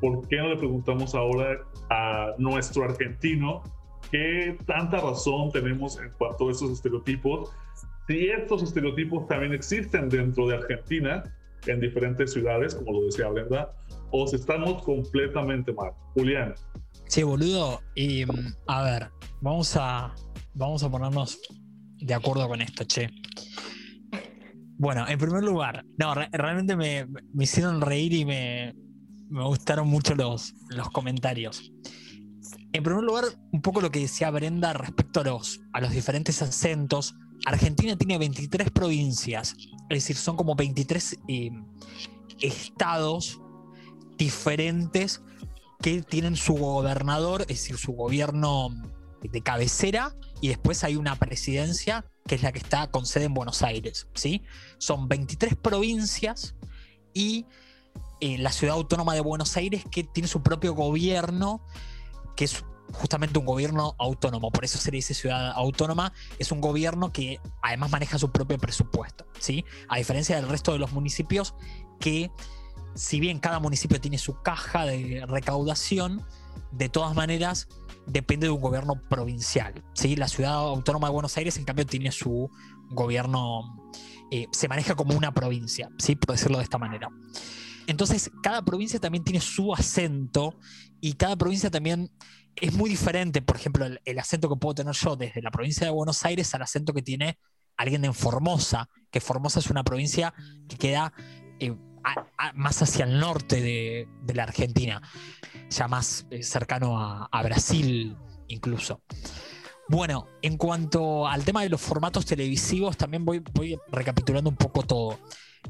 ¿por 0.00 0.26
qué 0.28 0.36
no 0.38 0.48
le 0.48 0.56
preguntamos 0.56 1.14
ahora 1.14 1.58
a 1.90 2.32
nuestro 2.38 2.84
argentino 2.84 3.62
qué 4.10 4.56
tanta 4.66 5.00
razón 5.00 5.52
tenemos 5.52 6.00
en 6.00 6.10
cuanto 6.16 6.48
a 6.48 6.52
esos 6.52 6.70
estereotipos? 6.70 7.50
Si 8.08 8.28
estos 8.28 8.62
estereotipos 8.62 9.26
también 9.28 9.52
existen 9.52 10.08
dentro 10.08 10.46
de 10.46 10.56
Argentina, 10.56 11.22
en 11.66 11.80
diferentes 11.80 12.32
ciudades, 12.32 12.74
como 12.74 12.92
lo 12.92 13.04
decía 13.04 13.28
Brenda, 13.28 13.74
o 14.10 14.26
si 14.26 14.36
estamos 14.36 14.82
completamente 14.82 15.74
mal. 15.74 15.92
Julián. 16.14 16.54
Sí, 17.08 17.22
boludo. 17.22 17.82
Y 17.94 18.24
mm, 18.24 18.54
a 18.68 18.82
ver, 18.84 19.08
vamos 19.42 19.76
a, 19.76 20.14
vamos 20.54 20.82
a 20.82 20.90
ponernos 20.90 21.40
de 21.98 22.14
acuerdo 22.14 22.48
con 22.48 22.62
esto, 22.62 22.84
che. 22.84 23.10
Bueno, 24.78 25.08
en 25.08 25.18
primer 25.18 25.42
lugar, 25.42 25.84
no, 25.98 26.14
realmente 26.14 26.76
me, 26.76 27.06
me, 27.06 27.44
hicieron 27.44 27.80
reír 27.80 28.12
y 28.12 28.24
me, 28.24 28.74
me 29.28 29.44
gustaron 29.44 29.88
mucho 29.88 30.14
los, 30.14 30.54
los 30.68 30.90
comentarios. 30.90 31.72
En 32.72 32.82
primer 32.82 33.02
lugar, 33.02 33.24
un 33.52 33.62
poco 33.62 33.80
lo 33.80 33.90
que 33.90 34.00
decía 34.00 34.30
Brenda 34.30 34.74
respecto 34.74 35.20
a 35.20 35.24
los, 35.24 35.60
a 35.72 35.80
los 35.80 35.92
diferentes 35.92 36.42
acentos. 36.42 37.14
Argentina 37.46 37.96
tiene 37.96 38.18
23 38.18 38.70
provincias, 38.70 39.56
es 39.88 39.88
decir, 39.88 40.16
son 40.16 40.36
como 40.36 40.54
23 40.54 41.18
eh, 41.28 41.50
estados 42.40 43.40
diferentes 44.18 45.22
que 45.80 46.02
tienen 46.02 46.36
su 46.36 46.54
gobernador, 46.54 47.42
es 47.42 47.48
decir, 47.48 47.76
su 47.78 47.92
gobierno 47.92 48.70
de 49.22 49.40
cabecera, 49.42 50.14
y 50.40 50.48
después 50.48 50.84
hay 50.84 50.96
una 50.96 51.16
presidencia 51.16 52.04
que 52.26 52.34
es 52.34 52.42
la 52.42 52.52
que 52.52 52.58
está 52.58 52.90
con 52.90 53.06
sede 53.06 53.24
en 53.24 53.34
Buenos 53.34 53.62
Aires. 53.62 54.08
¿sí? 54.14 54.42
Son 54.78 55.08
23 55.08 55.56
provincias 55.56 56.54
y 57.14 57.46
eh, 58.20 58.38
la 58.38 58.52
ciudad 58.52 58.76
autónoma 58.76 59.14
de 59.14 59.20
Buenos 59.20 59.56
Aires 59.56 59.84
que 59.90 60.04
tiene 60.04 60.28
su 60.28 60.42
propio 60.42 60.74
gobierno, 60.74 61.64
que 62.34 62.44
es 62.44 62.64
justamente 62.92 63.38
un 63.38 63.46
gobierno 63.46 63.96
autónomo, 63.98 64.50
por 64.50 64.64
eso 64.64 64.78
se 64.78 64.90
le 64.90 64.96
dice 64.96 65.12
ciudad 65.12 65.50
autónoma, 65.52 66.12
es 66.38 66.52
un 66.52 66.60
gobierno 66.60 67.12
que 67.12 67.40
además 67.62 67.90
maneja 67.90 68.18
su 68.18 68.30
propio 68.30 68.58
presupuesto, 68.58 69.26
¿sí? 69.40 69.64
A 69.88 69.98
diferencia 69.98 70.36
del 70.36 70.48
resto 70.48 70.72
de 70.72 70.78
los 70.78 70.92
municipios 70.92 71.54
que 71.98 72.30
si 72.94 73.20
bien 73.20 73.38
cada 73.38 73.60
municipio 73.60 74.00
tiene 74.00 74.18
su 74.18 74.40
caja 74.40 74.86
de 74.86 75.24
recaudación, 75.26 76.24
de 76.72 76.88
todas 76.88 77.14
maneras 77.14 77.68
depende 78.06 78.46
de 78.46 78.52
un 78.52 78.60
gobierno 78.60 79.00
provincial. 79.08 79.84
¿sí? 79.92 80.16
La 80.16 80.28
ciudad 80.28 80.54
autónoma 80.54 81.08
de 81.08 81.12
Buenos 81.12 81.36
Aires, 81.36 81.56
en 81.58 81.64
cambio, 81.64 81.86
tiene 81.86 82.10
su 82.10 82.50
gobierno, 82.90 83.92
eh, 84.30 84.46
se 84.52 84.68
maneja 84.68 84.94
como 84.94 85.16
una 85.16 85.32
provincia, 85.32 85.88
¿sí? 85.98 86.16
por 86.16 86.34
decirlo 86.34 86.58
de 86.58 86.64
esta 86.64 86.78
manera. 86.78 87.08
Entonces, 87.86 88.30
cada 88.42 88.62
provincia 88.62 88.98
también 88.98 89.24
tiene 89.24 89.40
su 89.40 89.72
acento 89.72 90.58
y 91.00 91.12
cada 91.14 91.36
provincia 91.36 91.70
también 91.70 92.10
es 92.56 92.72
muy 92.74 92.90
diferente. 92.90 93.42
Por 93.42 93.56
ejemplo, 93.56 93.86
el, 94.04 94.18
acento 94.18 94.48
que 94.48 94.56
puedo 94.56 94.74
tener 94.74 94.94
yo 94.94 95.16
desde 95.16 95.42
la 95.42 95.50
provincia 95.50 95.86
de 95.86 95.92
Buenos 95.92 96.24
Aires 96.24 96.52
al 96.54 96.62
acento 96.62 96.92
que 96.92 97.02
tiene 97.02 97.38
alguien 97.76 98.04
en 98.04 98.14
Formosa, 98.14 98.88
que 99.10 99.20
Formosa 99.20 99.60
es 99.60 99.70
una 99.70 99.84
provincia 99.84 100.34
que 100.68 100.76
queda 100.76 101.12
eh, 101.60 101.76
más 102.54 102.82
hacia 102.82 103.04
el 103.04 103.18
norte 103.18 103.60
de, 103.60 104.34
la 104.34 104.44
Argentina, 104.44 105.02
ya 105.70 105.88
más 105.88 106.26
eh, 106.30 106.42
cercano 106.42 106.98
a, 106.98 107.42
Brasil 107.42 108.16
incluso. 108.48 109.02
Bueno, 109.88 110.26
en 110.42 110.56
cuanto 110.56 111.28
al 111.28 111.44
tema 111.44 111.62
de 111.62 111.68
los 111.68 111.80
formatos 111.80 112.26
televisivos, 112.26 112.96
también 112.96 113.24
voy, 113.24 113.42
voy 113.54 113.78
recapitulando 113.88 114.50
un 114.50 114.56
poco 114.56 114.82
todo. 114.82 115.18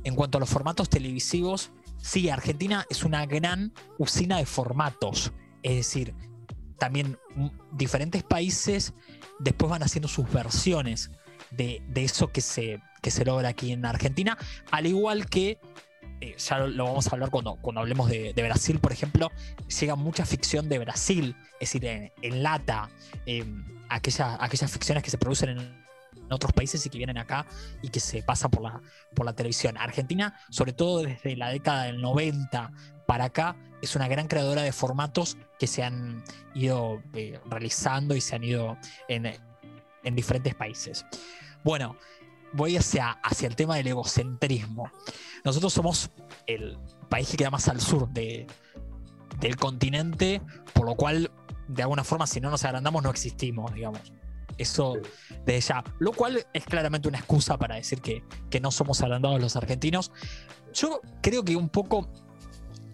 En 0.05 0.15
cuanto 0.15 0.39
a 0.39 0.41
los 0.41 0.49
formatos 0.49 0.89
televisivos, 0.89 1.71
sí, 1.99 2.31
Argentina 2.31 2.87
es 2.89 3.05
una 3.05 3.27
gran 3.27 3.73
usina 3.99 4.39
de 4.39 4.47
formatos. 4.47 5.33
Es 5.63 5.77
decir, 5.77 6.15
también 6.79 7.19
diferentes 7.73 8.23
países 8.23 8.95
después 9.39 9.71
van 9.71 9.83
haciendo 9.83 10.09
sus 10.09 10.31
versiones 10.31 11.11
de, 11.51 11.83
eso 11.95 12.29
que 12.29 12.41
se, 12.41 12.81
que 13.03 13.11
se 13.11 13.25
logra 13.25 13.51
aquí 13.51 13.73
en 13.73 13.85
Argentina, 13.85 14.37
al 14.71 14.87
igual 14.87 15.27
que 15.27 15.59
eh, 16.21 16.35
ya 16.39 16.59
lo, 16.59 16.85
vamos 16.85 17.07
a 17.07 17.11
hablar 17.11 17.31
cuando, 17.31 17.57
cuando 17.57 17.81
hablemos 17.81 18.09
de, 18.09 18.33
Brasil, 18.37 18.79
por 18.79 18.93
ejemplo, 18.93 19.31
llega 19.81 19.97
mucha 19.97 20.25
ficción 20.25 20.69
de 20.69 20.79
Brasil, 20.79 21.37
es 21.61 21.73
decir, 21.73 21.85
en, 21.87 22.43
lata, 22.43 22.89
aquellas 23.89 24.71
ficciones 24.71 25.03
que 25.03 25.11
se 25.11 25.19
producen 25.19 25.51
en, 25.51 25.87
otros 26.29 26.53
países 26.53 26.85
y 26.85 26.91
que 26.91 26.99
vienen 26.99 27.19
acá 27.19 27.47
y 27.83 27.89
que 27.89 28.01
se 28.01 28.21
pasan 28.21 28.51
por 28.51 28.63
la, 28.63 28.81
por 29.15 29.25
la 29.25 29.33
televisión. 29.33 29.77
Argentina, 29.77 30.41
sobre 30.51 30.73
todo 30.73 31.03
desde 31.03 31.37
la 31.37 31.51
década 31.51 31.85
del 31.85 32.01
90 32.01 32.73
para 33.07 33.27
acá, 33.27 33.55
es 33.81 33.95
una 33.95 34.09
gran 34.09 34.27
creadora 34.27 34.63
de 34.63 34.73
formatos 34.73 35.37
que 35.57 35.69
se 35.69 35.85
han 35.85 36.25
ido 36.53 37.01
eh, 37.13 37.39
realizando 37.47 38.17
y 38.17 38.21
se 38.21 38.35
han 38.35 38.43
ido 38.43 38.77
en, 39.07 39.27
en 40.03 40.15
diferentes 40.17 40.55
países. 40.57 41.07
Bueno, 41.63 41.97
voy 42.53 42.77
hacia, 42.77 43.11
hacia 43.11 43.49
el 43.49 43.57
tema 43.57 43.77
del 43.77 43.89
egocentrismo. 43.89 44.91
Nosotros 45.45 45.73
somos 45.73 46.11
el 46.47 46.79
país 47.09 47.29
que 47.29 47.37
queda 47.37 47.51
más 47.51 47.69
al 47.69 47.81
sur 47.81 48.09
de, 48.09 48.47
del 49.41 49.57
continente, 49.57 50.41
por 50.73 50.87
lo 50.87 50.95
cual, 50.95 51.31
de 51.69 51.83
alguna 51.83 52.05
forma, 52.05 52.27
si 52.27 52.41
no 52.41 52.51
nos 52.51 52.65
agrandamos, 52.65 53.03
no 53.03 53.11
existimos, 53.11 53.73
digamos. 53.75 54.13
Eso 54.59 54.95
de 55.45 55.61
ya. 55.61 55.85
Lo 55.99 56.13
cual 56.13 56.47
es 56.53 56.65
claramente 56.65 57.09
una 57.09 57.19
excusa 57.19 57.59
para 57.59 57.75
decir 57.75 58.01
que, 58.01 58.25
que 58.51 58.61
no 58.61 58.71
somos 58.71 59.03
agrandados 59.03 59.41
los 59.41 59.57
argentinos. 59.57 60.13
Yo 60.73 61.01
creo 61.23 61.45
que 61.45 61.57
un 61.57 61.69
poco, 61.69 62.09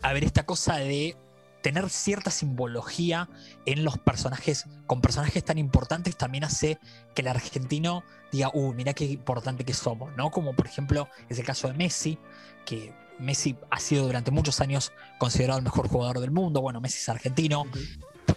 a 0.03 0.13
ver, 0.13 0.25
esta 0.25 0.45
cosa 0.45 0.77
de 0.77 1.17
tener 1.63 1.89
cierta 1.89 2.31
simbología 2.31 3.29
en 3.65 3.85
los 3.85 3.97
personajes, 3.99 4.67
con 4.87 5.01
personajes 5.01 5.45
tan 5.45 5.59
importantes, 5.59 6.17
también 6.17 6.45
hace 6.45 6.79
que 7.15 7.23
el 7.23 7.29
argentino 7.29 8.03
diga, 8.31 8.51
uh, 8.53 8.75
mira 8.75 8.93
qué 8.93 9.05
importante 9.05 9.65
que 9.65 9.73
somos, 9.73 10.15
¿no? 10.17 10.31
Como 10.31 10.55
por 10.55 10.67
ejemplo 10.67 11.09
es 11.29 11.39
el 11.39 11.47
caso 11.47 11.69
de 11.69 11.75
Messi, 11.75 12.19
que 12.67 12.93
Messi 13.19 13.57
ha 13.71 13.79
sido 13.79 14.07
durante 14.07 14.31
muchos 14.31 14.61
años 14.61 14.93
considerado 15.19 15.59
el 15.59 15.65
mejor 15.65 15.89
jugador 15.89 16.21
del 16.21 16.33
mundo, 16.33 16.61
bueno, 16.61 16.81
Messi 16.81 16.99
es 16.99 17.09
argentino, 17.09 17.65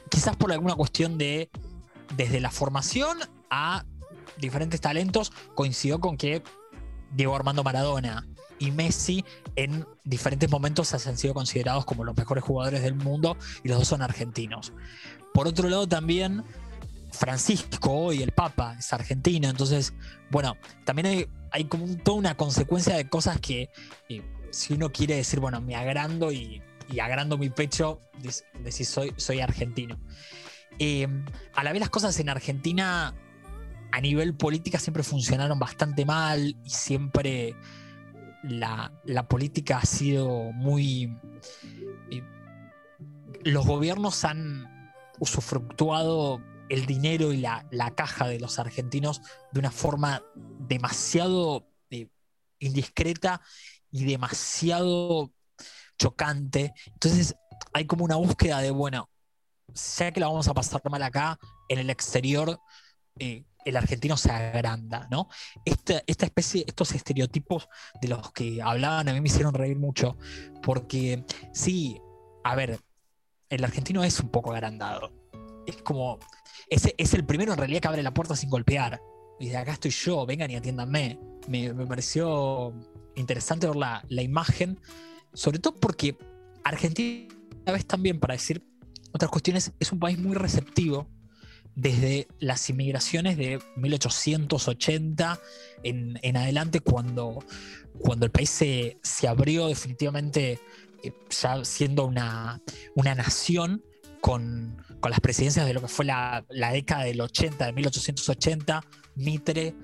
quizás 0.10 0.36
por 0.36 0.52
alguna 0.52 0.76
cuestión 0.76 1.18
de, 1.18 1.50
desde 2.16 2.40
la 2.40 2.52
formación 2.52 3.20
a 3.50 3.86
diferentes 4.38 4.82
talentos, 4.82 5.32
coincidió 5.54 6.00
con 6.00 6.18
que 6.18 6.44
Diego 7.12 7.36
Armando 7.36 7.64
Maradona 7.64 8.28
y 8.60 8.72
Messi 8.72 9.24
en 9.56 9.86
diferentes 10.04 10.50
momentos 10.50 10.94
han 10.94 11.18
sido 11.18 11.34
considerados 11.34 11.86
como 11.86 12.04
los 12.04 12.16
mejores 12.16 12.44
jugadores 12.44 12.82
del 12.82 12.96
mundo 12.96 13.38
y 13.64 13.70
los 13.70 13.80
dos 13.80 13.88
son 13.88 14.02
argentinos. 14.02 14.74
Por 15.34 15.48
otro 15.48 15.70
lado 15.70 15.88
también 15.88 16.44
Francisco, 17.12 17.92
hoy 17.92 18.22
el 18.22 18.32
Papa, 18.32 18.76
es 18.78 18.92
argentino, 18.94 19.50
entonces, 19.50 19.94
bueno, 20.30 20.58
también 20.84 21.28
hay, 21.52 21.66
como 21.66 21.88
toda 21.98 22.18
una 22.18 22.36
consecuencia 22.36 22.96
de 22.96 23.08
cosas 23.08 23.40
que 23.40 23.70
eh, 24.10 24.22
si 24.52 24.74
uno 24.74 24.92
quiere 24.92 25.16
decir, 25.16 25.40
bueno, 25.40 25.62
me 25.62 25.76
agrando 25.76 26.32
y, 26.32 26.62
y 26.90 27.00
agrando 27.00 27.38
mi 27.38 27.50
pecho, 27.50 28.00
decir 28.64 28.86
soy, 28.86 29.14
soy 29.18 29.42
argentino. 29.42 30.00
Eh, 30.80 31.08
a 31.54 31.64
la 31.64 31.72
vez 31.72 31.80
las 31.80 31.90
cosas 31.90 32.20
en 32.20 32.30
Argentina 32.30 33.16
a 33.92 34.02
nivel 34.02 34.36
política 34.36 34.78
siempre 34.78 35.04
funcionaron 35.04 35.58
bastante 35.58 36.06
mal 36.06 36.58
y 36.64 36.70
siempre 36.70 37.56
la, 38.44 38.92
política 39.28 39.78
ha 39.78 39.86
sido 39.86 40.52
muy... 40.52 41.18
Eh, 42.12 42.24
los 43.44 43.66
gobiernos 43.66 44.26
han 44.26 44.68
usufructuado 45.20 46.42
el 46.70 46.86
dinero 46.86 47.32
y 47.32 47.38
la, 47.38 47.94
caja 47.96 48.28
de 48.28 48.40
los 48.40 48.60
argentinos 48.60 49.22
de 49.52 49.60
una 49.60 49.72
forma 49.72 50.24
demasiado 50.36 51.68
eh, 51.90 52.10
indiscreta 52.60 53.42
y 53.92 54.06
demasiado 54.06 55.32
chocante. 55.98 56.74
Entonces 56.88 57.36
hay 57.74 57.86
como 57.86 58.06
una 58.06 58.16
búsqueda 58.16 58.60
de, 58.60 58.72
bueno, 58.72 59.10
sé 59.74 60.12
que 60.14 60.20
la 60.20 60.28
vamos 60.28 60.48
a 60.48 60.54
pasar 60.54 60.82
mal 60.90 61.04
acá, 61.04 61.38
en 61.70 61.80
el 61.80 61.90
exterior 61.90 62.60
eh, 63.20 63.46
el 63.66 63.78
argentino 63.78 64.16
se 64.16 64.32
agranda, 64.32 65.08
¿no? 65.10 65.28
Esta, 65.66 66.04
esta, 66.06 66.26
especie, 66.28 66.64
estos 66.68 66.94
estereotipos 66.94 67.68
de 68.00 68.10
los 68.10 68.32
que 68.32 68.62
hablaban 68.62 69.10
a 69.10 69.14
mí 69.14 69.22
me 69.22 69.28
hicieron 69.28 69.54
reír 69.54 69.78
mucho, 69.78 70.18
porque 70.62 71.26
sí, 71.52 72.00
a 72.44 72.56
ver, 72.56 72.80
el 73.50 73.64
argentino 73.64 74.04
es 74.04 74.20
un 74.20 74.30
poco 74.30 74.54
agrandado. 74.54 75.12
Es 75.66 75.78
como, 75.78 76.20
es, 76.70 76.94
es 76.96 77.14
el 77.16 77.26
primero 77.26 77.54
en 77.54 77.58
realidad 77.58 77.82
que 77.82 77.88
abre 77.88 78.04
la 78.04 78.14
puerta 78.14 78.36
sin 78.36 78.52
golpear. 78.52 79.02
Y 79.40 79.50
de 79.50 79.58
acá 79.58 79.74
estoy 79.74 79.92
yo, 79.92 80.26
vengan 80.28 80.52
y 80.52 80.56
atiéndanme. 80.56 81.20
Me, 81.48 81.74
me 81.74 81.88
pareció 81.88 82.72
interesante 83.16 83.68
ver 83.68 83.76
la, 83.76 84.04
la 84.10 84.22
imagen, 84.22 84.80
sobre 85.36 85.60
todo 85.60 85.76
porque 85.76 86.18
Argentina, 86.64 87.28
a 87.66 87.72
vez 87.72 87.86
también 87.86 88.20
para 88.20 88.34
decir 88.34 88.64
otras 89.12 89.30
cuestiones, 89.30 89.72
es 89.80 89.92
un 89.92 90.00
país 90.00 90.18
muy 90.18 90.36
receptivo 90.36 91.08
desde 91.76 92.28
las 92.40 92.70
inmigraciones 92.70 93.38
de 93.38 93.60
1880 93.76 95.40
en, 95.84 96.38
adelante, 96.38 96.80
cuando, 96.80 97.44
cuando 98.00 98.26
el 98.26 98.32
país 98.32 98.50
se, 98.50 99.28
abrió 99.28 99.68
definitivamente, 99.68 100.60
eh, 101.04 101.14
ya 101.30 101.64
siendo 101.66 102.06
una, 102.06 102.62
nación, 102.96 103.84
con, 104.22 104.78
las 105.08 105.20
presidencias 105.20 105.68
de 105.68 105.74
lo 105.74 105.82
que 105.82 105.88
fue 105.88 106.06
la, 106.06 106.44
década 106.50 107.04
del 107.04 107.22
80, 107.22 107.68
de 107.68 107.74
1880, 107.74 108.84
Mitre, 109.16 109.76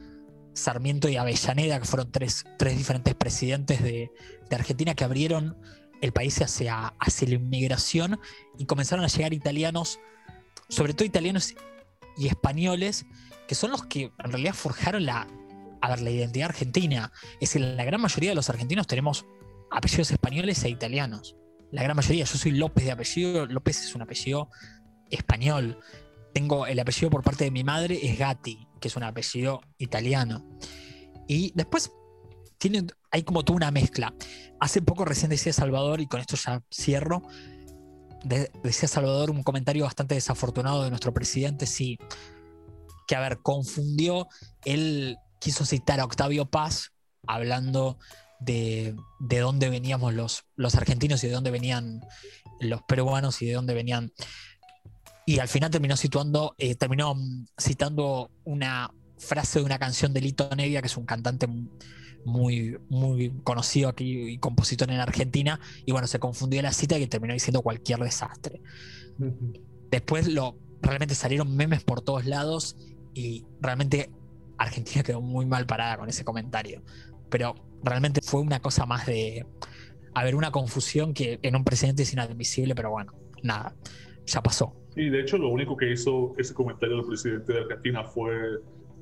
Sarmiento 0.54 1.10
y 1.10 1.18
Avellaneda, 1.18 1.80
que 1.80 1.86
fueron 1.86 2.12
tres, 2.12 2.46
diferentes 2.60 3.16
presidentes 3.16 3.82
de, 3.82 4.12
Argentina 4.52 4.94
que 4.96 5.06
abrieron 5.06 5.58
el 6.02 6.12
país 6.12 6.42
hacia, 6.42 6.94
hacia 7.00 7.28
la 7.30 7.36
inmigración 7.36 8.20
y 8.58 8.66
comenzaron 8.66 9.06
a 9.06 9.08
llegar 9.08 9.34
italianos, 9.34 9.98
sobre 10.68 10.94
todo 10.94 11.06
italianos 11.06 11.56
y 12.18 12.28
españoles, 12.28 13.06
que 13.48 13.56
son 13.56 13.72
los 13.72 13.86
que 13.86 14.12
en 14.22 14.32
realidad 14.32 14.54
forjaron 14.54 15.06
la, 15.06 15.26
la 15.82 16.10
identidad 16.10 16.50
argentina. 16.50 17.14
Es 17.36 17.52
decir, 17.52 17.62
la 17.62 17.86
gran 17.86 18.02
mayoría 18.02 18.32
de 18.32 18.36
los 18.36 18.50
argentinos 18.50 18.88
tenemos 18.88 19.26
apellidos 19.72 20.12
españoles 20.12 20.62
e 20.66 20.70
italianos. 20.70 21.38
La 21.72 21.84
gran 21.84 21.96
mayoría, 21.96 22.26
yo 22.26 22.38
soy 22.38 22.52
López 22.52 22.84
de 22.84 22.92
apellido, 22.92 23.46
López 23.46 23.86
es 23.86 23.96
un 23.96 24.02
apellido 24.02 24.50
español. 25.10 25.80
Tengo 26.34 26.68
el 26.68 26.78
apellido 26.80 27.10
por 27.10 27.24
parte 27.24 27.46
de 27.46 27.52
mi 27.52 27.64
madre, 27.64 28.00
es 28.04 28.20
Gatti, 28.20 28.68
que 28.82 28.90
es 28.90 28.96
un 28.98 29.04
apellido 29.04 29.62
italiano. 29.78 30.46
Y 31.28 31.54
después 31.56 31.92
tiene, 32.58 32.86
hay 33.12 33.24
como 33.24 33.46
toda 33.46 33.56
una 33.56 33.72
mezcla. 33.72 34.14
Hace 34.60 34.82
poco 34.82 35.06
recién 35.06 35.30
decía 35.30 35.54
Salvador, 35.54 36.02
y 36.02 36.08
con 36.08 36.20
esto 36.20 36.36
ya 36.36 36.62
cierro, 36.70 37.22
decía 38.64 38.90
Salvador 38.90 39.32
un 39.32 39.44
comentario 39.44 39.86
bastante 39.86 40.16
desafortunado 40.16 40.84
de 40.84 40.90
nuestro 40.90 41.14
presidente, 41.14 41.66
sí, 41.66 41.98
que 43.08 43.16
a 43.16 43.20
ver, 43.22 43.40
confundió, 43.42 44.28
él 44.66 45.18
quiso 45.40 45.66
citar 45.66 46.00
a 46.00 46.06
Octavio 46.06 46.46
Paz 46.46 46.92
hablando 47.26 47.98
de, 48.40 48.96
de 49.20 49.40
dónde 49.40 49.70
veníamos 49.70 50.14
los, 50.14 50.44
los 50.56 50.76
argentinos 50.76 51.24
y 51.24 51.28
de 51.28 51.34
dónde 51.34 51.52
venían 51.52 52.02
los 52.60 52.82
peruanos 52.84 53.42
y 53.42 53.48
de 53.48 53.54
dónde 53.54 53.74
venían. 53.74 54.12
Y 55.26 55.40
al 55.40 55.48
final 55.48 55.70
terminó 55.70 55.96
situando, 55.96 56.56
eh, 56.58 56.76
terminó 56.76 57.16
citando 57.60 58.32
una 58.44 58.92
frase 59.18 59.60
de 59.60 59.66
una 59.66 59.78
canción 59.78 60.14
de 60.14 60.22
Lito 60.22 60.50
Nevia, 60.56 60.82
que 60.82 60.88
es 60.88 60.98
un 60.98 61.06
cantante 61.06 61.48
muy, 62.26 62.78
muy 62.90 63.32
conocido 63.44 63.90
aquí 63.90 64.30
y 64.30 64.38
compositor 64.38 64.90
en 64.92 65.00
Argentina, 65.00 65.60
y 65.86 65.92
bueno, 65.92 66.08
se 66.08 66.20
confundió 66.20 66.62
la 66.62 66.74
cita 66.74 66.98
y 66.98 67.08
terminó 67.08 67.34
diciendo 67.34 67.62
cualquier 67.62 68.00
desastre. 68.00 68.62
Después 69.92 70.28
lo, 70.28 70.58
realmente 70.82 71.16
salieron 71.16 71.56
memes 71.56 71.84
por 71.84 72.02
todos 72.02 72.26
lados 72.26 72.78
y 73.14 73.46
realmente 73.60 74.10
Argentina 74.58 75.04
quedó 75.04 75.22
muy 75.22 75.46
mal 75.46 75.66
parada 75.66 75.98
con 75.98 76.10
ese 76.10 76.24
comentario. 76.24 76.84
Pero 77.30 77.56
realmente 77.84 78.22
fue 78.24 78.42
una 78.42 78.60
cosa 78.60 78.86
más 78.86 79.06
de 79.06 79.46
haber 80.14 80.36
una 80.36 80.52
confusión 80.52 81.14
que 81.14 81.40
en 81.42 81.56
un 81.56 81.64
presidente 81.64 82.04
es 82.04 82.14
inadmisible, 82.14 82.76
pero 82.76 82.90
bueno, 82.92 83.14
nada, 83.44 83.76
ya 84.26 84.42
pasó. 84.42 84.81
Y 84.96 85.10
de 85.10 85.22
hecho 85.22 85.38
lo 85.38 85.50
único 85.50 85.78
que 85.78 85.92
hizo 85.92 86.34
ese 86.38 86.54
comentario 86.54 86.98
del 86.98 87.06
presidente 87.06 87.54
de 87.54 87.60
Argentina 87.60 88.04
fue 88.04 88.60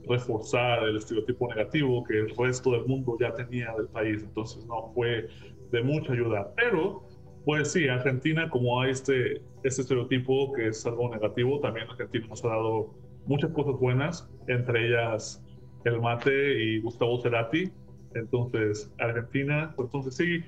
reforzar 0.07 0.83
el 0.83 0.97
estereotipo 0.97 1.47
negativo 1.49 2.03
que 2.03 2.19
el 2.19 2.35
resto 2.35 2.71
del 2.71 2.85
mundo 2.85 3.17
ya 3.19 3.33
tenía 3.33 3.73
del 3.77 3.87
país. 3.87 4.23
Entonces, 4.23 4.65
no 4.65 4.91
fue 4.93 5.27
de 5.71 5.83
mucha 5.83 6.13
ayuda. 6.13 6.51
Pero, 6.55 7.03
pues 7.45 7.71
sí, 7.71 7.87
Argentina, 7.87 8.49
como 8.49 8.81
hay 8.81 8.91
este, 8.91 9.41
este 9.63 9.81
estereotipo 9.81 10.51
que 10.53 10.67
es 10.67 10.85
algo 10.85 11.09
negativo, 11.09 11.59
también 11.59 11.87
Argentina 11.89 12.27
nos 12.27 12.43
ha 12.43 12.49
dado 12.49 12.93
muchas 13.25 13.51
cosas 13.51 13.79
buenas, 13.79 14.27
entre 14.47 14.87
ellas 14.87 15.43
el 15.85 16.01
mate 16.01 16.63
y 16.63 16.81
Gustavo 16.81 17.21
Cerati. 17.21 17.71
Entonces, 18.15 18.91
Argentina, 18.99 19.73
pues 19.75 19.87
entonces 19.87 20.15
sí, 20.15 20.43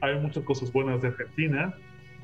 hay 0.00 0.18
muchas 0.18 0.42
cosas 0.44 0.72
buenas 0.72 1.02
de 1.02 1.08
Argentina. 1.08 1.74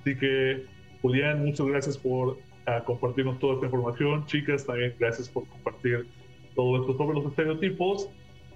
Así 0.00 0.16
que, 0.16 0.64
Julián, 1.02 1.44
muchas 1.44 1.66
gracias 1.66 1.98
por 1.98 2.38
ah, 2.68 2.84
compartirnos 2.84 3.38
toda 3.38 3.54
esta 3.54 3.66
información. 3.66 4.26
Chicas, 4.26 4.66
también 4.66 4.94
gracias 4.98 5.28
por 5.28 5.46
compartir 5.48 6.06
todo 6.54 6.80
esto 6.80 6.96
sobre 6.96 7.18
los 7.18 7.26
estereotipos. 7.30 8.08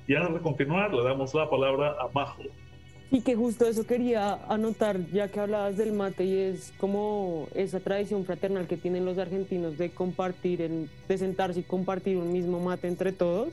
Y 0.07 0.15
antes 0.15 0.35
de 0.35 0.41
continuar, 0.41 0.93
le 0.93 1.03
damos 1.03 1.35
la 1.35 1.49
palabra 1.49 1.97
a 2.01 2.09
Majo. 2.13 2.43
Y 3.11 3.21
que 3.21 3.37
justo 3.37 3.67
eso 3.67 3.87
quería 3.87 4.35
anotar, 4.49 4.99
ya 5.13 5.29
que 5.29 5.39
hablabas 5.39 5.77
del 5.77 5.93
mate, 5.93 6.25
y 6.25 6.35
es 6.35 6.73
como 6.79 7.47
esa 7.55 7.79
tradición 7.79 8.25
fraternal 8.25 8.67
que 8.67 8.79
tienen 8.79 9.05
los 9.05 9.19
argentinos 9.19 9.77
de 9.77 9.91
compartir, 9.91 10.89
de 11.09 11.19
sentarse 11.19 11.61
y 11.61 11.63
compartir 11.63 12.17
un 12.17 12.33
mismo 12.33 12.59
mate 12.59 12.89
entre 12.89 13.13
todos. 13.13 13.53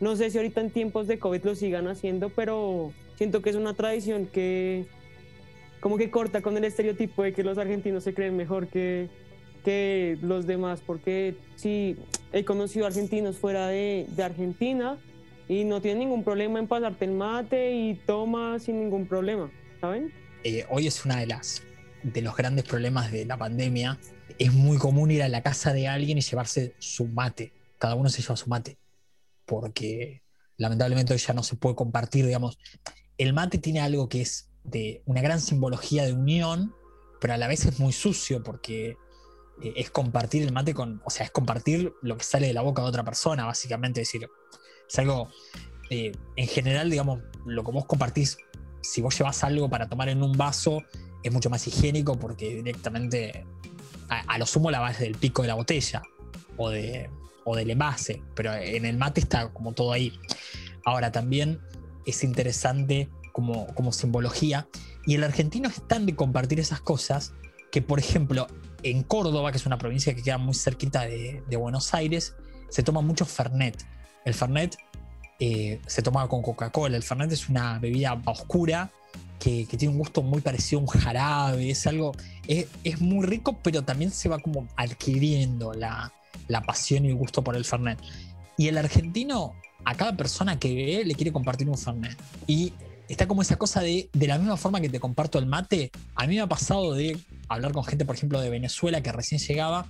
No 0.00 0.14
sé 0.14 0.30
si 0.30 0.38
ahorita 0.38 0.60
en 0.60 0.70
tiempos 0.70 1.08
de 1.08 1.18
COVID 1.18 1.44
lo 1.44 1.54
sigan 1.56 1.88
haciendo, 1.88 2.28
pero 2.28 2.92
siento 3.16 3.42
que 3.42 3.50
es 3.50 3.56
una 3.56 3.74
tradición 3.74 4.26
que 4.26 4.86
como 5.80 5.98
que 5.98 6.10
corta 6.10 6.40
con 6.40 6.56
el 6.56 6.64
estereotipo 6.64 7.24
de 7.24 7.34
que 7.34 7.44
los 7.44 7.58
argentinos 7.58 8.04
se 8.04 8.14
creen 8.14 8.36
mejor 8.36 8.68
que, 8.68 9.10
que 9.64 10.18
los 10.22 10.46
demás, 10.46 10.80
porque 10.86 11.34
sí, 11.56 11.96
he 12.32 12.44
conocido 12.44 12.86
argentinos 12.86 13.36
fuera 13.36 13.66
de, 13.68 14.06
de 14.08 14.22
Argentina 14.22 14.98
y 15.48 15.64
no 15.64 15.80
tienen 15.80 16.00
ningún 16.00 16.24
problema 16.24 16.58
en 16.58 16.68
pasarte 16.68 17.04
el 17.04 17.12
mate 17.12 17.74
y 17.74 17.94
toma 17.94 18.58
sin 18.58 18.80
ningún 18.80 19.06
problema, 19.06 19.50
¿saben? 19.80 20.12
Eh, 20.44 20.64
hoy 20.70 20.86
es 20.86 21.04
una 21.04 21.18
de 21.18 21.26
las 21.26 21.62
de 22.04 22.20
los 22.22 22.36
grandes 22.36 22.64
problemas 22.64 23.10
de 23.10 23.24
la 23.24 23.36
pandemia. 23.36 23.98
Es 24.38 24.52
muy 24.52 24.78
común 24.78 25.10
ir 25.10 25.22
a 25.22 25.28
la 25.28 25.42
casa 25.42 25.72
de 25.72 25.88
alguien 25.88 26.18
y 26.18 26.20
llevarse 26.20 26.74
su 26.78 27.06
mate. 27.06 27.52
Cada 27.78 27.94
uno 27.94 28.08
se 28.08 28.22
lleva 28.22 28.36
su 28.36 28.48
mate. 28.48 28.78
Porque 29.46 30.22
lamentablemente 30.56 31.12
hoy 31.12 31.18
ya 31.18 31.34
no 31.34 31.42
se 31.42 31.56
puede 31.56 31.74
compartir, 31.74 32.26
digamos. 32.26 32.58
El 33.18 33.32
mate 33.32 33.58
tiene 33.58 33.80
algo 33.80 34.08
que 34.08 34.20
es 34.20 34.50
de 34.64 35.02
una 35.06 35.22
gran 35.22 35.40
simbología 35.40 36.04
de 36.04 36.12
unión, 36.12 36.74
pero 37.20 37.34
a 37.34 37.38
la 37.38 37.48
vez 37.48 37.64
es 37.64 37.78
muy 37.78 37.92
sucio 37.92 38.42
porque 38.42 38.96
es 39.62 39.90
compartir 39.90 40.42
el 40.42 40.52
mate 40.52 40.74
con, 40.74 41.00
o 41.04 41.10
sea, 41.10 41.26
es 41.26 41.32
compartir 41.32 41.92
lo 42.02 42.16
que 42.16 42.24
sale 42.24 42.48
de 42.48 42.52
la 42.52 42.62
boca 42.62 42.82
de 42.82 42.88
otra 42.88 43.04
persona, 43.04 43.44
básicamente, 43.44 44.02
es 44.02 44.08
decir, 44.08 44.28
es 44.88 44.98
algo, 44.98 45.28
eh, 45.90 46.12
en 46.36 46.48
general, 46.48 46.90
digamos, 46.90 47.20
lo 47.46 47.64
que 47.64 47.70
vos 47.70 47.86
compartís, 47.86 48.36
si 48.82 49.00
vos 49.00 49.16
llevas 49.16 49.44
algo 49.44 49.68
para 49.70 49.88
tomar 49.88 50.08
en 50.08 50.22
un 50.22 50.32
vaso, 50.32 50.82
es 51.22 51.32
mucho 51.32 51.50
más 51.50 51.66
higiénico 51.66 52.18
porque 52.18 52.56
directamente, 52.56 53.46
a, 54.08 54.38
lo 54.38 54.44
sumo 54.44 54.70
la 54.70 54.80
vas 54.80 54.98
del 54.98 55.14
pico 55.14 55.42
de 55.42 55.48
la 55.48 55.54
botella 55.54 56.02
o, 56.58 56.68
de, 56.68 57.08
o 57.44 57.56
del 57.56 57.70
envase, 57.70 58.22
pero 58.34 58.52
en 58.52 58.84
el 58.84 58.98
mate 58.98 59.20
está 59.20 59.48
como 59.52 59.72
todo 59.72 59.92
ahí. 59.92 60.18
Ahora 60.84 61.12
también 61.12 61.60
es 62.04 62.22
interesante 62.24 63.08
como, 63.32 63.66
como 63.68 63.92
simbología, 63.92 64.68
y 65.06 65.14
el 65.14 65.24
argentino 65.24 65.68
es 65.68 65.86
tan 65.86 66.06
de 66.06 66.14
compartir 66.14 66.60
esas 66.60 66.80
cosas 66.80 67.32
que, 67.70 67.82
por 67.82 67.98
ejemplo, 67.98 68.46
en 68.84 69.02
Córdoba, 69.02 69.50
que 69.50 69.56
es 69.56 69.66
una 69.66 69.78
provincia 69.78 70.14
que 70.14 70.22
queda 70.22 70.38
muy 70.38 70.54
cerquita 70.54 71.02
de, 71.02 71.42
Buenos 71.56 71.94
Aires, 71.94 72.34
se 72.68 72.82
toma 72.82 73.00
mucho 73.00 73.24
Fernet. 73.24 73.84
El 74.24 74.34
Fernet 74.34 74.76
eh, 75.40 75.80
se 75.86 76.02
toma 76.02 76.28
con 76.28 76.42
Coca-Cola. 76.42 76.96
El 76.96 77.02
Fernet 77.02 77.32
es 77.32 77.48
una 77.48 77.78
bebida 77.78 78.20
oscura 78.26 78.92
que, 79.38 79.66
tiene 79.66 79.92
un 79.92 79.98
gusto 79.98 80.22
muy 80.22 80.40
parecido 80.40 80.80
a 80.80 80.82
un 80.82 80.88
jarabe. 80.88 81.70
Es 81.70 81.86
algo. 81.86 82.12
Es, 82.46 83.00
muy 83.00 83.24
rico, 83.26 83.58
pero 83.62 83.82
también 83.82 84.10
se 84.10 84.28
va 84.28 84.38
como 84.38 84.68
adquiriendo 84.76 85.72
la, 85.72 86.12
la 86.48 86.62
pasión 86.62 87.06
y 87.06 87.08
el 87.08 87.14
gusto 87.14 87.42
por 87.42 87.56
el 87.56 87.64
Fernet. 87.64 87.98
Y 88.58 88.68
el 88.68 88.76
argentino, 88.76 89.54
a 89.84 89.94
cada 89.94 90.16
persona 90.16 90.58
que 90.58 90.74
ve, 90.74 91.04
le 91.04 91.14
quiere 91.14 91.32
compartir 91.32 91.68
un 91.68 91.78
Fernet. 91.78 92.16
Y 92.46 92.74
está 93.08 93.26
como 93.26 93.42
esa 93.42 93.56
cosa 93.56 93.80
de, 93.80 94.08
de 94.12 94.26
la 94.26 94.38
misma 94.38 94.56
forma 94.56 94.80
que 94.80 94.88
te 94.88 95.00
comparto 95.00 95.38
el 95.38 95.46
mate, 95.46 95.90
a 96.14 96.26
mí 96.26 96.36
me 96.36 96.40
ha 96.40 96.46
pasado 96.46 96.94
de 96.94 97.18
hablar 97.48 97.72
con 97.72 97.84
gente, 97.84 98.04
por 98.04 98.16
ejemplo, 98.16 98.40
de 98.40 98.50
Venezuela 98.50 99.02
que 99.02 99.12
recién 99.12 99.40
llegaba 99.40 99.86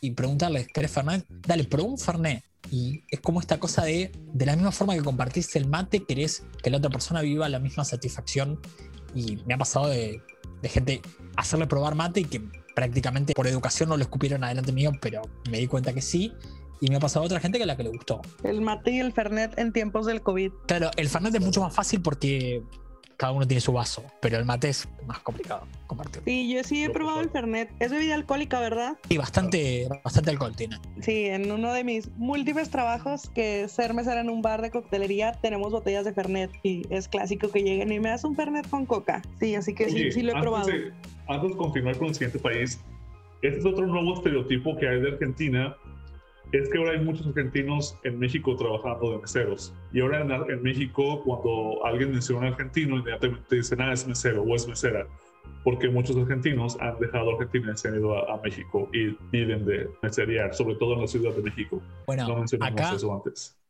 y 0.00 0.10
preguntarles, 0.12 0.68
¿querés 0.68 0.90
Fernet? 0.90 1.24
Dale, 1.46 1.64
probó 1.64 1.88
un 1.88 1.98
Fernet. 1.98 2.44
Y 2.70 3.04
es 3.10 3.20
como 3.20 3.40
esta 3.40 3.58
cosa 3.58 3.84
de, 3.84 4.12
de 4.32 4.46
la 4.46 4.54
misma 4.54 4.72
forma 4.72 4.94
que 4.94 5.02
compartiste 5.02 5.58
el 5.58 5.66
mate, 5.66 6.04
querés 6.04 6.44
que 6.62 6.70
la 6.70 6.78
otra 6.78 6.90
persona 6.90 7.22
viva 7.22 7.48
la 7.48 7.58
misma 7.58 7.84
satisfacción. 7.84 8.60
Y 9.14 9.36
me 9.46 9.54
ha 9.54 9.58
pasado 9.58 9.88
de, 9.88 10.20
de 10.60 10.68
gente 10.68 11.00
hacerle 11.36 11.66
probar 11.66 11.94
mate 11.94 12.20
y 12.20 12.24
que 12.24 12.42
prácticamente 12.74 13.34
por 13.34 13.46
educación 13.46 13.88
no 13.88 13.96
lo 13.96 14.02
escupieron 14.02 14.44
adelante 14.44 14.72
mío, 14.72 14.92
pero 15.00 15.22
me 15.50 15.58
di 15.58 15.66
cuenta 15.66 15.92
que 15.92 16.02
sí. 16.02 16.32
Y 16.84 16.90
me 16.90 16.96
ha 16.96 17.00
pasado 17.00 17.22
a 17.22 17.26
otra 17.26 17.40
gente 17.40 17.56
que 17.56 17.64
a 17.64 17.66
la 17.66 17.78
que 17.78 17.82
le 17.82 17.88
gustó. 17.88 18.20
El 18.42 18.60
mate 18.60 18.90
y 18.90 19.00
el 19.00 19.14
fernet 19.14 19.58
en 19.58 19.72
tiempos 19.72 20.04
del 20.04 20.20
COVID. 20.20 20.52
Claro, 20.66 20.90
el 20.98 21.08
fernet 21.08 21.34
es 21.34 21.40
mucho 21.40 21.62
más 21.62 21.74
fácil 21.74 22.02
porque 22.02 22.62
cada 23.16 23.32
uno 23.32 23.46
tiene 23.46 23.62
su 23.62 23.72
vaso, 23.72 24.04
pero 24.20 24.36
el 24.36 24.44
mate 24.44 24.68
es 24.68 24.86
más 25.06 25.20
complicado 25.20 25.66
compartir. 25.86 26.20
Sí, 26.26 26.52
yo 26.52 26.62
sí 26.62 26.84
he 26.84 26.90
probado 26.90 27.20
el 27.20 27.30
Fernet. 27.30 27.70
Es 27.78 27.90
bebida 27.90 28.16
alcohólica, 28.16 28.60
¿verdad? 28.60 28.98
Sí, 29.08 29.16
bastante, 29.16 29.88
bastante 30.02 30.30
alcohol 30.30 30.54
tiene. 30.54 30.76
Sí, 31.00 31.24
en 31.24 31.50
uno 31.50 31.72
de 31.72 31.84
mis 31.84 32.10
múltiples 32.18 32.68
trabajos, 32.68 33.30
que 33.30 33.66
ser 33.68 33.94
mesera 33.94 34.20
en 34.20 34.28
un 34.28 34.42
bar 34.42 34.60
de 34.60 34.70
coctelería, 34.70 35.32
tenemos 35.40 35.72
botellas 35.72 36.04
de 36.04 36.12
Fernet 36.12 36.50
y 36.62 36.82
es 36.90 37.08
clásico 37.08 37.48
que 37.48 37.62
lleguen 37.62 37.92
y 37.92 37.98
me 37.98 38.10
das 38.10 38.24
un 38.24 38.36
Fernet 38.36 38.68
con 38.68 38.84
coca. 38.84 39.22
Sí, 39.40 39.54
así 39.54 39.74
que 39.74 39.88
sí, 39.88 40.12
sí 40.12 40.20
lo 40.20 40.36
he 40.36 40.40
probado. 40.40 40.68
antes 41.28 41.50
de 41.50 41.56
continuar 41.56 41.96
con 41.96 42.08
el 42.08 42.14
siguiente 42.14 42.38
país, 42.38 42.78
este 43.40 43.58
es 43.58 43.64
otro 43.64 43.86
nuevo 43.86 44.14
estereotipo 44.14 44.76
que 44.76 44.88
hay 44.88 45.00
de 45.00 45.08
Argentina 45.12 45.76
es 46.58 46.68
que 46.68 46.78
ahora 46.78 46.92
hay 46.92 47.00
muchos 47.00 47.26
argentinos 47.26 47.98
en 48.04 48.18
México 48.18 48.56
trabajando 48.56 49.12
de 49.12 49.18
meseros. 49.18 49.74
Y 49.92 50.00
ahora 50.00 50.20
en, 50.20 50.62
México, 50.62 51.22
cuando 51.24 51.84
alguien 51.84 52.12
menciona 52.12 52.48
argentino, 52.48 52.96
inmediatamente 52.98 53.56
dicen, 53.56 53.80
ah, 53.80 53.92
es 53.92 54.06
mesero 54.06 54.42
o 54.42 54.54
es 54.54 54.66
mesera. 54.66 55.06
Porque 55.62 55.88
muchos 55.88 56.16
argentinos 56.16 56.76
han 56.80 56.98
dejado 56.98 57.32
Argentina 57.32 57.72
y 57.74 57.78
se 57.78 57.88
han 57.88 57.96
ido 57.96 58.30
a, 58.30 58.40
México 58.42 58.88
y 58.92 59.16
viven 59.32 59.64
de 59.64 59.88
meseriar, 60.02 60.54
sobre 60.54 60.74
todo 60.76 60.94
en 60.94 61.00
la 61.02 61.06
Ciudad 61.06 61.34
de 61.34 61.42
México. 61.42 61.82
Bueno, 62.06 62.44
acá, 62.60 62.96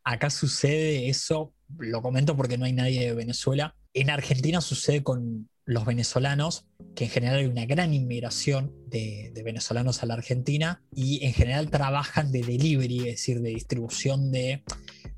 acá 0.03 0.31
sucede 0.31 1.09
eso, 1.09 1.53
lo 1.79 2.03
comento 2.03 2.37
porque 2.37 2.59
no 2.59 2.65
hay 2.65 2.73
nadie 2.73 3.07
de 3.07 3.15
Venezuela. 3.15 3.75
En 3.93 4.11
Argentina 4.11 4.61
sucede 4.61 5.03
con 5.03 5.49
los 5.67 5.85
venezolanos, 5.85 6.67
que 6.95 7.05
en 7.05 7.11
general 7.11 7.39
hay 7.39 7.47
una 7.47 7.67
gran 7.67 7.95
inmigración 7.95 8.73
de, 8.87 9.33
venezolanos 9.45 10.03
a 10.03 10.07
la 10.07 10.15
Argentina 10.15 10.83
y 10.95 11.25
en 11.25 11.33
general 11.33 11.71
trabajan 11.71 12.33
de 12.33 12.43
delivery, 12.43 13.01
es 13.01 13.05
decir, 13.05 13.41
de 13.41 13.51
distribución 13.51 14.31
de 14.31 14.63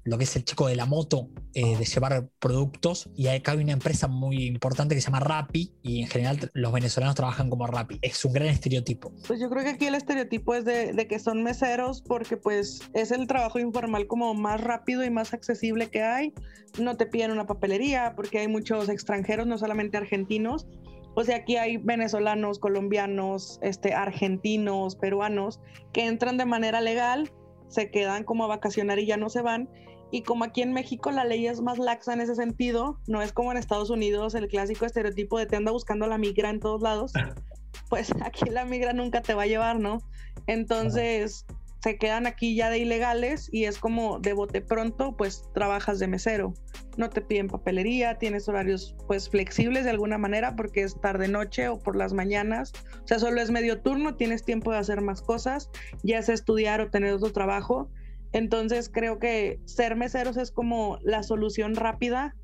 lo 0.07 0.17
que 0.19 0.25
es 0.25 0.37
el 0.37 0.45
chico 0.45 0.69
de 0.69 0.77
la 0.77 0.87
moto, 0.87 1.29
eh, 1.53 1.77
de 1.77 1.85
llevar 1.85 2.29
productos. 2.39 3.11
Y 3.17 3.27
acá 3.27 3.53
hay 3.53 3.59
una 3.59 3.73
empresa 3.73 4.07
muy 4.07 4.47
importante 4.47 4.95
que 4.95 5.01
se 5.01 5.07
llama 5.07 5.21
Rappi 5.21 5.73
y 5.83 6.03
en 6.03 6.09
general 6.09 6.51
los 6.55 6.73
venezolanos 6.73 7.17
trabajan 7.17 7.51
como 7.51 7.67
Rappi. 7.67 7.99
Es 8.03 8.25
un 8.25 8.33
gran 8.33 8.47
estereotipo. 8.47 9.13
Pues 9.27 9.41
yo 9.41 9.51
creo 9.51 9.65
que 9.65 9.71
aquí 9.71 9.87
el 9.87 9.97
estereotipo 9.97 10.55
es 10.55 10.65
de, 10.65 10.93
de 10.93 11.09
que 11.09 11.19
son 11.19 11.43
meseros 11.43 12.03
porque 12.03 12.37
pues 12.37 12.81
es 12.95 13.11
el 13.11 13.27
trabajo 13.27 13.59
informal 13.59 14.07
como 14.07 14.33
más 14.35 14.61
rápido 14.61 15.05
y 15.05 15.11
más 15.11 15.35
accesible 15.35 15.89
que 15.89 16.03
hay. 16.03 16.33
No 16.79 16.97
te 16.97 17.07
piden 17.07 17.33
una 17.33 17.47
papelería 17.47 18.15
porque 18.15 18.39
hay 18.39 18.49
muchos 18.49 18.89
extranjeros, 18.89 19.47
no 19.47 19.59
solamente 19.59 19.97
argentinos. 19.97 20.69
O 21.17 21.25
sea, 21.25 21.37
aquí 21.39 21.57
hay 21.57 21.79
venezolanos, 21.79 22.61
colombianos, 22.61 23.59
este, 23.63 23.93
argentinos, 23.95 24.95
peruanos 24.95 25.61
que 25.93 26.07
entran 26.07 26.37
de 26.37 26.45
manera 26.45 26.81
legal, 26.81 27.33
se 27.69 27.91
quedan 27.91 28.23
como 28.23 28.45
a 28.45 28.49
vacacionar 28.49 28.99
y 28.99 29.07
ya 29.07 29.17
no 29.17 29.31
se 29.31 29.43
van 29.43 29.69
y 30.11 30.23
como 30.23 30.45
aquí 30.45 30.63
en 30.63 30.73
México 30.73 31.11
la 31.11 31.25
ley 31.25 31.47
es 31.47 31.61
más 31.61 31.79
laxa 31.79 32.13
en 32.13 32.21
ese 32.21 32.35
sentido, 32.35 32.99
no 33.07 33.23
es 33.23 33.33
como 33.33 33.53
en 33.53 33.59
Estados 33.59 33.91
Unidos 33.91 34.35
el 34.35 34.49
clásico 34.49 34.87
estereotipo 34.87 35.39
de 35.39 35.47
te 35.47 35.57
anda 35.57 35.73
buscando 35.73 36.07
la 36.07 36.19
migra 36.19 36.51
en 36.51 36.61
todos 36.61 36.83
lados, 36.83 37.13
pues 37.89 38.11
aquí 38.23 38.51
la 38.51 38.65
migra 38.65 38.93
nunca 38.93 39.23
te 39.23 39.35
va 39.35 39.43
a 39.43 39.47
llevar, 39.47 39.79
¿no? 39.79 39.99
Entonces 40.47 41.45
se 41.83 41.99
quedan 41.99 42.27
aquí 42.27 42.57
ya 42.57 42.71
de 42.71 42.79
ilegales 42.79 43.49
y 43.53 43.65
es 43.65 43.79
como 43.79 44.19
de 44.19 44.33
bote 44.33 44.61
pronto, 44.61 45.17
pues 45.17 45.45
trabajas 45.55 45.99
de 45.99 46.09
mesero. 46.09 46.53
No 46.97 47.11
te 47.11 47.21
piden 47.21 47.47
papelería, 47.49 48.19
tienes 48.19 48.49
horarios 48.49 48.97
pues 49.07 49.29
flexibles 49.29 49.85
de 49.85 49.91
alguna 49.91 50.19
manera 50.19 50.57
porque 50.57 50.83
es 50.83 51.01
tarde 51.01 51.29
noche 51.29 51.69
o 51.69 51.79
por 51.79 51.95
las 51.95 52.13
mañanas. 52.13 52.73
O 53.05 53.07
sea, 53.07 53.19
solo 53.19 53.41
es 53.41 53.51
medio 53.51 53.83
turno, 53.83 54.17
tienes 54.17 54.45
tiempo 54.45 54.73
de 54.73 54.79
hacer 54.79 55.01
más 55.01 55.23
cosas, 55.23 55.71
ya 56.03 56.21
sea 56.23 56.35
estudiar 56.35 56.81
o 56.81 56.91
tener 56.91 57.13
otro 57.13 57.33
trabajo 57.33 57.89
entonces 58.33 58.91
creo 58.93 59.19
que 59.19 59.61
ser 59.65 59.97
meseros 59.97 60.37
es 60.37 60.51
como 60.51 60.99
la 61.03 61.23
solución 61.23 61.75
rápida 61.75 62.35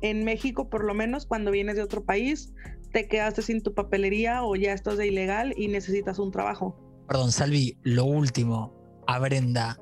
en 0.00 0.24
México, 0.24 0.68
por 0.68 0.84
lo 0.84 0.94
menos 0.94 1.26
cuando 1.26 1.50
vienes 1.50 1.76
de 1.76 1.82
otro 1.82 2.04
país, 2.04 2.52
te 2.92 3.08
quedaste 3.08 3.42
sin 3.42 3.62
tu 3.62 3.74
papelería 3.74 4.44
o 4.44 4.54
ya 4.56 4.72
estás 4.72 4.98
de 4.98 5.06
ilegal 5.06 5.54
y 5.56 5.68
necesitas 5.68 6.18
un 6.18 6.30
trabajo. 6.30 6.76
Perdón, 7.08 7.32
Salvi, 7.32 7.76
lo 7.82 8.04
último, 8.04 8.74
a 9.06 9.18
Brenda, 9.18 9.78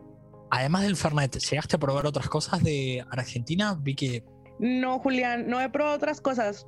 además 0.51 0.83
del 0.83 0.97
Fernet, 0.97 1.39
¿llegaste 1.39 1.77
a 1.77 1.79
probar 1.79 2.07
otras 2.07 2.29
cosas 2.29 2.63
de 2.63 3.05
Argentina? 3.11 3.77
Vi 3.81 3.95
que... 3.95 4.25
No, 4.59 4.99
Julián, 4.99 5.49
no 5.49 5.61
he 5.61 5.69
probado 5.71 5.97
otras 5.97 6.21
cosas. 6.21 6.67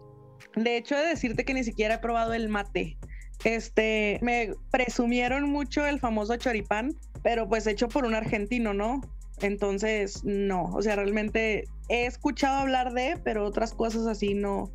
De 0.57 0.77
hecho, 0.77 0.97
he 0.97 1.01
de 1.01 1.09
decirte 1.09 1.45
que 1.45 1.55
ni 1.55 1.65
siquiera 1.65 1.95
he 1.95 1.99
probado 1.99 2.33
el 2.33 2.49
mate. 2.49 2.99
Este, 3.45 4.19
me 4.23 4.55
presumieron 4.71 5.51
mucho 5.51 5.85
el 5.85 6.01
famoso 6.01 6.37
choripán, 6.37 6.95
pero 7.23 7.49
pues 7.49 7.67
hecho 7.67 7.89
por 7.89 8.05
un 8.05 8.15
argentino, 8.15 8.75
¿no? 8.75 9.01
Entonces, 9.41 10.25
no, 10.25 10.65
o 10.65 10.83
sea, 10.83 10.97
realmente 10.97 11.65
he 11.89 12.07
escuchado 12.07 12.59
hablar 12.59 12.93
de, 12.93 13.19
pero 13.25 13.45
otras 13.45 13.73
cosas 13.73 14.07
así 14.07 14.35
no, 14.35 14.71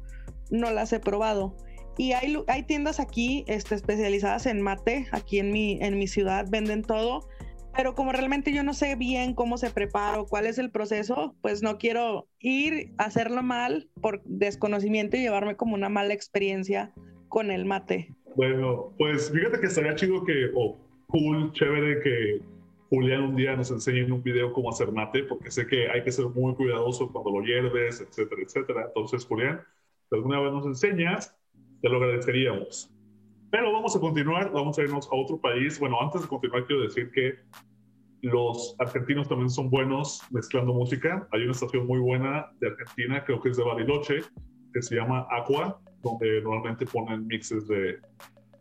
no 0.51 0.71
las 0.71 0.91
he 0.93 0.99
probado. 0.99 1.55
Y 1.97 2.11
hay, 2.11 2.37
hay 2.47 2.63
tiendas 2.63 2.99
aquí 2.99 3.43
este, 3.47 3.75
especializadas 3.75 4.45
en 4.45 4.61
mate, 4.61 5.07
aquí 5.11 5.39
en 5.39 5.51
mi, 5.51 5.79
en 5.81 5.97
mi 5.97 6.07
ciudad 6.07 6.45
venden 6.49 6.83
todo, 6.83 7.27
pero 7.75 7.95
como 7.95 8.11
realmente 8.11 8.51
yo 8.51 8.63
no 8.63 8.73
sé 8.73 8.95
bien 8.95 9.33
cómo 9.33 9.57
se 9.57 9.69
prepara 9.69 10.19
o 10.19 10.25
cuál 10.25 10.45
es 10.47 10.57
el 10.57 10.71
proceso, 10.71 11.35
pues 11.41 11.61
no 11.61 11.77
quiero 11.77 12.27
ir 12.39 12.91
a 12.97 13.05
hacerlo 13.05 13.41
mal 13.41 13.89
por 14.01 14.21
desconocimiento 14.25 15.17
y 15.17 15.21
llevarme 15.21 15.55
como 15.55 15.75
una 15.75 15.89
mala 15.89 16.13
experiencia 16.13 16.91
con 17.29 17.51
el 17.51 17.65
mate. 17.65 18.15
Bueno, 18.35 18.93
pues 18.97 19.31
fíjate 19.31 19.59
que 19.59 19.67
estaría 19.67 19.95
chido 19.95 20.23
que, 20.23 20.51
cool, 21.07 21.51
chévere 21.53 22.01
que 22.01 22.41
Julián 22.89 23.23
un 23.23 23.35
día 23.35 23.55
nos 23.55 23.71
enseñe 23.71 24.05
en 24.05 24.11
un 24.11 24.23
video 24.23 24.53
cómo 24.53 24.69
hacer 24.69 24.91
mate, 24.91 25.23
porque 25.23 25.51
sé 25.51 25.67
que 25.67 25.89
hay 25.89 26.03
que 26.03 26.11
ser 26.11 26.25
muy 26.27 26.53
cuidadoso 26.55 27.11
cuando 27.11 27.31
lo 27.31 27.45
hierves, 27.45 28.01
etcétera, 28.01 28.41
etcétera. 28.41 28.85
Entonces, 28.87 29.25
Julián, 29.25 29.61
si 30.09 30.15
alguna 30.15 30.39
vez 30.39 30.53
nos 30.53 30.65
enseñas, 30.65 31.35
te 31.81 31.89
lo 31.89 31.97
agradeceríamos. 31.97 32.93
Pero 33.51 33.71
vamos 33.71 33.95
a 33.95 33.99
continuar, 33.99 34.51
vamos 34.51 34.77
a 34.77 34.83
irnos 34.83 35.07
a 35.11 35.15
otro 35.15 35.39
país. 35.39 35.79
Bueno, 35.79 36.01
antes 36.01 36.21
de 36.21 36.27
continuar, 36.27 36.65
quiero 36.65 36.81
decir 36.81 37.11
que 37.11 37.35
los 38.21 38.75
argentinos 38.79 39.27
también 39.27 39.49
son 39.49 39.69
buenos 39.69 40.21
mezclando 40.31 40.73
música. 40.73 41.27
Hay 41.31 41.43
una 41.43 41.51
estación 41.51 41.87
muy 41.87 41.99
buena 41.99 42.51
de 42.59 42.67
Argentina, 42.67 43.23
creo 43.23 43.39
que 43.41 43.49
es 43.49 43.57
de 43.57 43.63
Bariloche, 43.63 44.19
que 44.73 44.81
se 44.81 44.95
llama 44.95 45.27
Aqua, 45.29 45.79
donde 46.01 46.41
normalmente 46.41 46.85
ponen 46.85 47.27
mixes 47.27 47.67
de 47.67 47.99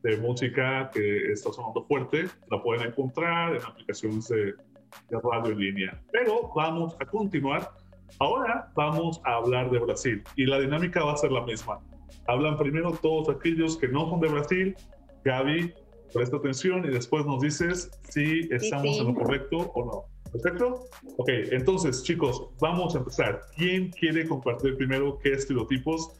de 0.06 0.16
música 0.18 0.88
que 0.92 1.32
está 1.32 1.52
sonando 1.52 1.84
fuerte, 1.84 2.26
la 2.48 2.62
pueden 2.62 2.88
encontrar 2.88 3.56
en 3.56 3.62
aplicaciones 3.62 4.28
de, 4.28 4.54
radio 5.10 5.52
en 5.52 5.58
línea. 5.58 6.02
Pero 6.12 6.50
vamos 6.54 6.96
a 7.00 7.06
continuar. 7.06 7.70
Ahora 8.20 8.70
vamos 8.76 9.20
a 9.24 9.34
hablar 9.34 9.68
de 9.70 9.80
Brasil 9.80 10.22
y 10.36 10.46
la 10.46 10.60
dinámica 10.60 11.04
va 11.04 11.12
a 11.12 11.16
ser 11.16 11.32
la 11.32 11.44
misma. 11.44 11.80
Hablan 12.28 12.56
primero 12.56 12.92
todos 13.02 13.28
aquellos 13.28 13.76
que 13.76 13.88
no 13.88 14.08
son 14.08 14.20
de 14.20 14.28
Brasil. 14.28 14.76
Gaby, 15.24 15.74
presta 16.14 16.36
atención 16.36 16.84
y 16.84 16.88
después 16.88 17.26
nos 17.26 17.42
dices 17.42 17.90
si 18.08 18.48
estamos 18.52 18.98
en 18.98 19.08
lo 19.08 19.14
correcto 19.14 19.58
o 19.74 19.84
no. 19.84 20.30
¿Perfecto? 20.32 20.86
Ok, 21.16 21.28
entonces 21.50 22.04
chicos, 22.04 22.48
vamos 22.60 22.94
a 22.94 22.98
empezar. 22.98 23.40
¿Quién 23.56 23.90
quiere 23.90 24.26
compartir 24.26 24.76
primero 24.76 25.18
qué 25.18 25.32
estereotipos 25.32 26.12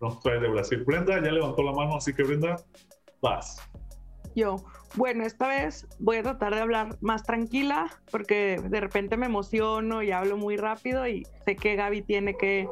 nos 0.00 0.20
trae 0.20 0.40
de 0.40 0.48
Brasil? 0.48 0.82
Brenda 0.84 1.22
ya 1.22 1.30
levantó 1.30 1.62
la 1.62 1.72
mano, 1.72 1.96
así 1.96 2.12
que 2.12 2.24
Brenda, 2.24 2.56
Vas. 3.20 3.60
Yo, 4.34 4.56
bueno, 4.94 5.24
esta 5.24 5.48
vez 5.48 5.86
voy 5.98 6.18
a 6.18 6.22
tratar 6.22 6.54
de 6.54 6.60
hablar 6.60 6.96
más 7.00 7.24
tranquila 7.24 7.90
porque 8.10 8.60
de 8.62 8.80
repente 8.80 9.16
me 9.16 9.26
emociono 9.26 10.02
y 10.02 10.12
hablo 10.12 10.36
muy 10.36 10.56
rápido 10.56 11.06
y 11.08 11.26
sé 11.44 11.56
que 11.56 11.76
Gaby 11.76 12.02
tiene 12.02 12.36
que 12.36 12.68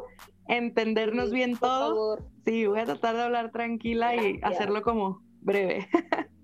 entendernos 0.48 1.32
bien 1.32 1.56
todo. 1.56 2.18
Sí, 2.44 2.66
voy 2.66 2.80
a 2.80 2.84
tratar 2.84 3.16
de 3.16 3.22
hablar 3.22 3.50
tranquila 3.50 4.14
y 4.14 4.38
hacerlo 4.42 4.82
como 4.82 5.22
breve. 5.40 5.88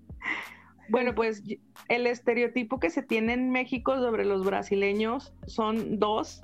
Bueno, 0.89 1.15
pues 1.15 1.41
el 1.87 2.07
estereotipo 2.07 2.79
que 2.79 2.89
se 2.89 3.01
tiene 3.01 3.33
en 3.33 3.49
México 3.51 3.97
sobre 3.97 4.25
los 4.25 4.45
brasileños 4.45 5.33
son 5.47 5.97
dos. 5.97 6.43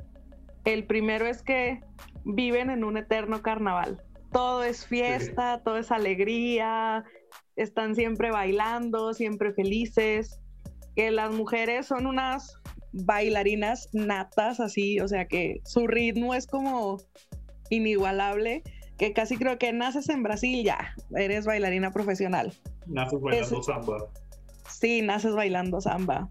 El 0.66 0.86
primero 0.86 1.28
es 1.28 1.44
que 1.44 1.82
viven 2.24 2.70
en 2.70 2.84
un 2.84 2.98
eterno 2.98 3.42
carnaval. 3.42 4.02
Todo 4.32 4.64
es 4.64 4.86
fiesta, 4.86 5.62
todo 5.64 5.78
es 5.78 5.92
alegría, 5.92 7.04
están 7.62 7.96
siempre 7.96 8.32
bailando, 8.32 9.14
siempre 9.14 9.54
felices. 9.54 10.40
Que 10.96 11.12
las 11.12 11.34
mujeres 11.34 11.86
son 11.86 12.08
unas 12.08 12.56
bailarinas 12.92 13.90
natas, 13.94 14.60
así, 14.60 15.00
o 15.00 15.08
sea 15.08 15.26
que 15.26 15.62
su 15.64 15.88
ritmo 15.88 16.34
es 16.34 16.48
como 16.48 16.98
inigualable, 17.70 18.64
que 18.98 19.14
casi 19.14 19.38
creo 19.38 19.58
que 19.60 19.72
naces 19.72 20.10
en 20.10 20.24
Brasil 20.24 20.64
ya, 20.64 20.96
eres 21.16 21.46
bailarina 21.46 21.92
profesional. 21.92 22.54
Naces 22.88 23.22
bailando 23.22 23.64
samba. 23.64 23.98
Sí, 24.68 25.02
naces 25.02 25.34
bailando 25.36 25.80
samba. 25.82 26.30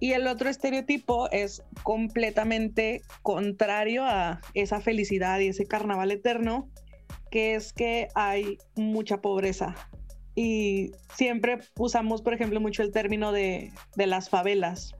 Y 0.00 0.12
el 0.12 0.26
otro 0.26 0.48
estereotipo 0.48 1.30
es 1.30 1.62
completamente 1.82 3.02
contrario 3.22 4.04
a 4.04 4.40
esa 4.54 4.80
felicidad 4.80 5.38
y 5.40 5.48
ese 5.48 5.66
carnaval 5.66 6.10
eterno, 6.10 6.70
que 7.30 7.54
es 7.54 7.74
que 7.74 8.08
hay 8.14 8.56
mucha 8.76 9.20
pobreza. 9.20 9.74
Y 10.42 10.92
siempre 11.14 11.58
usamos, 11.76 12.22
por 12.22 12.32
ejemplo, 12.32 12.62
mucho 12.62 12.82
el 12.82 12.92
término 12.92 13.30
de, 13.30 13.72
de 13.94 14.06
las 14.06 14.30
favelas. 14.30 14.94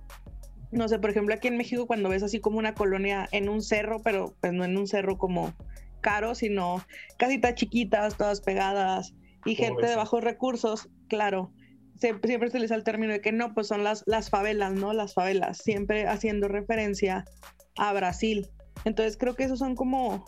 No 0.70 0.86
sé, 0.86 0.98
por 0.98 1.08
ejemplo, 1.08 1.34
aquí 1.34 1.48
en 1.48 1.56
México 1.56 1.86
cuando 1.86 2.10
ves 2.10 2.22
así 2.22 2.40
como 2.40 2.58
una 2.58 2.74
colonia 2.74 3.26
en 3.32 3.48
un 3.48 3.62
cerro, 3.62 4.02
pero 4.02 4.34
pues 4.42 4.52
no 4.52 4.66
en 4.66 4.76
un 4.76 4.86
cerro 4.86 5.16
como 5.16 5.54
caro, 6.02 6.34
sino 6.34 6.84
casitas 7.16 7.54
chiquitas, 7.54 8.18
todas 8.18 8.42
pegadas 8.42 9.14
y 9.46 9.54
gente 9.54 9.86
de 9.86 9.96
bajos 9.96 10.22
recursos, 10.22 10.90
claro 11.08 11.54
siempre 12.00 12.30
se 12.30 12.56
utiliza 12.56 12.74
el 12.74 12.84
término 12.84 13.12
de 13.12 13.20
que 13.20 13.32
no, 13.32 13.54
pues 13.54 13.66
son 13.66 13.84
las, 13.84 14.04
las 14.06 14.30
favelas, 14.30 14.72
¿no? 14.72 14.92
Las 14.92 15.14
favelas, 15.14 15.58
siempre 15.58 16.06
haciendo 16.06 16.48
referencia 16.48 17.24
a 17.76 17.92
Brasil. 17.92 18.48
Entonces 18.84 19.16
creo 19.18 19.34
que 19.34 19.44
esos 19.44 19.58
son 19.58 19.74
como 19.74 20.24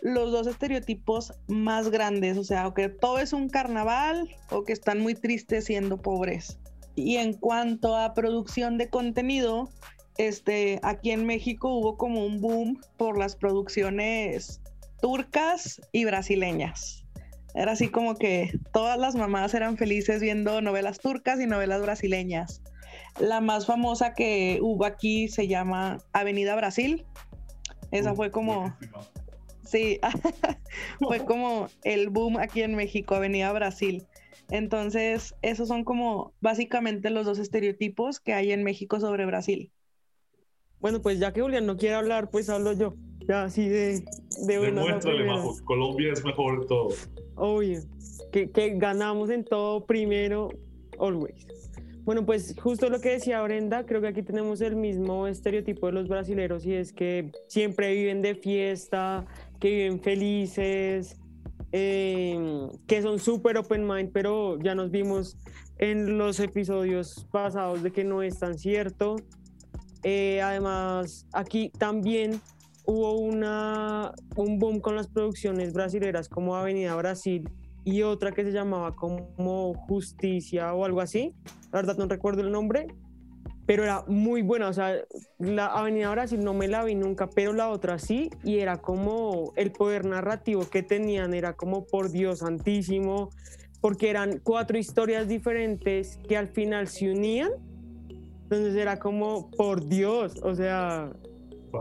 los 0.00 0.30
dos 0.32 0.46
estereotipos 0.46 1.32
más 1.48 1.90
grandes, 1.90 2.36
o 2.36 2.44
sea, 2.44 2.66
o 2.66 2.74
que 2.74 2.88
todo 2.88 3.18
es 3.18 3.32
un 3.32 3.48
carnaval 3.48 4.28
o 4.50 4.64
que 4.64 4.72
están 4.72 5.00
muy 5.00 5.14
tristes 5.14 5.64
siendo 5.64 6.00
pobres. 6.00 6.58
Y 6.94 7.16
en 7.16 7.34
cuanto 7.34 7.96
a 7.96 8.14
producción 8.14 8.78
de 8.78 8.88
contenido, 8.88 9.70
este, 10.18 10.80
aquí 10.82 11.10
en 11.10 11.26
México 11.26 11.74
hubo 11.74 11.96
como 11.96 12.24
un 12.24 12.40
boom 12.40 12.80
por 12.96 13.18
las 13.18 13.36
producciones 13.36 14.60
turcas 15.00 15.80
y 15.92 16.04
brasileñas. 16.04 17.04
Era 17.54 17.72
así 17.72 17.88
como 17.88 18.16
que 18.16 18.58
todas 18.72 18.98
las 18.98 19.14
mamás 19.14 19.54
eran 19.54 19.76
felices 19.76 20.20
viendo 20.20 20.60
novelas 20.60 20.98
turcas 20.98 21.40
y 21.40 21.46
novelas 21.46 21.80
brasileñas. 21.80 22.62
La 23.18 23.40
más 23.40 23.64
famosa 23.66 24.14
que 24.14 24.58
hubo 24.60 24.84
aquí 24.84 25.28
se 25.28 25.48
llama 25.48 25.98
Avenida 26.12 26.54
Brasil. 26.54 27.06
Esa 27.90 28.14
fue 28.14 28.30
como... 28.30 28.76
Sí, 29.66 30.00
fue 31.00 31.24
como 31.24 31.68
el 31.82 32.08
boom 32.08 32.38
aquí 32.38 32.62
en 32.62 32.74
México, 32.74 33.14
Avenida 33.14 33.52
Brasil. 33.52 34.06
Entonces, 34.50 35.34
esos 35.42 35.68
son 35.68 35.84
como 35.84 36.32
básicamente 36.40 37.10
los 37.10 37.26
dos 37.26 37.38
estereotipos 37.38 38.20
que 38.20 38.32
hay 38.32 38.52
en 38.52 38.62
México 38.62 39.00
sobre 39.00 39.26
Brasil. 39.26 39.72
Bueno, 40.78 41.02
pues 41.02 41.18
ya 41.18 41.32
que 41.32 41.40
Julián 41.40 41.66
no 41.66 41.76
quiere 41.76 41.96
hablar, 41.96 42.30
pues 42.30 42.48
hablo 42.48 42.72
yo. 42.72 42.94
Ya 43.26 43.44
así 43.44 43.68
de, 43.68 44.04
de 44.46 44.58
Demuéstrale, 44.60 45.24
Majo, 45.24 45.56
Colombia 45.64 46.12
es 46.12 46.24
mejor 46.24 46.60
de 46.60 46.66
todo. 46.66 46.88
Obvio, 47.34 47.80
que, 48.30 48.50
que 48.50 48.74
ganamos 48.76 49.30
en 49.30 49.44
todo 49.44 49.84
primero, 49.84 50.50
always. 51.00 51.46
Bueno, 52.06 52.24
pues 52.24 52.54
justo 52.62 52.88
lo 52.88 53.00
que 53.00 53.08
decía 53.10 53.42
Brenda, 53.42 53.84
creo 53.84 54.00
que 54.00 54.06
aquí 54.06 54.22
tenemos 54.22 54.60
el 54.60 54.76
mismo 54.76 55.26
estereotipo 55.26 55.86
de 55.86 55.92
los 55.92 56.06
brasileros 56.06 56.64
y 56.64 56.72
es 56.72 56.92
que 56.92 57.32
siempre 57.48 57.92
viven 57.92 58.22
de 58.22 58.36
fiesta, 58.36 59.26
que 59.58 59.70
viven 59.70 60.00
felices, 60.00 61.16
em, 61.72 62.68
que 62.86 63.02
son 63.02 63.18
súper 63.18 63.58
open 63.58 63.86
mind, 63.86 64.10
pero 64.12 64.58
ya 64.58 64.74
nos 64.74 64.90
vimos 64.90 65.36
en 65.78 66.18
los 66.18 66.40
episodios 66.40 67.26
pasados 67.30 67.82
de 67.82 67.92
que 67.92 68.04
no 68.04 68.22
es 68.22 68.38
tan 68.38 68.58
cierto. 68.58 69.16
Eh, 70.02 70.40
además, 70.40 71.26
aquí 71.32 71.70
también 71.78 72.40
hubo 72.86 73.18
una, 73.18 74.12
un 74.36 74.58
boom 74.58 74.80
con 74.80 74.96
las 74.96 75.08
producciones 75.08 75.72
brasileras 75.72 76.28
como 76.28 76.54
Avenida 76.54 76.94
Brasil 76.94 77.50
y 77.84 78.02
otra 78.02 78.32
que 78.32 78.44
se 78.44 78.52
llamaba 78.52 78.94
como 78.94 79.74
Justicia 79.74 80.72
o 80.74 80.84
algo 80.84 81.00
así. 81.00 81.34
La 81.72 81.80
verdad 81.80 81.96
no 81.96 82.06
recuerdo 82.06 82.42
el 82.42 82.50
nombre, 82.50 82.88
pero 83.66 83.82
era 83.82 84.04
muy 84.06 84.42
buena. 84.42 84.68
O 84.68 84.72
sea, 84.72 84.96
la 85.38 85.66
Avenida 85.66 86.10
Brasil 86.10 86.42
no 86.42 86.54
me 86.54 86.68
la 86.68 86.84
vi 86.84 86.94
nunca, 86.94 87.28
pero 87.28 87.52
la 87.52 87.68
otra 87.68 87.98
sí. 87.98 88.30
Y 88.44 88.58
era 88.58 88.78
como 88.80 89.52
el 89.56 89.72
poder 89.72 90.04
narrativo 90.04 90.68
que 90.70 90.82
tenían, 90.82 91.34
era 91.34 91.54
como 91.54 91.84
por 91.84 92.10
Dios 92.10 92.38
santísimo, 92.38 93.30
porque 93.80 94.08
eran 94.08 94.40
cuatro 94.42 94.78
historias 94.78 95.28
diferentes 95.28 96.18
que 96.28 96.36
al 96.36 96.48
final 96.48 96.86
se 96.88 97.10
unían. 97.10 97.50
Entonces 98.44 98.76
era 98.76 98.98
como, 98.98 99.50
por 99.50 99.88
Dios, 99.88 100.40
o 100.44 100.54
sea, 100.54 101.10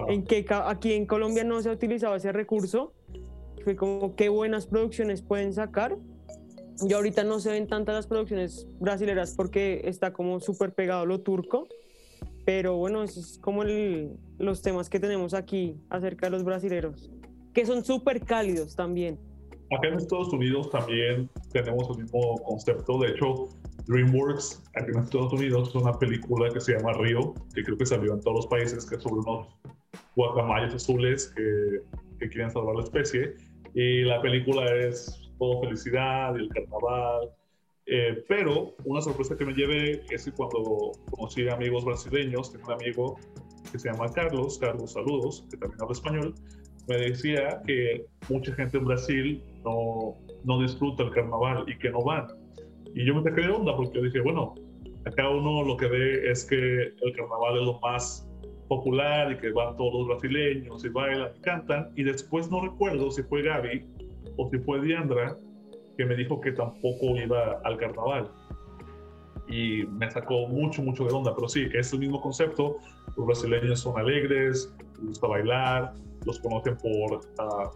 en 0.07 0.23
que 0.23 0.45
aquí 0.49 0.93
en 0.93 1.05
Colombia 1.05 1.43
no 1.43 1.61
se 1.61 1.69
ha 1.69 1.71
utilizado 1.71 2.15
ese 2.15 2.31
recurso. 2.31 2.93
Fue 3.63 3.75
como 3.75 4.15
qué 4.15 4.29
buenas 4.29 4.65
producciones 4.65 5.21
pueden 5.21 5.53
sacar. 5.53 5.95
Y 6.81 6.93
ahorita 6.93 7.23
no 7.23 7.39
se 7.39 7.51
ven 7.51 7.67
tantas 7.67 7.95
las 7.95 8.07
producciones 8.07 8.67
brasileras 8.79 9.33
porque 9.35 9.81
está 9.85 10.11
como 10.11 10.39
súper 10.39 10.73
pegado 10.73 11.05
lo 11.05 11.21
turco. 11.21 11.67
Pero 12.45 12.77
bueno, 12.77 13.03
esos 13.03 13.31
es 13.31 13.39
como 13.39 13.63
los 14.37 14.61
temas 14.61 14.89
que 14.89 14.99
tenemos 14.99 15.33
aquí 15.33 15.77
acerca 15.89 16.27
de 16.27 16.31
los 16.31 16.43
brasileros, 16.43 17.09
que 17.53 17.65
son 17.65 17.83
súper 17.83 18.21
cálidos 18.21 18.75
también. 18.75 19.19
Acá 19.71 19.87
en 19.87 19.95
Estados 19.95 20.31
Unidos 20.31 20.69
también 20.69 21.27
tenemos 21.51 21.89
el 21.89 22.03
mismo 22.03 22.35
concepto. 22.43 22.99
De 22.99 23.09
hecho, 23.09 23.49
DreamWorks, 23.87 24.63
aquí 24.75 24.91
en 24.91 24.99
Estados 24.99 25.33
Unidos, 25.33 25.69
es 25.69 25.75
una 25.75 25.93
película 25.97 26.53
que 26.53 26.59
se 26.59 26.73
llama 26.73 26.93
Río, 26.93 27.33
que 27.53 27.63
creo 27.63 27.77
que 27.77 27.85
salió 27.85 28.13
en 28.13 28.21
todos 28.21 28.35
los 28.37 28.47
países, 28.47 28.85
que 28.85 28.95
es 28.95 29.01
sobre 29.01 29.21
unos 29.21 29.47
guacamayos 30.15 30.75
azules 30.75 31.33
que, 31.35 31.81
que 32.19 32.29
quieren 32.29 32.51
salvar 32.51 32.75
la 32.75 32.83
especie. 32.83 33.33
Y 33.73 34.03
la 34.03 34.21
película 34.21 34.71
es 34.75 35.24
todo 35.37 35.61
felicidad 35.61 36.35
y 36.35 36.43
el 36.43 36.49
carnaval. 36.49 37.29
Eh, 37.87 38.23
pero 38.27 38.73
una 38.85 39.01
sorpresa 39.01 39.37
que 39.37 39.45
me 39.45 39.53
llevé 39.53 40.01
es 40.09 40.25
que 40.25 40.31
cuando 40.31 40.91
conocí 41.11 41.47
amigos 41.47 41.85
brasileños, 41.85 42.51
tengo 42.51 42.67
un 42.67 42.73
amigo 42.73 43.15
que 43.71 43.77
se 43.77 43.91
llama 43.91 44.11
Carlos, 44.11 44.57
Carlos 44.57 44.93
Saludos, 44.93 45.45
que 45.51 45.57
también 45.57 45.81
habla 45.81 45.93
español, 45.93 46.35
me 46.87 46.97
decía 46.97 47.61
que 47.65 48.05
mucha 48.29 48.53
gente 48.53 48.77
en 48.77 48.85
Brasil 48.85 49.43
no, 49.63 50.15
no 50.43 50.61
disfruta 50.61 51.03
el 51.03 51.11
carnaval 51.11 51.65
y 51.67 51.77
que 51.77 51.89
no 51.89 52.01
van. 52.01 52.27
Y 52.93 53.05
yo 53.05 53.15
me 53.15 53.23
saqué 53.23 53.41
de 53.41 53.49
onda 53.49 53.75
porque 53.75 54.01
dije, 54.01 54.21
bueno, 54.21 54.55
acá 55.05 55.29
uno 55.29 55.63
lo 55.63 55.77
que 55.77 55.87
ve 55.87 56.31
es 56.31 56.45
que 56.45 56.55
el 56.55 57.15
carnaval 57.15 57.57
es 57.59 57.65
lo 57.65 57.79
más 57.79 58.27
popular 58.67 59.31
y 59.31 59.37
que 59.37 59.51
van 59.51 59.75
todos 59.77 59.93
los 59.93 60.07
brasileños 60.07 60.83
y 60.85 60.89
bailan 60.89 61.29
y 61.35 61.41
cantan. 61.41 61.91
Y 61.95 62.03
después 62.03 62.49
no 62.49 62.61
recuerdo 62.61 63.11
si 63.11 63.23
fue 63.23 63.41
Gaby 63.43 63.85
o 64.37 64.49
si 64.49 64.57
fue 64.59 64.81
Diandra 64.81 65.37
que 65.97 66.05
me 66.05 66.15
dijo 66.15 66.39
que 66.41 66.51
tampoco 66.51 67.15
iba 67.15 67.59
al 67.63 67.77
carnaval. 67.77 68.31
Y 69.47 69.83
me 69.85 70.09
sacó 70.09 70.47
mucho, 70.47 70.81
mucho 70.81 71.05
de 71.05 71.13
onda. 71.13 71.33
Pero 71.35 71.47
sí, 71.47 71.67
es 71.73 71.93
el 71.93 71.99
mismo 71.99 72.19
concepto. 72.21 72.77
Los 73.15 73.25
brasileños 73.27 73.79
son 73.79 73.97
alegres, 73.97 74.73
les 74.97 75.07
gusta 75.07 75.27
bailar, 75.27 75.93
los 76.25 76.39
conocen 76.39 76.75
por 76.77 77.19
uh, 77.19 77.69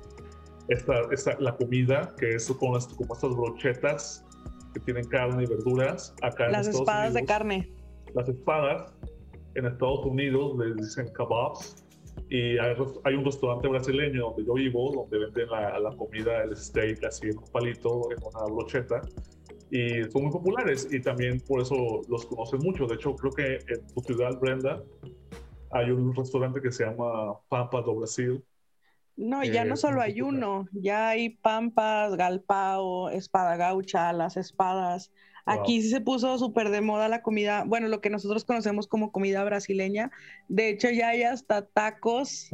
esta, 0.68 1.02
esta, 1.12 1.40
la 1.40 1.56
comida, 1.56 2.14
que 2.18 2.36
es 2.36 2.52
con 2.52 2.74
las, 2.74 2.88
como 2.88 3.14
estas 3.14 3.36
brochetas 3.36 4.26
que 4.74 4.80
tienen 4.82 5.08
carne 5.08 5.44
y 5.44 5.48
verduras. 5.48 6.16
Acá 6.22 6.50
las 6.50 6.68
espadas 6.68 7.14
de 7.14 7.26
carne. 7.26 7.72
Las 8.16 8.28
espadas 8.28 8.92
en 9.56 9.66
Estados 9.66 10.06
Unidos 10.06 10.58
les 10.58 10.76
dicen 10.76 11.12
kebabs 11.16 11.86
y 12.30 12.58
hay, 12.60 13.16
un 13.16 13.26
restaurante 13.26 13.68
brasileño 13.68 14.26
donde 14.28 14.46
yo 14.46 14.54
vivo 14.54 14.92
donde 14.94 15.26
venden 15.26 15.50
la, 15.50 15.80
la, 15.80 15.96
comida, 15.96 16.44
el 16.44 16.56
steak 16.56 17.04
así 17.04 17.30
en 17.30 17.38
un 17.40 17.52
palito, 17.52 18.10
en 18.12 18.18
una 18.24 18.46
brocheta 18.54 19.02
y 19.72 20.04
son 20.12 20.24
muy 20.24 20.32
populares 20.32 20.88
y 20.92 21.00
también 21.00 21.40
por 21.42 21.62
eso 21.62 22.02
los 22.08 22.26
conocen 22.26 22.60
mucho. 22.64 22.88
De 22.88 22.96
hecho, 22.96 23.16
creo 23.16 23.32
que 23.32 23.60
en 23.72 23.88
tu 23.94 24.02
ciudad, 24.02 24.40
Brenda, 24.40 24.82
hay 25.72 25.92
un 25.92 26.16
restaurante 26.16 26.62
que 26.62 26.72
se 26.72 26.86
llama 26.86 27.40
Pampa 27.50 27.82
do 27.82 27.96
Brasil. 27.96 28.44
No, 29.16 29.44
ya 29.44 29.66
no 29.66 29.76
solo 29.76 30.02
hay 30.02 30.22
uno, 30.22 30.66
ya 30.72 31.10
hay 31.10 31.30
pampas, 31.30 32.16
galpao, 32.16 33.10
espada 33.10 33.58
gaucha, 33.58 34.14
las 34.14 34.38
espadas. 34.38 35.12
Aquí 35.50 35.82
sí 35.82 35.90
se 35.90 36.00
puso 36.00 36.38
súper 36.38 36.70
de 36.70 36.82
moda 36.82 37.10
la 37.10 37.24
comida, 37.24 37.64
bueno, 37.66 37.88
lo 37.88 38.02
que 38.02 38.12
nosotros 38.12 38.46
conocemos 38.46 38.86
como 38.86 39.12
comida 39.12 39.44
brasileña. 39.44 40.12
De 40.48 40.70
hecho, 40.70 40.92
ya 40.92 41.10
hay 41.10 41.24
hasta 41.24 41.66
tacos 41.66 42.52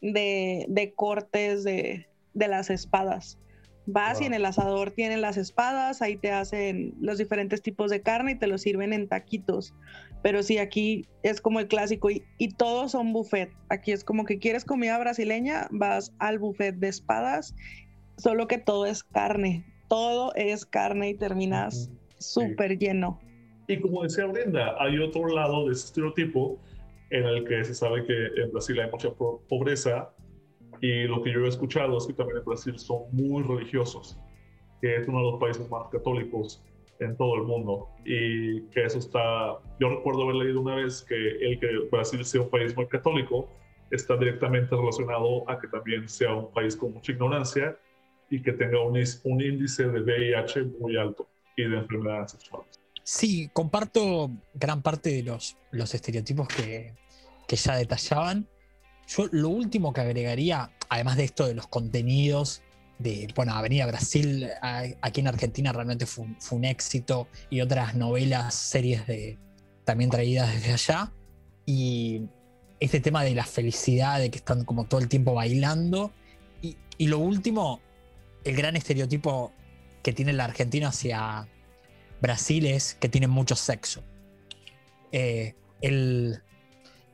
de, 0.00 0.64
de 0.68 0.94
cortes 0.94 1.64
de, 1.64 2.06
de, 2.34 2.48
las 2.48 2.70
espadas. 2.70 3.40
Vas 3.86 4.20
y 4.20 4.26
en 4.26 4.34
el 4.34 4.44
asador 4.44 4.92
tienen 4.92 5.20
las 5.20 5.36
espadas, 5.36 6.00
ahí 6.00 6.16
te 6.16 6.30
hacen 6.30 6.94
los 7.00 7.18
diferentes 7.18 7.60
tipos 7.60 7.90
de 7.90 8.02
carne 8.02 8.32
y 8.32 8.38
te 8.38 8.46
los 8.46 8.62
sirven 8.62 8.92
en 8.92 9.08
taquitos. 9.08 9.74
Pero 10.22 10.44
sí, 10.44 10.58
aquí 10.58 11.08
es 11.24 11.40
como 11.40 11.58
el 11.58 11.66
clásico 11.66 12.08
y, 12.08 12.22
y 12.38 12.50
todos 12.50 12.92
son 12.92 13.12
buffet. 13.12 13.50
Aquí 13.68 13.90
es 13.90 14.04
como 14.04 14.24
que 14.24 14.38
quieres 14.38 14.64
comida 14.64 14.96
brasileña, 14.98 15.66
vas 15.72 16.12
al 16.20 16.38
buffet 16.38 16.76
de 16.76 16.86
espadas, 16.86 17.56
solo 18.16 18.46
que 18.46 18.58
todo 18.58 18.86
es 18.86 19.02
carne. 19.02 19.64
Todo 19.88 20.32
es 20.36 20.66
carne 20.66 21.08
y 21.08 21.14
terminas 21.14 21.90
súper 22.18 22.78
lleno. 22.78 23.20
Y 23.68 23.78
como 23.80 24.02
decía 24.02 24.24
Brenda, 24.26 24.74
hay 24.78 24.98
otro 24.98 25.28
lado 25.28 25.66
de 25.66 25.72
ese 25.72 25.86
estereotipo 25.86 26.58
en 27.10 27.24
el 27.24 27.44
que 27.44 27.64
se 27.64 27.74
sabe 27.74 28.04
que 28.04 28.26
en 28.42 28.50
Brasil 28.50 28.80
hay 28.80 28.90
mucha 28.90 29.10
pobreza 29.10 30.10
y 30.80 31.04
lo 31.04 31.22
que 31.22 31.32
yo 31.32 31.44
he 31.44 31.48
escuchado 31.48 31.98
es 31.98 32.06
que 32.06 32.12
también 32.12 32.38
en 32.38 32.44
Brasil 32.44 32.78
son 32.78 33.02
muy 33.12 33.42
religiosos, 33.42 34.18
que 34.80 34.96
es 34.96 35.08
uno 35.08 35.18
de 35.18 35.32
los 35.32 35.40
países 35.40 35.68
más 35.70 35.88
católicos 35.88 36.64
en 37.00 37.16
todo 37.16 37.36
el 37.36 37.42
mundo 37.42 37.88
y 38.04 38.62
que 38.68 38.84
eso 38.84 38.98
está, 38.98 39.58
yo 39.78 39.90
recuerdo 39.90 40.22
haber 40.24 40.36
leído 40.36 40.60
una 40.60 40.76
vez 40.76 41.02
que 41.02 41.14
el 41.14 41.60
que 41.60 41.68
Brasil 41.90 42.24
sea 42.24 42.42
un 42.42 42.50
país 42.50 42.74
muy 42.76 42.86
católico 42.86 43.48
está 43.90 44.16
directamente 44.16 44.74
relacionado 44.74 45.48
a 45.48 45.58
que 45.58 45.68
también 45.68 46.08
sea 46.08 46.34
un 46.34 46.50
país 46.52 46.76
con 46.76 46.92
mucha 46.92 47.12
ignorancia 47.12 47.78
y 48.30 48.42
que 48.42 48.52
tenga 48.52 48.80
un, 48.82 48.98
un 49.24 49.40
índice 49.40 49.88
de 49.88 50.00
VIH 50.00 50.64
muy 50.78 50.96
alto 50.96 51.28
y 51.62 51.68
de 51.68 51.78
enfermedades 51.78 52.32
sexuales. 52.32 52.80
Sí, 53.02 53.48
comparto 53.52 54.30
gran 54.54 54.82
parte 54.82 55.10
de 55.10 55.22
los, 55.22 55.56
los 55.70 55.94
estereotipos 55.94 56.46
que, 56.48 56.94
que 57.46 57.56
ya 57.56 57.76
detallaban. 57.76 58.46
Yo 59.06 59.26
lo 59.32 59.48
último 59.48 59.92
que 59.92 60.02
agregaría, 60.02 60.70
además 60.90 61.16
de 61.16 61.24
esto 61.24 61.46
de 61.46 61.54
los 61.54 61.66
contenidos, 61.66 62.62
de, 62.98 63.28
bueno, 63.34 63.54
Avenida 63.54 63.86
Brasil, 63.86 64.48
aquí 65.00 65.20
en 65.20 65.28
Argentina 65.28 65.72
realmente 65.72 66.04
fue 66.04 66.26
un, 66.50 66.64
éxito, 66.64 67.28
y 67.48 67.60
otras 67.60 67.94
novelas, 67.94 68.54
series 68.54 69.06
de, 69.06 69.38
también 69.84 70.10
traídas 70.10 70.52
desde 70.52 70.72
allá, 70.72 71.12
y 71.64 72.22
este 72.80 73.00
tema 73.00 73.22
de 73.22 73.34
la 73.34 73.44
felicidad, 73.44 74.18
de 74.18 74.30
que 74.30 74.38
están 74.38 74.64
como 74.64 74.84
todo 74.84 75.00
el 75.00 75.08
tiempo 75.08 75.32
bailando, 75.32 76.12
y, 76.60 76.76
y 76.98 77.06
lo 77.06 77.20
último, 77.20 77.80
el 78.44 78.56
gran 78.56 78.76
estereotipo 78.76 79.52
que 80.02 80.12
tiene 80.12 80.32
la 80.32 80.44
Argentina 80.44 80.88
hacia 80.88 81.48
Brasil 82.20 82.66
es 82.66 82.94
que 82.94 83.08
tienen 83.08 83.30
mucho 83.30 83.56
sexo. 83.56 84.02
Eh, 85.12 85.54
el, 85.80 86.42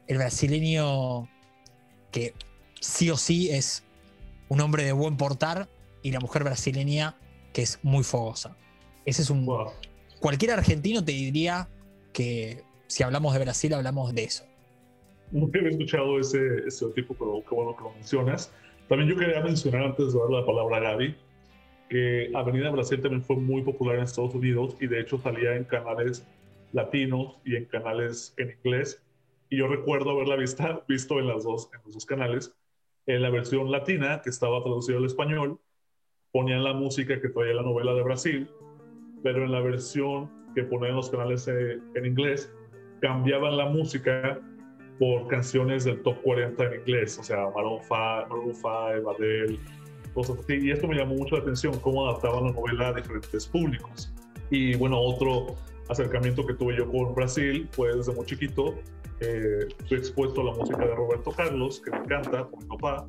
el 0.06 0.18
brasileño 0.18 1.28
que 2.10 2.34
sí 2.80 3.10
o 3.10 3.16
sí 3.16 3.50
es 3.50 3.84
un 4.48 4.60
hombre 4.60 4.84
de 4.84 4.92
buen 4.92 5.16
portar 5.16 5.68
y 6.02 6.12
la 6.12 6.20
mujer 6.20 6.44
brasileña 6.44 7.16
que 7.52 7.62
es 7.62 7.78
muy 7.82 8.04
fogosa. 8.04 8.56
Ese 9.04 9.22
es 9.22 9.30
un. 9.30 9.48
Cualquier 10.20 10.52
argentino 10.52 11.04
te 11.04 11.12
diría 11.12 11.68
que 12.12 12.62
si 12.86 13.02
hablamos 13.02 13.34
de 13.34 13.40
Brasil, 13.40 13.74
hablamos 13.74 14.14
de 14.14 14.24
eso. 14.24 14.44
Nunca 15.30 15.58
había 15.58 15.70
escuchado 15.70 16.18
ese 16.18 16.38
estereotipo, 16.66 17.14
pero 17.14 17.42
qué 17.48 17.54
bueno 17.54 17.76
que 17.76 17.82
lo 17.82 17.90
mencionas. 17.92 18.52
También 18.88 19.10
yo 19.10 19.16
quería 19.16 19.40
mencionar 19.40 19.82
antes 19.82 20.12
de 20.12 20.18
dar 20.18 20.30
la 20.30 20.46
palabra 20.46 20.76
a 20.76 20.80
Gaby 20.80 21.16
que 21.88 22.30
Avenida 22.34 22.70
Brasil 22.70 23.00
también 23.00 23.22
fue 23.22 23.36
muy 23.36 23.62
popular 23.62 23.96
en 23.96 24.02
Estados 24.02 24.34
Unidos 24.34 24.76
y 24.80 24.86
de 24.86 25.00
hecho 25.00 25.18
salía 25.18 25.54
en 25.56 25.64
canales 25.64 26.26
latinos 26.72 27.38
y 27.44 27.56
en 27.56 27.66
canales 27.66 28.34
en 28.36 28.50
inglés 28.50 29.04
y 29.54 29.58
yo 29.58 29.68
recuerdo 29.68 30.10
haberla 30.10 30.36
vista, 30.36 30.82
visto 30.88 31.18
en, 31.20 31.28
las 31.28 31.44
dos, 31.44 31.70
en 31.72 31.80
los 31.84 31.94
dos 31.94 32.06
canales. 32.06 32.52
En 33.06 33.22
la 33.22 33.30
versión 33.30 33.70
latina, 33.70 34.20
que 34.22 34.30
estaba 34.30 34.62
traducida 34.62 34.96
al 34.96 35.04
español, 35.04 35.60
ponían 36.32 36.64
la 36.64 36.72
música 36.72 37.20
que 37.20 37.28
traía 37.28 37.54
la 37.54 37.62
novela 37.62 37.94
de 37.94 38.02
Brasil, 38.02 38.50
pero 39.22 39.44
en 39.44 39.52
la 39.52 39.60
versión 39.60 40.28
que 40.54 40.64
ponían 40.64 40.96
los 40.96 41.10
canales 41.10 41.46
eh, 41.46 41.78
en 41.94 42.06
inglés, 42.06 42.52
cambiaban 43.00 43.56
la 43.56 43.66
música 43.66 44.40
por 44.98 45.28
canciones 45.28 45.84
del 45.84 46.02
top 46.02 46.20
40 46.22 46.64
en 46.64 46.80
inglés, 46.80 47.18
o 47.18 47.22
sea, 47.22 47.48
Maroon 47.54 47.80
5, 47.82 49.10
Adele, 49.10 49.58
Y 50.48 50.70
esto 50.70 50.86
me 50.86 50.96
llamó 50.96 51.14
mucho 51.14 51.36
la 51.36 51.42
atención, 51.42 51.78
cómo 51.80 52.08
adaptaban 52.08 52.44
la 52.44 52.52
novela 52.52 52.88
a 52.88 52.92
diferentes 52.92 53.46
públicos. 53.46 54.12
Y 54.50 54.76
bueno, 54.76 55.00
otro 55.00 55.56
acercamiento 55.88 56.46
que 56.46 56.54
tuve 56.54 56.76
yo 56.76 56.90
con 56.90 57.14
Brasil 57.14 57.68
fue 57.72 57.94
desde 57.94 58.12
muy 58.12 58.24
chiquito 58.26 58.74
eh, 59.20 59.68
fui 59.88 59.98
expuesto 59.98 60.40
a 60.40 60.44
la 60.44 60.52
música 60.52 60.84
de 60.84 60.94
Roberto 60.94 61.30
Carlos, 61.30 61.80
que 61.80 61.90
me 61.90 61.98
encanta, 61.98 62.48
por 62.48 62.62
mi 62.62 62.68
papá, 62.68 63.06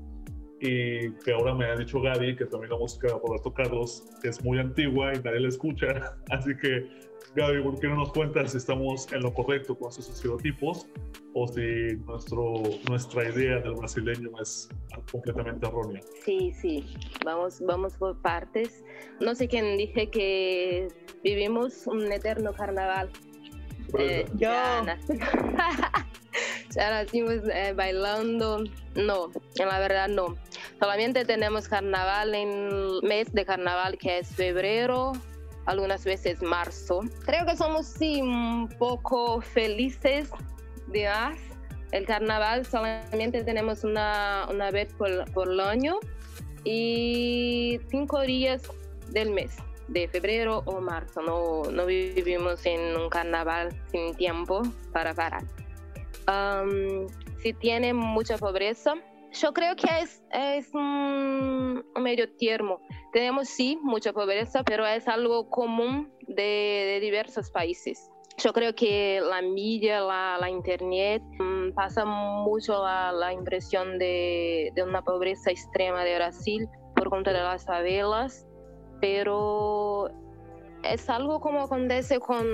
y 0.61 1.11
que 1.11 1.33
ahora 1.33 1.53
me 1.53 1.65
ha 1.65 1.75
dicho 1.75 1.99
Gaby 1.99 2.35
que 2.35 2.45
también 2.45 2.71
la 2.71 2.77
música 2.77 3.07
de 3.07 3.13
Roberto 3.13 3.53
Carlos 3.53 4.05
es 4.23 4.43
muy 4.43 4.59
antigua 4.59 5.13
y 5.13 5.19
nadie 5.21 5.41
la 5.41 5.49
escucha. 5.49 6.15
Así 6.29 6.55
que, 6.61 6.87
Gaby, 7.35 7.63
¿por 7.63 7.79
qué 7.79 7.87
no 7.87 7.95
nos 7.95 8.11
cuentas 8.11 8.51
si 8.51 8.57
estamos 8.57 9.11
en 9.11 9.21
lo 9.21 9.33
correcto 9.33 9.77
con 9.77 9.89
esos 9.89 10.09
estereotipos 10.09 10.87
o 11.33 11.47
si 11.47 11.95
nuestro, 12.05 12.63
nuestra 12.89 13.29
idea 13.29 13.59
del 13.59 13.73
brasileño 13.73 14.29
es 14.41 14.69
completamente 15.11 15.67
errónea? 15.67 16.01
Sí, 16.23 16.51
sí, 16.51 16.85
vamos, 17.25 17.61
vamos 17.61 17.93
por 17.97 18.21
partes. 18.21 18.83
No 19.19 19.35
sé 19.35 19.47
quién 19.47 19.77
dije 19.77 20.09
que 20.09 20.87
vivimos 21.23 21.87
un 21.87 22.11
eterno 22.11 22.53
carnaval 22.53 23.09
eh, 23.97 24.25
yo. 24.35 24.49
Ya, 26.75 26.89
nacimos 26.89 27.47
eh, 27.53 27.71
bailando. 27.73 28.63
No, 28.95 29.31
en 29.55 29.67
la 29.67 29.79
verdad 29.79 30.09
no. 30.09 30.35
Solamente 30.79 31.23
tenemos 31.23 31.69
carnaval 31.69 32.35
en 32.35 32.49
el 32.49 32.99
mes 33.03 33.31
de 33.31 33.45
carnaval 33.45 33.97
que 33.97 34.19
es 34.19 34.27
febrero, 34.35 35.13
algunas 35.65 36.03
veces 36.03 36.41
marzo. 36.41 37.01
Creo 37.25 37.45
que 37.45 37.55
somos 37.55 37.85
sí 37.85 38.21
un 38.21 38.69
poco 38.77 39.41
felices 39.41 40.29
de 40.87 41.07
más. 41.07 41.37
El 41.91 42.05
carnaval 42.05 42.65
solamente 42.65 43.43
tenemos 43.43 43.83
una, 43.83 44.47
una 44.49 44.71
vez 44.71 44.93
por, 44.93 45.31
por 45.31 45.49
el 45.49 45.59
año 45.59 45.99
y 46.63 47.79
cinco 47.89 48.21
días 48.21 48.63
del 49.11 49.31
mes 49.31 49.57
de 49.87 50.07
febrero 50.07 50.63
o 50.65 50.81
marzo. 50.81 51.21
No, 51.21 51.63
no 51.71 51.85
vivimos 51.85 52.65
en 52.65 52.97
un 52.97 53.09
carnaval 53.09 53.69
sin 53.91 54.15
tiempo 54.15 54.63
para 54.91 55.13
parar. 55.13 55.43
si 57.41 57.53
tiene 57.53 57.93
mucha 57.93 58.37
pobreza, 58.37 58.95
yo 59.41 59.53
creo 59.53 59.75
que 59.75 59.87
es, 60.01 60.23
es 60.31 60.73
un, 60.73 61.83
medio 62.01 62.31
tierno. 62.35 62.79
Tenemos 63.13 63.49
sí 63.49 63.77
mucha 63.81 64.13
pobreza, 64.13 64.63
pero 64.63 64.85
es 64.85 65.07
algo 65.07 65.49
común 65.49 66.11
de, 66.27 66.99
diversos 67.01 67.51
países. 67.51 68.09
Yo 68.37 68.51
creo 68.51 68.75
que 68.75 69.21
la 69.21 69.41
media, 69.41 70.01
la, 70.01 70.37
la 70.39 70.49
internet, 70.49 71.21
mm, 71.39 71.73
pasa 71.73 72.03
mucho 72.03 72.83
la, 72.83 73.11
la 73.11 73.31
impresión 73.31 73.97
de, 73.97 74.71
de, 74.75 74.83
una 74.83 75.01
pobreza 75.01 75.51
extrema 75.51 76.03
de 76.03 76.15
Brasil 76.15 76.67
por 76.95 77.09
cuenta 77.09 77.31
de 77.31 77.39
las 77.39 77.65
favelas 77.65 78.45
pero 79.01 80.09
es 80.83 81.09
algo 81.09 81.39
como 81.39 81.61
acontece 81.61 82.19
con, 82.19 82.45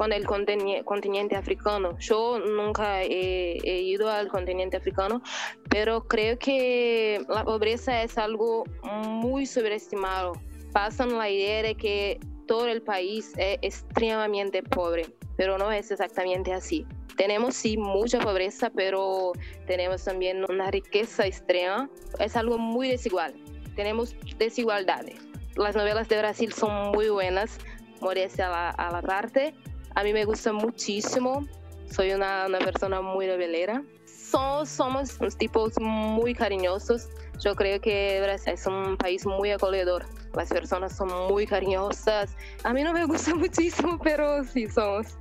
con 0.00 0.14
el 0.14 0.24
continente 0.24 1.36
africano. 1.36 1.94
Yo 1.98 2.38
nunca 2.38 3.02
he, 3.02 3.82
ido 3.82 4.08
al 4.08 4.28
continente 4.28 4.78
africano, 4.78 5.20
pero 5.68 6.08
creo 6.08 6.38
que 6.38 7.22
la 7.28 7.44
pobreza 7.44 8.02
es 8.02 8.16
algo 8.16 8.64
muy 9.04 9.44
sobreestimado. 9.44 10.32
Pasan 10.72 11.18
la 11.18 11.28
idea 11.28 11.62
de 11.62 11.74
que 11.74 12.18
todo 12.46 12.66
el 12.66 12.80
país 12.80 13.34
es 13.36 13.58
extremadamente 13.60 14.62
pobre, 14.62 15.04
pero 15.36 15.58
no 15.58 15.70
es 15.70 15.90
exactamente 15.90 16.54
así. 16.54 16.86
Tenemos 17.18 17.54
sí 17.54 17.76
mucha 17.76 18.20
pobreza, 18.20 18.70
pero 18.74 19.32
tenemos 19.66 20.02
también 20.02 20.46
una 20.48 20.70
riqueza 20.70 21.26
extrema. 21.26 21.90
Es 22.18 22.36
algo 22.36 22.56
muy 22.56 22.88
desigual 22.88 23.34
tenemos 23.76 24.16
desigualdades. 24.38 25.20
Las 25.56 25.76
novelas 25.76 26.08
de 26.08 26.18
Brasil 26.18 26.52
son 26.52 26.90
muy 26.92 27.10
buenas, 27.10 27.58
Morece 28.00 28.42
a 28.42 28.48
la, 28.48 28.70
a 28.70 28.90
la 28.90 29.02
parte. 29.02 29.54
A 29.94 30.02
mí 30.02 30.12
me 30.12 30.24
gusta 30.24 30.52
muchísimo, 30.52 31.46
soy 31.90 32.12
una, 32.12 32.46
una 32.46 32.58
persona 32.58 33.00
muy 33.00 33.26
rebelera. 33.26 33.82
Somos, 34.06 34.68
somos 34.68 35.18
unos 35.20 35.36
tipos 35.36 35.72
muy 35.80 36.34
cariñosos. 36.34 37.08
Yo 37.40 37.56
creo 37.56 37.80
que 37.80 38.20
Brasil 38.22 38.52
es 38.52 38.66
un 38.66 38.96
país 38.96 39.26
muy 39.26 39.50
acogedor. 39.50 40.04
Las 40.34 40.50
personas 40.50 40.96
son 40.96 41.08
muy 41.28 41.46
cariñosas. 41.46 42.36
A 42.62 42.72
mí 42.72 42.84
no 42.84 42.92
me 42.92 43.04
gusta 43.06 43.34
muchísimo, 43.34 43.98
pero 44.02 44.44
sí 44.44 44.68
somos. 44.68 45.18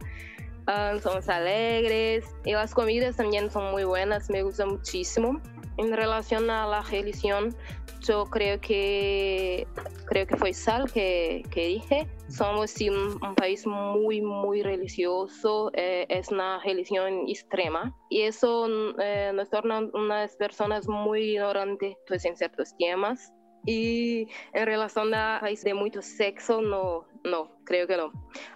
Uh, 0.67 0.99
somos 0.99 1.27
alegres 1.27 2.25
y 2.45 2.51
las 2.51 2.75
comidas 2.75 3.15
también 3.15 3.49
son 3.49 3.71
muy 3.71 3.85
buenas, 3.85 4.29
me 4.29 4.43
gusta 4.43 4.67
muchísimo. 4.67 5.41
En 5.77 5.91
relación 5.95 6.47
a 6.51 6.67
la 6.67 6.81
religión, 6.83 7.55
yo 8.01 8.25
creo 8.25 8.59
que 8.61 9.67
creo 10.05 10.25
que 10.25 10.37
fue 10.37 10.53
Sal 10.53 10.91
que, 10.91 11.43
que 11.51 11.67
dije 11.67 12.07
somos 12.29 12.75
un, 12.81 13.19
país 13.35 13.65
muy 13.67 14.21
muy 14.21 14.63
religioso 14.63 15.71
eh, 15.73 16.05
es 16.09 16.29
una 16.29 16.59
religión 16.63 17.27
extrema 17.27 17.95
y 18.09 18.21
eso 18.21 18.67
eh, 18.99 19.31
nos 19.33 19.49
torna 19.49 19.79
unas 19.93 20.35
personas 20.35 20.87
muy 20.87 21.33
ignorantes 21.33 21.95
pues 22.07 22.25
en 22.25 22.35
ciertos 22.37 22.75
temas 22.77 23.31
Y 23.65 24.27
en 24.53 24.65
relación 24.65 25.13
a 25.13 25.39
país 25.41 25.63
de 25.63 25.73
mucho 25.73 26.01
sexo, 26.01 26.61
no, 26.61 27.05
no, 27.25 27.51
creo 27.65 27.87
que 27.87 27.97
no. 27.97 28.11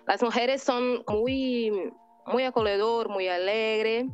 Las 0.07 0.23
mujeres 0.23 0.63
son 0.63 1.03
muy, 1.09 1.71
muy 2.25 2.43
acogedor, 2.43 3.09
muy 3.09 3.27
alegre. 3.27 4.07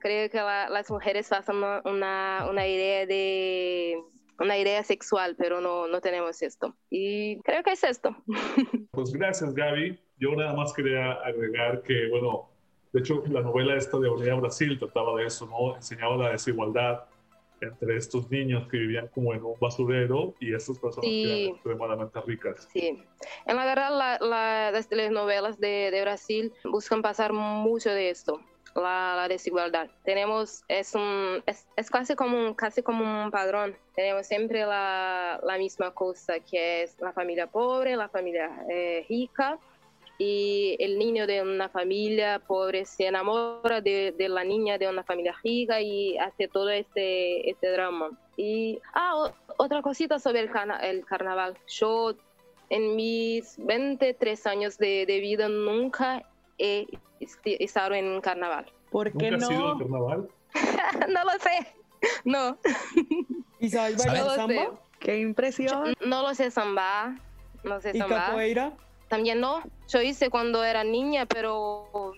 Creo 0.00 0.28
que 0.28 0.38
la- 0.38 0.68
las 0.68 0.90
mujeres 0.90 1.28
pasan 1.28 1.62
una, 1.84 2.46
una 2.50 2.66
idea 2.66 3.06
de 3.06 3.96
una 4.38 4.58
idea 4.58 4.82
sexual, 4.82 5.34
pero 5.38 5.60
no, 5.60 5.86
no 5.86 6.00
tenemos 6.00 6.42
esto. 6.42 6.74
Y 6.90 7.40
creo 7.42 7.62
que 7.62 7.72
es 7.72 7.84
esto. 7.84 8.16
Pues 8.90 9.12
gracias, 9.12 9.54
Gaby. 9.54 9.98
Yo 10.18 10.36
nada 10.36 10.52
más 10.54 10.72
quería 10.72 11.12
agregar 11.12 11.82
que, 11.82 12.08
bueno, 12.10 12.48
de 12.92 13.00
hecho, 13.00 13.22
la 13.28 13.40
novela 13.40 13.76
esta 13.76 13.98
de 13.98 14.08
Orilla 14.08 14.34
Brasil 14.36 14.78
trataba 14.78 15.18
de 15.18 15.26
eso, 15.26 15.46
¿no? 15.46 15.74
Enseñaba 15.74 16.16
la 16.16 16.30
desigualdad 16.30 17.04
entre 17.60 17.96
estos 17.96 18.30
niños 18.30 18.68
que 18.68 18.76
vivían 18.76 19.08
como 19.08 19.32
en 19.34 19.42
un 19.42 19.54
basurero 19.60 20.34
y 20.38 20.54
estas 20.54 20.78
personas 20.78 21.06
que 21.06 21.10
Sí. 21.10 21.42
eran 21.44 21.54
extremadamente 21.56 22.20
ricas. 22.20 22.68
Sí, 22.72 23.02
en 23.46 23.56
la 23.56 23.64
verdad 23.64 23.90
la- 23.96 24.18
la- 24.20 24.70
las 24.70 24.88
telenovelas 24.88 25.58
de, 25.58 25.90
de 25.90 26.00
Brasil 26.02 26.52
buscan 26.64 27.00
pasar 27.02 27.32
mucho 27.32 27.90
de 27.90 28.10
esto, 28.10 28.40
la, 28.74 29.26
desigualdad. 29.28 29.88
Tenemos, 30.04 30.62
es, 30.68 30.94
un, 30.94 31.42
es, 31.46 31.90
casi, 31.90 32.14
como 32.14 32.36
un, 32.36 32.54
casi 32.54 32.82
como 32.82 33.24
un 33.24 33.30
padrón. 33.30 33.76
Tenemos 33.94 34.26
siempre 34.26 34.64
la, 34.66 35.40
la 35.42 35.58
misma 35.58 35.92
cosa, 35.92 36.40
que 36.40 36.82
es 36.82 37.00
la 37.00 37.12
familia 37.12 37.46
pobre, 37.46 37.96
la 37.96 38.08
familia 38.08 38.50
eh, 38.68 39.06
rica, 39.08 39.58
y 40.18 40.76
el 40.78 40.98
niño 40.98 41.26
de 41.26 41.42
una 41.42 41.68
familia 41.68 42.38
pobre 42.38 42.84
se 42.84 43.06
enamora 43.06 43.80
de, 43.80 44.14
de 44.16 44.28
la 44.28 44.44
niña 44.44 44.78
de 44.78 44.88
una 44.88 45.02
familia 45.02 45.34
rica 45.42 45.80
y 45.80 46.16
hace 46.18 46.46
todo 46.46 46.70
este, 46.70 47.50
este 47.50 47.70
drama. 47.72 48.10
Y, 48.36 48.78
ah, 48.94 49.32
otra 49.56 49.82
cosita 49.82 50.18
sobre 50.18 50.40
el, 50.40 50.50
carna- 50.50 50.78
el 50.80 51.04
carnaval. 51.04 51.56
Yo 51.68 52.14
en 52.70 52.96
mis 52.96 53.56
23 53.58 54.46
años 54.46 54.78
de, 54.78 55.04
de 55.06 55.20
vida 55.20 55.48
nunca 55.48 56.22
he 56.58 56.86
estado 57.40 57.94
en 57.94 58.20
carnaval. 58.20 58.70
¿Por 58.90 59.12
qué 59.16 59.30
¿Nunca 59.30 59.46
has 59.46 59.52
ido 59.52 59.66
al 59.68 59.72
no? 59.72 59.78
carnaval? 59.78 60.28
no 61.08 61.24
lo 61.24 61.32
sé. 61.40 61.74
No, 62.24 62.58
¿Y 63.58 63.70
sabes 63.70 63.96
bailar 63.96 64.18
no 64.18 64.24
lo 64.26 64.34
samba? 64.34 64.54
sé. 64.54 64.68
Qué 65.00 65.18
impresión. 65.20 65.94
No 66.04 66.22
lo 66.22 66.34
sé 66.34 66.50
samba. 66.50 67.18
No 67.62 67.80
sé 67.80 67.92
¿Y 67.94 67.98
samba. 67.98 68.26
capoeira? 68.26 68.72
También 69.08 69.40
no. 69.40 69.62
Yo 69.88 70.02
hice 70.02 70.28
cuando 70.30 70.62
era 70.64 70.84
niña, 70.84 71.26
pero 71.26 72.12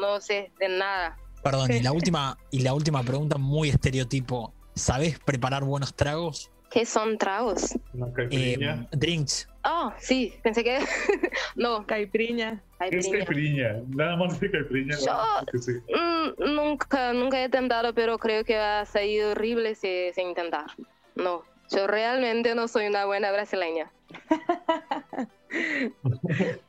no 0.00 0.20
sé 0.20 0.52
de 0.58 0.68
nada. 0.68 1.16
Perdón, 1.42 1.70
y 1.72 1.80
la 1.80 1.92
última, 1.92 2.38
y 2.50 2.60
la 2.60 2.74
última 2.74 3.02
pregunta, 3.02 3.36
muy 3.38 3.68
estereotipo. 3.68 4.54
¿Sabes 4.74 5.18
preparar 5.18 5.64
buenos 5.64 5.94
tragos? 5.94 6.50
¿Qué 6.70 6.86
son 6.86 7.18
tragos? 7.18 7.76
Una 7.92 8.08
Eh, 8.30 8.86
drinks. 8.92 9.48
Oh, 9.64 9.92
sí, 9.98 10.34
pensé 10.42 10.62
que. 10.62 10.78
no, 11.56 11.86
Caipriña. 11.86 12.62
¿Qué 12.90 12.98
es 12.98 13.08
caipirinha? 13.08 13.80
Nada 13.88 14.16
más 14.16 14.38
de 14.38 14.50
caipirinha. 14.50 14.96
Yo- 14.98 15.06
¿no? 15.06 15.46
Que 15.50 15.58
sí. 15.58 15.72
Mm, 15.88 16.54
nunca, 16.54 17.12
nunca 17.14 17.40
he 17.40 17.46
intentado, 17.46 17.94
pero 17.94 18.18
creo 18.18 18.44
que 18.44 18.56
va 18.58 18.80
a 18.80 18.84
salir 18.84 19.24
horrible 19.24 19.74
si, 19.74 20.12
si 20.12 20.20
intentar. 20.20 20.66
No, 21.14 21.44
yo 21.70 21.86
realmente 21.86 22.54
no 22.54 22.68
soy 22.68 22.88
una 22.88 23.06
buena 23.06 23.32
brasileña. 23.32 23.90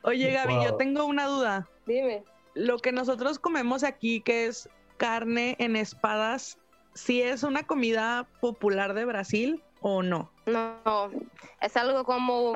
Oye, 0.02 0.32
Gaby, 0.32 0.54
yo 0.64 0.76
tengo 0.76 1.04
una 1.04 1.26
duda. 1.26 1.68
Dime. 1.86 2.22
Lo 2.54 2.78
que 2.78 2.92
nosotros 2.92 3.38
comemos 3.38 3.84
aquí, 3.84 4.20
que 4.22 4.46
es 4.46 4.68
carne 4.96 5.56
en 5.58 5.76
espadas, 5.76 6.58
¿sí 6.94 7.20
es 7.20 7.42
una 7.42 7.64
comida 7.64 8.26
popular 8.40 8.94
de 8.94 9.04
Brasil 9.04 9.62
o 9.80 10.02
no? 10.02 10.30
No, 10.46 11.10
es 11.60 11.76
algo 11.76 12.04
como 12.04 12.54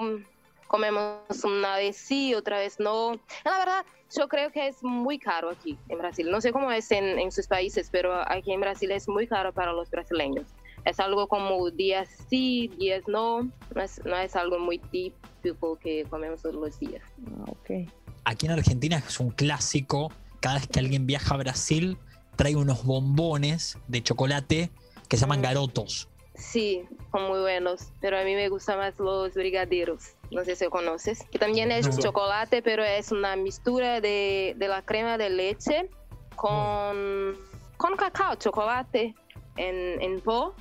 comemos 0.71 1.43
una 1.43 1.75
vez 1.77 1.97
sí, 1.97 2.33
otra 2.33 2.61
vez 2.61 2.79
no. 2.79 3.15
La 3.45 3.59
verdad, 3.59 3.85
yo 4.17 4.29
creo 4.29 4.53
que 4.53 4.69
es 4.69 4.85
muy 4.85 5.19
caro 5.19 5.51
aquí 5.51 5.77
en 5.89 5.99
Brasil. 5.99 6.31
No 6.31 6.41
sé 6.41 6.53
cómo 6.53 6.71
es 6.71 6.93
en, 6.93 7.19
en 7.19 7.33
sus 7.33 7.49
países, 7.49 7.89
pero 7.91 8.15
aquí 8.31 8.53
en 8.53 8.61
Brasil 8.61 8.89
es 8.93 9.09
muy 9.09 9.27
caro 9.27 9.53
para 9.53 9.73
los 9.73 9.91
brasileños. 9.91 10.47
Es 10.85 11.01
algo 11.01 11.27
como 11.27 11.69
días 11.73 12.09
sí, 12.29 12.69
días 12.79 13.03
no. 13.09 13.43
No 13.75 13.83
es, 13.83 14.01
no 14.05 14.17
es 14.17 14.37
algo 14.37 14.61
muy 14.61 14.79
típico 14.79 15.77
que 15.77 16.05
comemos 16.09 16.43
todos 16.43 16.55
los 16.55 16.79
días. 16.79 17.03
Ah, 17.27 17.47
ok. 17.49 17.91
Aquí 18.25 18.47
en 18.47 18.53
Argentina 18.53 18.97
es 18.99 19.19
un 19.19 19.31
clásico. 19.31 20.13
Cada 20.39 20.55
vez 20.55 20.69
que 20.69 20.79
alguien 20.79 21.05
viaja 21.05 21.35
a 21.35 21.39
Brasil, 21.39 21.99
trae 22.37 22.55
unos 22.55 22.85
bombones 22.85 23.77
de 23.89 24.03
chocolate 24.05 24.71
que 25.09 25.17
se 25.17 25.23
llaman 25.23 25.41
Mm. 25.41 25.43
garotos. 25.43 26.09
Sí, 26.41 26.89
son 27.13 27.29
muy 27.29 27.41
buenos, 27.41 27.93
pero 28.01 28.19
a 28.19 28.25
mí 28.25 28.35
me 28.35 28.49
gustan 28.49 28.79
más 28.79 28.99
los 28.99 29.35
brigadeiros. 29.35 30.15
No 30.31 30.43
sé 30.43 30.57
si 30.57 30.67
conoces. 30.69 31.23
Que 31.31 31.39
también 31.39 31.71
es 31.71 31.87
No. 31.87 32.03
chocolate, 32.03 32.63
pero 32.63 32.83
es 32.83 33.13
una 33.13 33.37
mixtura 33.37 34.01
de, 34.01 34.55
de 34.57 34.69
la 34.69 34.81
crema 34.83 35.19
de 35.19 35.29
leche 35.29 35.91
con, 36.37 37.37
con 37.77 37.95
cacao, 37.97 38.37
chocolate 38.37 39.15
en, 39.57 40.01
en 40.01 40.21
po. 40.21 40.55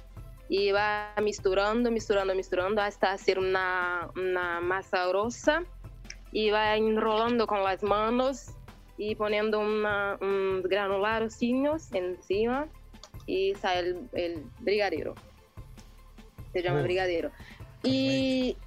Y 0.50 0.72
va 0.72 1.14
misturando, 1.22 1.90
misturando, 1.92 2.36
misturando 2.36 2.82
hasta 2.82 3.14
hacer 3.14 3.40
una, 3.40 4.10
una 4.16 4.60
masa 4.60 5.08
grosa. 5.08 5.64
Y 6.34 6.50
va 6.50 6.76
enrolando 6.76 7.48
con 7.48 7.64
las 7.64 7.84
manos 7.84 8.52
y 8.98 9.16
poniendo 9.16 9.60
una, 9.60 10.18
unos 10.20 10.64
granularocinhos 10.64 11.94
encima. 11.94 12.68
Y 13.26 13.56
sale 13.56 13.80
el, 13.80 14.10
el 14.14 14.44
brigadeiro 14.60 15.16
se 16.54 16.62
llama 16.62 16.82
brigadero. 16.82 17.32
Y 17.84 18.58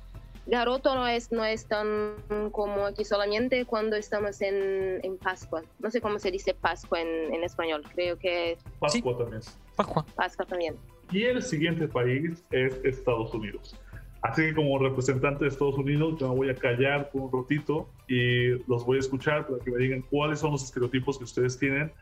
garoto 0.47 0.95
no 0.95 1.07
es, 1.07 1.31
no 1.33 1.45
es 1.45 1.67
tan 1.67 2.15
como 2.51 2.87
aquí 2.87 3.05
solamente 3.05 3.65
cuando 3.65 3.97
estamos 3.97 4.41
en, 4.41 5.01
en 5.03 5.19
Pascua. 5.19 5.63
No 5.79 5.91
sé 5.91 6.01
cómo 6.01 6.19
se 6.19 6.31
dice 6.31 6.55
Pascua 6.55 7.01
en, 7.01 7.35
en 7.35 7.45
español, 7.45 7.83
creo 7.95 8.19
que 8.19 8.59
Pascua 8.79 9.17
también. 9.19 9.43
Pascua. 9.77 10.05
Pascua 10.15 10.47
también. 10.47 10.77
Y 11.11 11.25
el 11.25 11.43
siguiente 11.43 11.89
país 11.89 12.43
es 12.51 12.75
Estados 12.85 13.33
Unidos. 13.35 13.77
Así 14.23 14.43
que 14.43 14.55
como 14.55 14.79
representante 14.79 15.45
de 15.45 15.51
Estados 15.51 15.77
Unidos, 15.77 16.15
yo 16.19 16.29
me 16.29 16.37
voy 16.37 16.51
a 16.51 16.55
callar 16.55 17.11
por 17.11 17.23
un 17.23 17.43
ratito 17.43 17.89
y 18.07 18.51
los 18.69 18.87
voy 18.87 18.99
a 18.99 19.01
escuchar 19.01 19.47
para 19.47 19.59
que 19.63 19.71
me 19.71 19.79
digan 19.79 20.03
cuáles 20.03 20.39
son 20.39 20.53
los 20.53 20.63
estereotipos 20.63 21.19
que 21.19 21.25
ustedes 21.25 21.59
tienen 21.59 21.93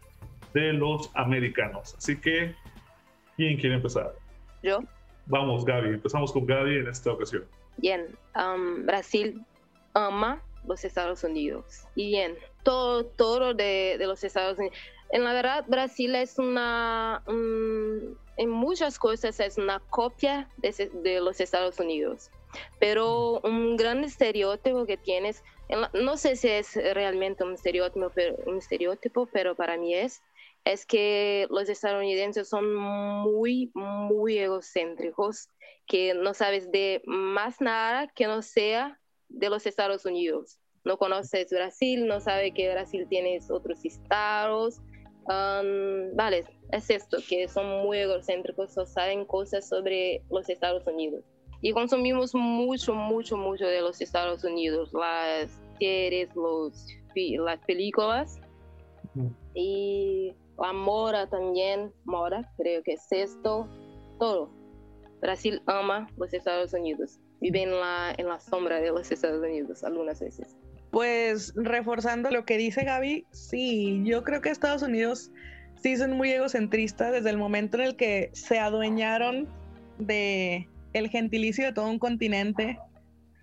de 0.52 0.74
los 0.74 1.10
americanos. 1.14 1.94
Así 1.96 2.16
que, 2.16 2.54
¿quién 3.36 3.58
quiere 3.58 3.76
empezar? 3.76 4.14
Yo, 4.62 4.80
Vamos, 5.26 5.64
Gaby. 5.64 5.90
Empezamos 5.90 6.32
con 6.32 6.46
Gaby 6.46 6.76
en 6.78 6.88
esta 6.88 7.12
ocasión. 7.12 7.44
bien, 7.76 8.06
um, 8.36 8.84
Brasil 8.86 9.44
ama 9.94 10.42
los 10.66 10.84
Estados 10.84 11.24
Unidos. 11.24 11.84
Y 11.94 12.08
bien, 12.08 12.36
todo, 12.62 13.04
todo 13.06 13.54
de, 13.54 13.96
de 13.98 14.06
los 14.06 14.22
Estados 14.24 14.58
Unidos. 14.58 14.76
En 15.12 15.24
la 15.24 15.32
verdad, 15.32 15.64
Brasil 15.66 16.14
es 16.14 16.38
una, 16.38 17.22
un- 17.26 18.16
en 18.36 18.48
muchas 18.48 18.98
cosas 18.98 19.40
es 19.40 19.58
una 19.58 19.80
copia 19.90 20.48
de, 20.58 20.90
de 21.02 21.20
los 21.20 21.40
Estados 21.40 21.78
Unidos. 21.80 22.30
Pero 22.78 23.40
un 23.40 23.76
gran 23.76 24.04
estereotipo 24.04 24.84
que 24.86 24.96
tienes, 24.96 25.42
en 25.68 25.80
la- 25.82 25.90
no 25.94 26.16
sé 26.16 26.36
si 26.36 26.48
es 26.48 26.74
realmente 26.76 27.42
un 27.44 27.54
estereotipo, 27.54 28.10
pero, 28.14 28.36
un 28.46 28.58
estereotipo, 28.58 29.26
pero 29.32 29.54
para 29.54 29.76
mí 29.76 29.94
es, 29.94 30.22
es 30.70 30.86
que 30.86 31.48
los 31.50 31.68
estadounidenses 31.68 32.48
son 32.48 32.74
muy, 32.74 33.72
muy 33.74 34.38
egocéntricos, 34.38 35.48
que 35.86 36.14
no 36.14 36.32
sabes 36.32 36.70
de 36.70 37.02
más 37.06 37.60
nada 37.60 38.06
que 38.06 38.26
no 38.26 38.40
sea 38.42 39.00
de 39.28 39.50
los 39.50 39.66
Estados 39.66 40.04
Unidos. 40.04 40.58
No 40.84 40.96
conoces 40.96 41.50
Brasil, 41.50 42.06
no 42.06 42.20
sabes 42.20 42.52
que 42.54 42.70
Brasil 42.70 43.06
tiene 43.08 43.40
otros 43.50 43.84
estados. 43.84 44.80
Um, 45.26 46.14
vale, 46.14 46.44
es 46.70 46.88
esto, 46.88 47.18
que 47.28 47.48
son 47.48 47.82
muy 47.82 47.98
egocéntricos 47.98 48.78
o 48.78 48.86
saben 48.86 49.24
cosas 49.24 49.68
sobre 49.68 50.22
los 50.30 50.48
Estados 50.48 50.86
Unidos. 50.86 51.24
Y 51.62 51.72
consumimos 51.72 52.32
mucho, 52.32 52.94
mucho, 52.94 53.36
mucho 53.36 53.66
de 53.66 53.80
los 53.80 54.00
Estados 54.00 54.44
Unidos, 54.44 54.90
las 54.92 55.50
series, 55.80 56.34
los, 56.36 56.86
las 57.14 57.58
películas 57.66 58.40
y 59.54 60.32
la 60.60 60.72
mora 60.72 61.28
también, 61.28 61.92
mora, 62.04 62.52
creo 62.56 62.82
que 62.82 62.92
es 62.92 63.06
esto, 63.10 63.66
todo. 64.18 64.50
Brasil 65.20 65.62
ama 65.66 66.08
los 66.16 66.32
Estados 66.32 66.72
Unidos, 66.72 67.18
vive 67.40 67.62
en 67.62 67.72
la, 67.72 68.14
en 68.16 68.28
la 68.28 68.38
sombra 68.38 68.80
de 68.80 68.90
los 68.90 69.10
Estados 69.10 69.42
Unidos 69.42 69.82
algunas 69.82 70.20
veces. 70.20 70.56
Pues 70.90 71.52
reforzando 71.56 72.30
lo 72.30 72.44
que 72.44 72.58
dice 72.58 72.84
Gaby, 72.84 73.26
sí, 73.30 74.02
yo 74.04 74.22
creo 74.22 74.40
que 74.40 74.50
Estados 74.50 74.82
Unidos 74.82 75.30
sí 75.82 75.96
son 75.96 76.12
muy 76.12 76.30
egocentristas 76.30 77.12
desde 77.12 77.30
el 77.30 77.38
momento 77.38 77.78
en 77.78 77.84
el 77.84 77.96
que 77.96 78.30
se 78.32 78.58
adueñaron 78.58 79.48
de 79.98 80.68
el 80.92 81.08
gentilicio 81.08 81.66
de 81.66 81.72
todo 81.72 81.88
un 81.88 81.98
continente, 81.98 82.78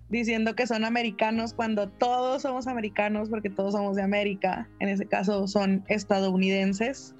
diciendo 0.09 0.55
que 0.55 0.67
son 0.67 0.85
americanos 0.85 1.53
cuando 1.53 1.89
todos 1.89 2.43
somos 2.43 2.67
americanos 2.67 3.29
porque 3.29 3.49
todos 3.49 3.73
somos 3.73 3.95
de 3.95 4.03
América, 4.03 4.69
en 4.79 4.89
ese 4.89 5.05
caso 5.05 5.47
son 5.47 5.83
estadounidenses. 5.87 7.13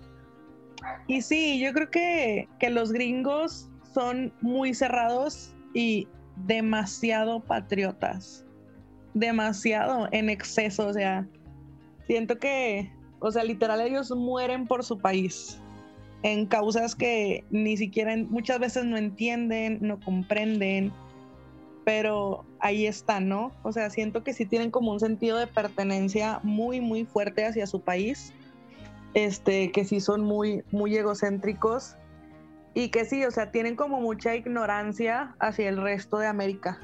Y 1.08 1.22
sí, 1.22 1.60
yo 1.60 1.74
creo 1.74 1.90
que, 1.90 2.48
que 2.60 2.70
los 2.70 2.92
gringos 2.92 3.70
son 3.94 4.32
muy 4.42 4.74
cerrados 4.74 5.54
y 5.74 6.08
demasiado 6.46 7.40
patriotas, 7.42 8.46
demasiado 9.14 10.08
en 10.12 10.30
exceso, 10.30 10.88
o 10.88 10.94
sea, 10.94 11.28
siento 12.06 12.38
que, 12.38 12.92
o 13.20 13.32
sea, 13.32 13.44
literal 13.44 13.82
ellos 13.82 14.12
mueren 14.12 14.68
por 14.68 14.84
su 14.84 15.00
país 15.00 15.60
en 16.24 16.46
causas 16.46 16.96
que 16.96 17.44
ni 17.50 17.78
siquiera 17.78 18.16
muchas 18.18 18.60
veces 18.60 18.86
no 18.86 18.98
entienden, 18.98 19.80
no 19.82 20.00
comprenden, 20.00 20.92
pero 21.88 22.44
ahí 22.60 22.86
están, 22.86 23.30
¿no? 23.30 23.54
O 23.64 23.72
sea, 23.72 23.90
siento 23.90 24.22
que 24.22 24.34
sí 24.34 24.46
tienen 24.46 24.72
como 24.72 24.92
un 24.92 25.00
sentido 25.00 25.38
de 25.38 25.48
pertenencia 25.48 26.42
muy, 26.44 26.82
muy 26.82 27.06
fuerte 27.06 27.46
hacia 27.46 27.66
su 27.66 27.80
país, 27.80 28.34
este, 29.14 29.72
que 29.72 29.86
sí 29.86 30.02
son 30.02 30.22
muy, 30.26 30.66
muy 30.70 30.98
egocéntricos 30.98 31.96
y 32.74 32.90
que 32.90 33.06
sí, 33.06 33.24
o 33.24 33.32
sea, 33.32 33.52
tienen 33.52 33.78
como 33.78 34.02
mucha 34.02 34.36
ignorancia 34.36 35.34
hacia 35.40 35.70
el 35.70 35.78
resto 35.78 36.18
de 36.18 36.28
América, 36.28 36.78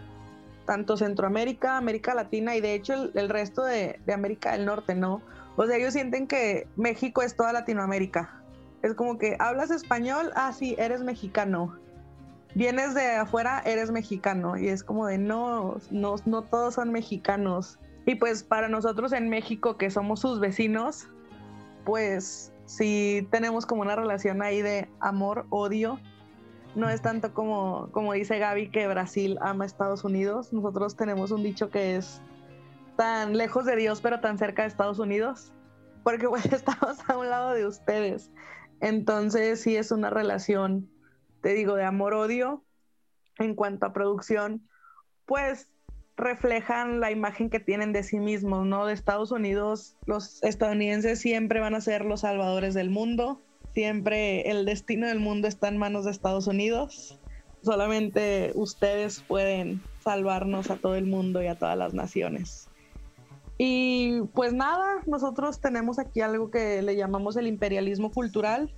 tanto 0.65 0.95
Centroamérica, 0.95 1.75
América 1.75 2.13
Latina 2.13 2.55
y 2.55 2.61
de 2.61 2.73
hecho 2.73 3.11
el, 3.13 3.27
resto 3.27 3.65
de, 3.65 3.99
de 4.05 4.13
América 4.13 4.53
del 4.53 4.65
Norte, 4.65 4.95
¿no? 4.95 5.21
O 5.57 5.67
sea, 5.67 5.75
ellos 5.75 5.91
sienten 5.91 6.27
que 6.27 6.65
México 6.77 7.23
es 7.23 7.35
toda 7.35 7.51
Latinoamérica 7.51 8.41
es 8.83 8.93
como 8.93 9.17
que 9.17 9.35
hablas 9.39 9.71
español, 9.71 10.31
ah, 10.35 10.51
sí, 10.51 10.75
eres 10.77 11.03
mexicano. 11.03 11.77
Vienes 12.55 12.93
de 12.93 13.15
afuera, 13.15 13.61
eres 13.65 13.91
mexicano. 13.91 14.57
Y 14.57 14.67
es 14.67 14.83
como 14.83 15.07
de 15.07 15.17
no, 15.17 15.77
no, 15.91 16.15
no 16.25 16.41
todos 16.43 16.75
son 16.75 16.91
mexicanos. 16.91 17.79
Y 18.05 18.15
pues 18.15 18.43
para 18.43 18.67
nosotros 18.67 19.13
en 19.13 19.29
México, 19.29 19.77
que 19.77 19.89
somos 19.89 20.19
sus 20.19 20.39
vecinos, 20.39 21.07
pues 21.85 22.51
sí 22.65 23.27
tenemos 23.31 23.65
como 23.65 23.81
una 23.81 23.95
relación 23.95 24.41
ahí 24.41 24.61
de 24.61 24.89
amor-odio. 24.99 25.99
No 26.75 26.89
es 26.89 27.01
tanto 27.01 27.33
como, 27.33 27.89
como 27.91 28.13
dice 28.13 28.39
Gaby 28.39 28.69
que 28.69 28.87
Brasil 28.87 29.37
ama 29.41 29.63
a 29.63 29.67
Estados 29.67 30.03
Unidos. 30.03 30.51
Nosotros 30.53 30.95
tenemos 30.95 31.31
un 31.31 31.43
dicho 31.43 31.69
que 31.69 31.95
es 31.95 32.21
tan 32.97 33.37
lejos 33.37 33.65
de 33.65 33.75
Dios, 33.75 34.01
pero 34.01 34.19
tan 34.19 34.37
cerca 34.37 34.63
de 34.63 34.69
Estados 34.69 34.99
Unidos. 34.99 35.51
Porque 36.03 36.27
pues 36.27 36.45
estamos 36.51 36.97
a 37.07 37.17
un 37.17 37.29
lado 37.29 37.53
de 37.53 37.65
ustedes. 37.65 38.31
Entonces 38.81 39.61
sí 39.61 39.77
es 39.77 39.91
una 39.91 40.09
relación, 40.09 40.89
te 41.43 41.53
digo, 41.53 41.75
de 41.75 41.83
amor-odio. 41.83 42.63
En 43.37 43.53
cuanto 43.53 43.85
a 43.85 43.93
producción, 43.93 44.67
pues 45.25 45.67
reflejan 46.15 46.99
la 46.99 47.11
imagen 47.11 47.49
que 47.49 47.59
tienen 47.59 47.91
de 47.91 48.03
sí 48.03 48.19
mismos, 48.19 48.65
¿no? 48.65 48.85
De 48.85 48.93
Estados 48.93 49.31
Unidos, 49.31 49.97
los 50.05 50.41
estadounidenses 50.43 51.19
siempre 51.19 51.59
van 51.59 51.75
a 51.75 51.81
ser 51.81 52.05
los 52.05 52.21
salvadores 52.21 52.73
del 52.73 52.89
mundo, 52.89 53.41
siempre 53.73 54.49
el 54.49 54.65
destino 54.65 55.07
del 55.07 55.19
mundo 55.19 55.47
está 55.47 55.67
en 55.67 55.77
manos 55.77 56.05
de 56.05 56.11
Estados 56.11 56.47
Unidos, 56.47 57.19
solamente 57.63 58.51
ustedes 58.53 59.21
pueden 59.21 59.81
salvarnos 60.03 60.69
a 60.69 60.77
todo 60.77 60.95
el 60.95 61.07
mundo 61.07 61.41
y 61.41 61.47
a 61.47 61.57
todas 61.57 61.77
las 61.77 61.93
naciones. 61.93 62.69
Y 63.57 64.21
pues 64.33 64.53
nada, 64.53 65.01
nosotros 65.07 65.59
tenemos 65.59 65.97
aquí 65.97 66.21
algo 66.21 66.51
que 66.51 66.81
le 66.83 66.95
llamamos 66.95 67.35
el 67.37 67.47
imperialismo 67.47 68.11
cultural, 68.11 68.71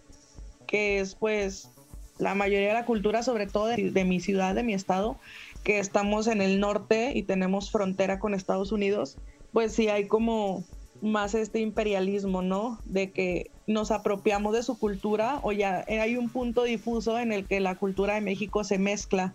que 0.68 1.00
es 1.00 1.16
pues 1.16 1.75
la 2.18 2.36
mayoría 2.36 2.70
de 2.70 2.74
la 2.74 2.86
cultura, 2.86 3.24
sobre 3.24 3.48
todo 3.48 3.68
de, 3.68 4.06
mi 4.06 4.20
ciudad, 4.20 4.56
de 4.56 4.64
mi 4.64 4.74
estado, 4.74 5.18
que 5.64 5.80
estamos 5.80 6.28
en 6.28 6.42
el 6.42 6.60
norte 6.60 7.12
y 7.16 7.24
tenemos 7.24 7.72
frontera 7.72 8.20
con 8.20 8.34
Estados 8.34 8.72
Unidos, 8.72 9.18
pues 9.52 9.74
sí 9.74 9.90
hay 9.90 10.08
como 10.08 10.64
más 11.02 11.34
este 11.36 11.60
imperialismo, 11.60 12.42
¿no? 12.42 12.80
De 12.86 13.12
que 13.12 13.52
nos 13.68 13.92
apropiamos 13.92 14.54
de 14.54 14.64
su 14.64 14.78
cultura 14.78 15.40
o 15.44 15.52
ya 15.52 15.84
hay 15.88 16.18
un 16.18 16.30
punto 16.30 16.64
difuso 16.64 17.20
en 17.20 17.32
el 17.32 17.46
que 17.46 17.60
la 17.60 17.76
cultura 17.76 18.16
de 18.16 18.22
México 18.22 18.64
se 18.64 18.78
mezcla 18.78 19.34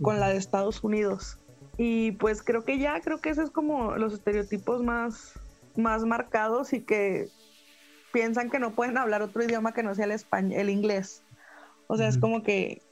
con 0.00 0.20
la 0.20 0.28
de 0.28 0.36
Estados 0.36 0.84
Unidos. 0.84 1.38
Y 1.78 2.12
pues 2.12 2.42
creo 2.42 2.64
que 2.64 2.78
ya, 2.78 3.00
creo 3.00 3.20
que 3.20 3.30
esos 3.30 3.46
es 3.46 3.50
como 3.50 3.96
los 3.96 4.12
estereotipos 4.12 4.82
más, 4.82 5.32
más 5.76 6.04
marcados 6.04 6.72
y 6.72 6.80
que 6.80 7.28
piensan 8.12 8.50
que 8.50 8.58
no 8.58 8.72
pueden 8.72 8.98
hablar 8.98 9.22
otro 9.22 9.42
idioma 9.42 9.72
que 9.72 9.82
no 9.82 9.94
sea 9.94 10.04
el 10.04 10.12
español, 10.12 10.60
el 10.60 10.70
inglés. 10.70 11.22
O 11.92 11.96
sea, 11.96 12.06
es 12.06 12.18
como 12.18 12.44
que 12.44 12.82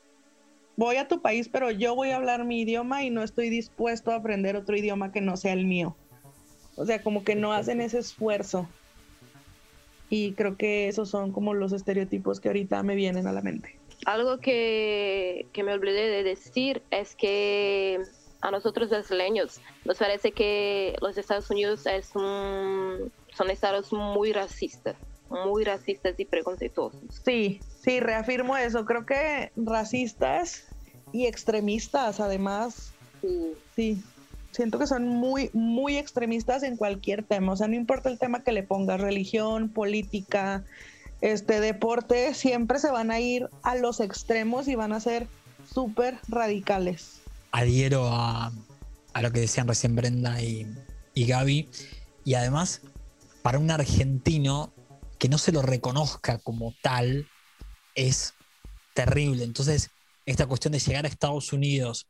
voy 0.76 0.96
a 0.96 1.06
tu 1.06 1.22
país, 1.22 1.48
pero 1.48 1.70
yo 1.70 1.94
voy 1.94 2.10
a 2.10 2.16
hablar 2.16 2.44
mi 2.44 2.62
idioma 2.62 3.04
y 3.04 3.10
no 3.10 3.22
estoy 3.22 3.48
dispuesto 3.48 4.10
a 4.10 4.16
aprender 4.16 4.56
otro 4.56 4.76
idioma 4.76 5.12
que 5.12 5.20
no 5.20 5.36
sea 5.36 5.52
el 5.52 5.66
mío. 5.66 5.94
O 6.74 6.84
sea, 6.84 7.00
como 7.00 7.22
que 7.22 7.36
no 7.36 7.52
hacen 7.52 7.80
ese 7.80 8.00
esfuerzo. 8.00 8.68
Y 10.10 10.32
creo 10.32 10.56
que 10.56 10.88
esos 10.88 11.08
son 11.08 11.30
como 11.30 11.54
los 11.54 11.72
estereotipos 11.72 12.40
que 12.40 12.48
ahorita 12.48 12.82
me 12.82 12.96
vienen 12.96 13.28
a 13.28 13.32
la 13.32 13.40
mente. 13.40 13.78
Algo 14.04 14.38
que, 14.40 15.46
que 15.52 15.62
me 15.62 15.74
olvidé 15.74 16.08
de 16.08 16.24
decir 16.24 16.82
es 16.90 17.14
que 17.14 18.00
a 18.40 18.50
nosotros 18.50 18.90
brasileños 18.90 19.60
nos 19.84 19.98
parece 19.98 20.32
que 20.32 20.96
los 21.00 21.16
Estados 21.16 21.48
Unidos 21.50 21.86
es 21.86 22.16
un, 22.16 23.12
son 23.32 23.50
estados 23.50 23.92
muy 23.92 24.32
racistas, 24.32 24.96
muy 25.30 25.62
racistas 25.62 26.18
y 26.18 26.24
preconceituosos. 26.24 27.00
Sí, 27.24 27.60
sí, 27.88 28.00
reafirmo 28.00 28.56
eso. 28.56 28.84
Creo 28.84 29.06
que 29.06 29.52
racistas 29.56 30.64
y 31.12 31.26
extremistas, 31.26 32.20
además. 32.20 32.92
Sí. 33.20 33.52
sí. 33.74 34.02
Siento 34.52 34.78
que 34.78 34.86
son 34.86 35.06
muy, 35.06 35.50
muy 35.52 35.96
extremistas 35.96 36.62
en 36.62 36.76
cualquier 36.76 37.22
tema. 37.22 37.52
O 37.52 37.56
sea, 37.56 37.68
no 37.68 37.74
importa 37.74 38.08
el 38.08 38.18
tema 38.18 38.42
que 38.42 38.52
le 38.52 38.62
pongas, 38.62 39.00
religión, 39.00 39.68
política, 39.68 40.64
este 41.20 41.60
deporte, 41.60 42.34
siempre 42.34 42.78
se 42.78 42.90
van 42.90 43.10
a 43.10 43.20
ir 43.20 43.48
a 43.62 43.76
los 43.76 44.00
extremos 44.00 44.66
y 44.66 44.74
van 44.74 44.92
a 44.92 45.00
ser 45.00 45.26
súper 45.72 46.18
radicales 46.28 47.20
adhiero 47.52 48.08
a, 48.12 48.52
lo 49.20 49.32
que 49.32 49.40
decían 49.40 49.66
recién 49.66 49.96
Brenda 49.96 50.40
y, 50.42 50.66
y 51.14 51.26
Gaby. 51.26 51.68
Y 52.24 52.34
además, 52.34 52.82
para 53.42 53.58
un 53.58 53.70
argentino 53.70 54.72
que 55.18 55.28
no 55.28 55.38
se 55.38 55.52
lo 55.52 55.62
reconozca 55.62 56.38
como 56.38 56.74
tal 56.82 57.26
es 58.06 58.34
terrible. 58.94 59.44
Entonces, 59.44 59.90
esta 60.26 60.46
cuestión 60.46 60.72
de 60.72 60.78
llegar 60.78 61.04
a 61.04 61.08
Estados 61.08 61.52
Unidos 61.52 62.06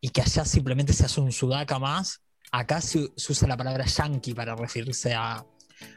y 0.00 0.10
que 0.10 0.22
allá 0.22 0.44
simplemente 0.44 0.92
se 0.92 1.04
hace 1.04 1.20
un 1.20 1.32
sudaca 1.32 1.78
más, 1.78 2.20
acá 2.52 2.80
se, 2.80 3.10
usa 3.16 3.48
la 3.48 3.56
palabra 3.56 3.84
yankee 3.86 4.34
para 4.34 4.56
referirse 4.56 5.14
a, 5.14 5.44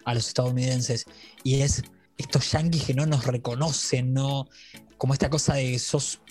a, 0.06 0.14
los 0.14 0.28
estadounidenses. 0.28 1.06
Y 1.44 1.62
es 1.62 1.84
estos 2.18 2.52
yankees 2.52 2.84
que 2.84 2.94
no 2.94 3.06
nos 3.06 3.26
reconocen, 3.26 4.14
¿no? 4.14 4.48
Como 4.98 5.14
esta 5.14 5.30
cosa 5.30 5.56
de 5.56 5.80
sos 5.80 6.22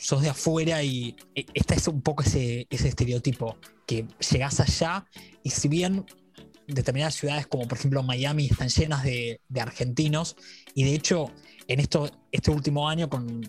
sos 0.00 0.22
de 0.22 0.30
afuera 0.30 0.82
y 0.82 1.14
e, 1.34 1.44
esta 1.54 1.74
es 1.74 1.86
un 1.86 2.00
poco 2.00 2.22
ese, 2.22 2.66
estereotipo, 2.70 3.58
que 3.86 4.06
llegás 4.32 4.60
allá 4.60 5.04
y 5.42 5.50
si 5.50 5.68
bien 5.68 6.06
determinadas 6.66 7.16
ciudades 7.16 7.46
como 7.46 7.66
por 7.68 7.78
ejemplo 7.78 8.02
Miami 8.02 8.46
están 8.46 8.68
llenas 8.68 9.02
de, 9.02 9.40
argentinos 9.58 10.36
y 10.74 10.84
de 10.84 10.94
hecho 10.94 11.30
en 11.70 11.78
esto, 11.78 12.10
este 12.32 12.50
último 12.50 12.88
año 12.88 13.08
con, 13.08 13.48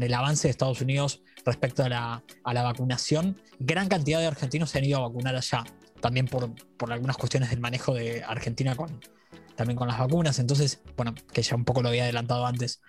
el 0.00 0.14
avance 0.14 0.46
de 0.46 0.52
Estados 0.52 0.80
Unidos 0.80 1.20
respecto 1.44 1.82
a 1.82 1.88
la, 1.88 2.22
vacunación, 2.44 3.40
gran 3.58 3.88
cantidad 3.88 4.20
de 4.20 4.26
argentinos 4.26 4.70
se 4.70 4.78
han 4.78 4.84
ido 4.84 4.98
a 4.98 5.08
vacunar 5.08 5.34
allá, 5.34 5.64
también 6.00 6.26
por, 6.26 6.54
por 6.76 6.92
algunas 6.92 7.16
cuestiones 7.16 7.50
del 7.50 7.58
manejo 7.58 7.92
de 7.92 8.22
Argentina 8.22 8.76
con, 8.76 9.00
también 9.56 9.76
con 9.76 9.88
las 9.88 9.98
vacunas, 9.98 10.38
entonces, 10.38 10.80
bueno, 10.96 11.12
que 11.32 11.42
ya 11.42 11.56
un 11.56 11.64
poco 11.64 11.82
lo 11.82 11.88
había 11.88 12.04
adelantado 12.04 12.46
antes. 12.46 12.80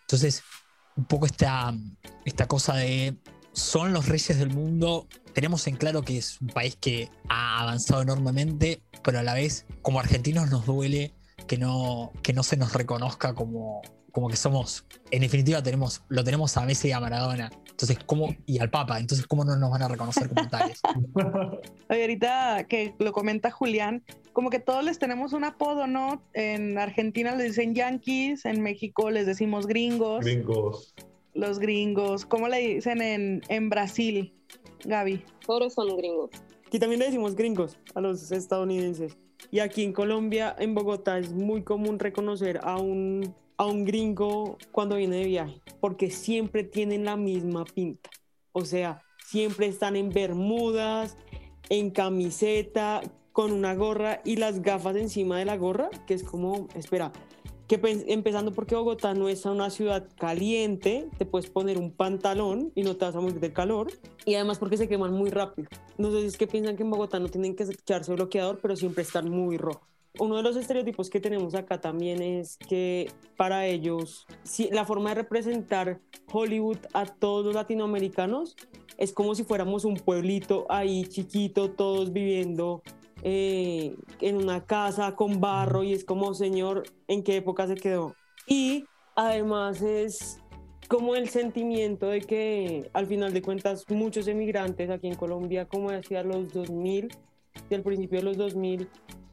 Entonces, 0.00 0.42
un 0.96 1.04
poco 1.04 1.26
esta, 1.26 1.72
esta 2.24 2.48
cosa 2.48 2.74
de 2.74 3.16
son 3.52 3.92
los 3.92 4.06
reyes 4.06 4.38
del 4.38 4.50
mundo. 4.50 5.06
Tenemos 5.32 5.68
en 5.68 5.76
claro 5.76 6.02
que 6.02 6.18
es 6.18 6.40
un 6.40 6.48
país 6.48 6.76
que 6.76 7.10
ha 7.28 7.60
avanzado 7.60 8.02
enormemente, 8.02 8.82
pero 9.04 9.20
a 9.20 9.22
la 9.22 9.34
vez, 9.34 9.66
como 9.82 10.00
argentinos, 10.00 10.50
nos 10.50 10.66
duele 10.66 11.14
que 11.46 11.58
no, 11.58 12.12
que 12.22 12.32
no 12.32 12.42
se 12.42 12.56
nos 12.56 12.72
reconozca 12.72 13.34
como, 13.34 13.82
como 14.12 14.28
que 14.28 14.36
somos, 14.36 14.84
en 15.10 15.22
definitiva 15.22 15.62
tenemos, 15.62 16.02
lo 16.08 16.24
tenemos 16.24 16.56
a 16.56 16.64
Messi 16.64 16.88
y 16.88 16.92
a 16.92 17.00
Maradona. 17.00 17.50
Entonces, 17.80 17.98
¿cómo? 18.04 18.34
Y 18.44 18.58
al 18.58 18.68
Papa. 18.68 19.00
Entonces, 19.00 19.26
¿cómo 19.26 19.44
no 19.44 19.56
nos 19.56 19.70
van 19.70 19.82
a 19.82 19.88
reconocer 19.88 20.28
como 20.28 20.48
tales? 20.48 20.80
Oye, 21.88 22.00
ahorita 22.02 22.66
que 22.68 22.94
lo 22.98 23.12
comenta 23.12 23.50
Julián, 23.50 24.04
como 24.32 24.50
que 24.50 24.60
todos 24.60 24.84
les 24.84 24.98
tenemos 24.98 25.32
un 25.32 25.44
apodo, 25.44 25.86
¿no? 25.86 26.22
En 26.34 26.76
Argentina 26.78 27.34
les 27.34 27.56
dicen 27.56 27.74
yankees, 27.74 28.44
en 28.44 28.60
México 28.60 29.10
les 29.10 29.26
decimos 29.26 29.66
gringos. 29.66 30.24
Gringos. 30.24 30.94
Los 31.32 31.58
gringos. 31.58 32.26
¿Cómo 32.26 32.48
le 32.48 32.58
dicen 32.58 33.00
en, 33.00 33.40
en 33.48 33.70
Brasil, 33.70 34.34
Gaby? 34.84 35.24
Todos 35.46 35.72
son 35.72 35.96
gringos. 35.96 36.30
Aquí 36.66 36.78
también 36.78 37.00
le 37.00 37.06
decimos 37.06 37.34
gringos 37.34 37.78
a 37.94 38.00
los 38.00 38.30
estadounidenses. 38.30 39.16
Y 39.50 39.60
aquí 39.60 39.82
en 39.82 39.92
Colombia, 39.92 40.54
en 40.58 40.74
Bogotá, 40.74 41.18
es 41.18 41.32
muy 41.32 41.62
común 41.62 41.98
reconocer 41.98 42.60
a 42.62 42.76
un 42.76 43.34
a 43.60 43.66
un 43.66 43.84
gringo 43.84 44.56
cuando 44.72 44.96
viene 44.96 45.16
de 45.16 45.26
viaje, 45.26 45.60
porque 45.80 46.10
siempre 46.10 46.64
tienen 46.64 47.04
la 47.04 47.18
misma 47.18 47.66
pinta. 47.66 48.08
O 48.52 48.64
sea, 48.64 49.02
siempre 49.26 49.66
están 49.66 49.96
en 49.96 50.08
bermudas, 50.08 51.18
en 51.68 51.90
camiseta, 51.90 53.02
con 53.32 53.52
una 53.52 53.74
gorra 53.74 54.22
y 54.24 54.36
las 54.36 54.62
gafas 54.62 54.96
encima 54.96 55.38
de 55.38 55.44
la 55.44 55.58
gorra, 55.58 55.90
que 56.06 56.14
es 56.14 56.22
como, 56.22 56.68
espera, 56.74 57.12
que 57.68 57.78
empezando 58.06 58.54
porque 58.54 58.76
Bogotá 58.76 59.12
no 59.12 59.28
es 59.28 59.44
una 59.44 59.68
ciudad 59.68 60.08
caliente, 60.16 61.10
te 61.18 61.26
puedes 61.26 61.50
poner 61.50 61.76
un 61.76 61.92
pantalón 61.92 62.72
y 62.74 62.82
no 62.82 62.96
te 62.96 63.04
vas 63.04 63.14
a 63.14 63.20
morir 63.20 63.40
de 63.40 63.52
calor, 63.52 63.92
y 64.24 64.36
además 64.36 64.58
porque 64.58 64.78
se 64.78 64.88
queman 64.88 65.12
muy 65.12 65.28
rápido. 65.28 65.68
No 65.98 66.10
sé 66.10 66.22
si 66.22 66.28
es 66.28 66.38
que 66.38 66.46
piensan 66.46 66.78
que 66.78 66.82
en 66.82 66.90
Bogotá 66.90 67.20
no 67.20 67.28
tienen 67.28 67.54
que 67.54 67.64
echarse 67.64 68.14
bloqueador, 68.14 68.58
pero 68.62 68.74
siempre 68.74 69.02
están 69.02 69.28
muy 69.28 69.58
rojos. 69.58 69.89
Uno 70.18 70.36
de 70.36 70.42
los 70.42 70.56
estereotipos 70.56 71.08
que 71.08 71.20
tenemos 71.20 71.54
acá 71.54 71.80
también 71.80 72.20
es 72.20 72.56
que 72.56 73.10
para 73.36 73.66
ellos 73.66 74.26
si, 74.42 74.68
la 74.70 74.84
forma 74.84 75.10
de 75.10 75.16
representar 75.16 76.00
Hollywood 76.32 76.78
a 76.92 77.06
todos 77.06 77.44
los 77.44 77.54
latinoamericanos 77.54 78.56
es 78.98 79.12
como 79.12 79.34
si 79.34 79.44
fuéramos 79.44 79.84
un 79.84 79.94
pueblito 79.94 80.66
ahí 80.68 81.04
chiquito, 81.06 81.70
todos 81.70 82.12
viviendo 82.12 82.82
eh, 83.22 83.96
en 84.20 84.36
una 84.36 84.64
casa 84.64 85.14
con 85.14 85.40
barro 85.40 85.82
y 85.84 85.92
es 85.92 86.04
como, 86.04 86.34
señor, 86.34 86.82
¿en 87.06 87.22
qué 87.22 87.36
época 87.36 87.66
se 87.66 87.76
quedó? 87.76 88.14
Y 88.46 88.84
además 89.14 89.80
es 89.80 90.42
como 90.88 91.14
el 91.14 91.28
sentimiento 91.28 92.08
de 92.08 92.20
que 92.20 92.90
al 92.94 93.06
final 93.06 93.32
de 93.32 93.42
cuentas 93.42 93.84
muchos 93.88 94.26
emigrantes 94.26 94.90
aquí 94.90 95.06
en 95.06 95.14
Colombia, 95.14 95.66
como 95.66 95.90
decía 95.90 96.22
los 96.22 96.52
2000, 96.52 97.08
y 97.68 97.74
al 97.74 97.82
principio 97.82 98.18
de 98.18 98.24
los 98.24 98.36
2000, 98.36 98.88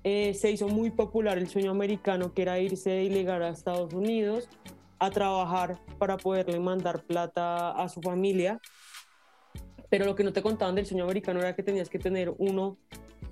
eh, 0.09 0.33
se 0.33 0.49
hizo 0.49 0.69
muy 0.69 0.89
popular 0.89 1.37
el 1.37 1.49
sueño 1.49 1.69
americano 1.69 2.33
que 2.33 2.43
era 2.43 2.57
irse 2.61 3.03
ilegal 3.03 3.43
a 3.43 3.49
Estados 3.49 3.93
Unidos 3.93 4.47
a 4.99 5.09
trabajar 5.09 5.81
para 5.97 6.15
poderle 6.15 6.61
mandar 6.61 7.03
plata 7.03 7.71
a 7.71 7.89
su 7.89 8.01
familia. 8.01 8.61
Pero 9.89 10.05
lo 10.05 10.15
que 10.15 10.23
no 10.23 10.31
te 10.31 10.41
contaban 10.41 10.75
del 10.75 10.85
sueño 10.85 11.03
americano 11.03 11.41
era 11.41 11.53
que 11.53 11.61
tenías 11.61 11.89
que 11.89 11.99
tener 11.99 12.33
uno 12.37 12.77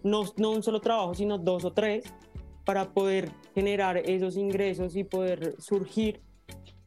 no, 0.03 0.25
un 0.37 0.63
solo 0.63 0.81
trabajo, 0.81 1.13
sino 1.13 1.37
dos 1.37 1.63
o 1.63 1.71
tres, 1.71 2.03
para 2.65 2.91
poder 2.91 3.31
generar 3.53 3.95
esos 3.95 4.35
ingresos 4.35 4.97
y 4.97 5.05
poder 5.05 5.55
surgir. 5.59 6.19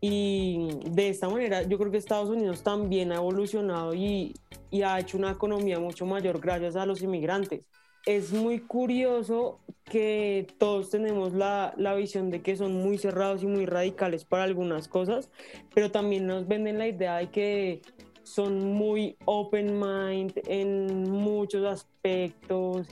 Y 0.03 0.68
de 0.84 1.09
esta 1.09 1.30
manera 1.30 1.62
yo 1.62 1.78
creo 1.78 1.91
que 1.91 1.97
Estados 1.97 2.28
Unidos 2.28 2.62
también 2.62 3.11
ha 3.11 3.14
evolucionado 3.14 3.95
y, 3.95 4.34
y 4.70 4.82
ha 4.82 5.01
hecho 5.01 5.16
una 5.16 5.30
economía 5.30 5.80
mucho 5.80 6.05
mayor 6.05 6.41
gracias 6.41 6.76
a 6.76 6.84
los 6.84 7.01
inmigrantes. 7.01 7.62
Es 8.07 8.33
muy 8.33 8.61
curioso 8.61 9.61
que 9.85 10.47
todos 10.59 10.91
tenemos 10.91 11.33
la, 11.33 11.75
la, 11.77 11.95
visión 11.95 12.31
de 12.31 12.43
que 12.43 12.57
son 12.57 12.75
muy 12.75 12.99
cerrados 12.99 13.43
y 13.43 13.47
muy 13.47 13.67
radicales 13.67 14.25
para 14.25 14.45
algunas 14.45 14.89
cosas, 14.89 15.31
pero 15.75 15.91
también 15.91 16.27
nos 16.27 16.47
venden 16.47 16.79
la 16.79 16.89
idea 16.89 17.17
de 17.17 17.31
que 17.31 17.83
son 18.23 18.73
muy 18.73 19.17
open 19.25 19.81
mind 19.81 20.41
en 20.47 21.11
muchos 21.11 21.65
aspectos 21.65 22.87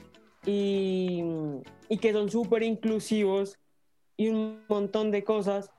y, 0.45 1.23
y 1.89 1.97
que 1.97 2.13
son 2.13 2.29
súper 2.31 2.63
inclusivos 2.63 3.59
y 4.17 4.29
un 4.29 4.63
montón 4.67 5.11
de 5.11 5.23
cosas 5.23 5.69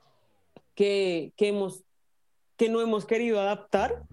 que, 0.75 1.33
que, 1.35 1.49
hemos, 1.49 1.83
que 2.55 2.69
no 2.69 2.79
hemos 2.81 3.05
querido 3.05 3.39
adaptar, 3.39 4.03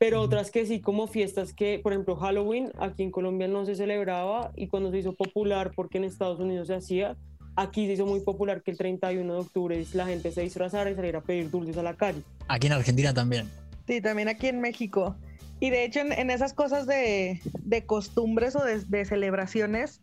pero 0.00 0.22
otras 0.22 0.50
que 0.50 0.64
sí, 0.64 0.80
como 0.80 1.08
fiestas 1.08 1.52
que, 1.52 1.78
por 1.78 1.92
ejemplo, 1.92 2.16
Halloween 2.16 2.72
aquí 2.78 3.02
en 3.02 3.10
Colombia 3.10 3.48
no 3.48 3.66
se 3.66 3.74
celebraba 3.74 4.50
y 4.56 4.66
cuando 4.66 4.90
se 4.90 4.96
hizo 4.96 5.12
popular, 5.12 5.72
porque 5.76 5.98
en 5.98 6.04
Estados 6.04 6.40
Unidos 6.40 6.68
se 6.68 6.74
hacía, 6.74 7.18
aquí 7.54 7.86
se 7.86 7.92
hizo 7.92 8.06
muy 8.06 8.20
popular 8.20 8.62
que 8.62 8.70
el 8.70 8.78
31 8.78 9.30
de 9.30 9.38
octubre 9.38 9.86
la 9.92 10.06
gente 10.06 10.32
se 10.32 10.40
disfrazara 10.40 10.90
y 10.90 10.94
saliera 10.94 11.18
a 11.18 11.22
pedir 11.22 11.50
dulces 11.50 11.76
a 11.76 11.82
la 11.82 11.92
calle. 11.92 12.22
Aquí 12.48 12.68
en 12.68 12.72
Argentina 12.72 13.12
también. 13.12 13.46
Sí, 13.86 14.00
también 14.00 14.28
aquí 14.28 14.46
en 14.46 14.62
México. 14.62 15.16
Y 15.60 15.68
de 15.68 15.84
hecho, 15.84 16.00
en, 16.00 16.30
esas 16.30 16.54
cosas 16.54 16.86
de, 16.86 17.38
costumbres 17.84 18.56
o 18.56 18.64
de, 18.64 19.04
celebraciones, 19.04 20.00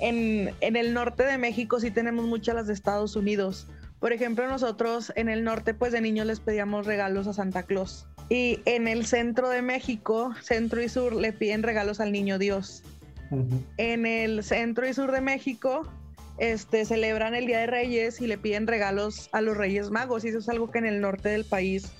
en, 0.00 0.54
el 0.62 0.94
norte 0.94 1.22
de 1.22 1.36
México 1.36 1.80
sí 1.80 1.90
tenemos 1.90 2.24
muchas 2.24 2.54
las 2.54 2.66
de 2.66 2.72
Estados 2.72 3.14
Unidos. 3.14 3.66
Por 4.00 4.14
ejemplo, 4.14 4.48
nosotros 4.48 5.12
en 5.16 5.28
el 5.28 5.44
norte, 5.44 5.74
pues 5.74 5.92
de 5.92 6.00
niños 6.00 6.26
les 6.26 6.40
pedíamos 6.40 6.86
regalos 6.86 7.26
a 7.26 7.34
Santa 7.34 7.64
Claus. 7.64 8.06
Y 8.28 8.60
en 8.64 8.88
el 8.88 9.06
centro 9.06 9.48
de 9.48 9.62
México, 9.62 10.34
centro 10.40 10.82
y 10.82 10.88
sur, 10.88 11.14
le 11.14 11.32
piden 11.32 11.62
regalos 11.62 12.00
al 12.00 12.12
niño 12.12 12.38
Dios. 12.38 12.82
En 13.78 14.06
el 14.06 14.44
centro 14.44 14.88
y 14.88 14.94
sur 14.94 15.10
de 15.10 15.20
México, 15.20 15.88
este, 16.38 16.84
celebran 16.84 17.34
el 17.34 17.46
Día 17.46 17.58
de 17.58 17.66
Reyes 17.66 18.20
y 18.20 18.26
le 18.26 18.38
piden 18.38 18.66
regalos 18.66 19.28
a 19.32 19.40
los 19.40 19.56
Reyes 19.56 19.90
Magos. 19.90 20.24
Y 20.24 20.28
eso 20.28 20.38
es 20.38 20.48
algo 20.48 20.70
que 20.70 20.78
en 20.78 20.86
el 20.86 21.00
norte 21.00 21.28
del 21.28 21.44
país 21.44 21.92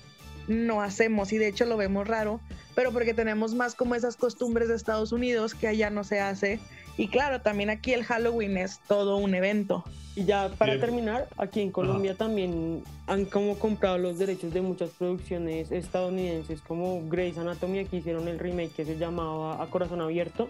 no 0.47 0.81
hacemos 0.81 1.33
y 1.33 1.37
de 1.37 1.47
hecho 1.47 1.65
lo 1.65 1.77
vemos 1.77 2.07
raro, 2.07 2.39
pero 2.75 2.91
porque 2.91 3.13
tenemos 3.13 3.55
más 3.55 3.75
como 3.75 3.95
esas 3.95 4.15
costumbres 4.15 4.67
de 4.67 4.75
Estados 4.75 5.11
Unidos 5.11 5.55
que 5.55 5.67
allá 5.67 5.89
no 5.89 6.03
se 6.03 6.19
hace. 6.19 6.59
Y 6.97 7.07
claro, 7.09 7.41
también 7.41 7.69
aquí 7.69 7.93
el 7.93 8.03
Halloween 8.03 8.57
es 8.57 8.79
todo 8.87 9.17
un 9.17 9.35
evento. 9.35 9.83
Y 10.15 10.23
ya 10.23 10.49
para 10.57 10.79
terminar, 10.79 11.27
aquí 11.37 11.59
en 11.59 11.71
Colombia 11.71 12.15
también 12.15 12.83
han 13.05 13.25
como 13.25 13.59
comprado 13.59 13.97
los 13.97 14.17
derechos 14.17 14.53
de 14.53 14.61
muchas 14.61 14.91
producciones 14.91 15.71
estadounidenses 15.71 16.61
como 16.61 17.05
Grey's 17.09 17.37
Anatomy, 17.37 17.79
aquí 17.79 17.97
hicieron 17.97 18.29
el 18.29 18.39
remake 18.39 18.71
que 18.71 18.85
se 18.85 18.97
llamaba 18.97 19.61
A 19.61 19.67
Corazón 19.67 19.99
Abierto. 19.99 20.49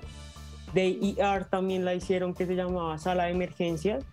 De 0.74 1.16
ER 1.18 1.46
también 1.46 1.84
la 1.84 1.96
hicieron 1.96 2.36
que 2.36 2.46
se 2.46 2.56
llamaba 2.56 2.98
Sala 3.00 3.26
de 3.26 3.32
Emergencias. 3.32 4.04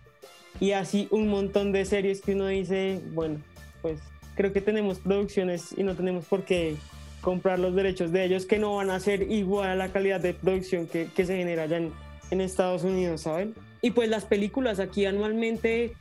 Y 0.58 0.72
así 0.72 1.08
un 1.10 1.28
montón 1.28 1.72
de 1.72 1.84
series 1.84 2.22
que 2.22 2.34
uno 2.34 2.46
dice, 2.46 3.02
bueno, 3.12 3.40
pues 3.82 4.00
creo 4.36 4.54
que 4.54 4.62
tenemos 4.62 5.00
producciones 5.00 5.74
y 5.76 5.82
no 5.82 5.94
tenemos 5.94 6.24
por 6.24 6.44
qué 6.44 6.76
comprar 7.20 7.58
los 7.58 7.74
derechos 7.74 8.10
de 8.10 8.24
ellos 8.24 8.46
que 8.46 8.58
no 8.58 8.76
van 8.76 8.90
a 8.90 8.98
ser 9.00 9.30
igual 9.30 9.68
a 9.68 9.76
la 9.76 9.92
calidad 9.92 10.20
de 10.20 10.32
producción 10.32 10.86
que, 10.86 11.08
que 11.14 11.24
se 11.26 11.36
genera 11.36 11.64
allá 11.64 11.76
en, 11.76 11.92
en, 12.32 12.40
Estados 12.40 12.82
Unidos, 12.82 13.22
¿saben? 13.22 13.54
Y 13.80 13.90
pues 13.92 14.08
las 14.08 14.24
películas 14.24 14.80
aquí 14.80 15.06
anualmente 15.06 15.94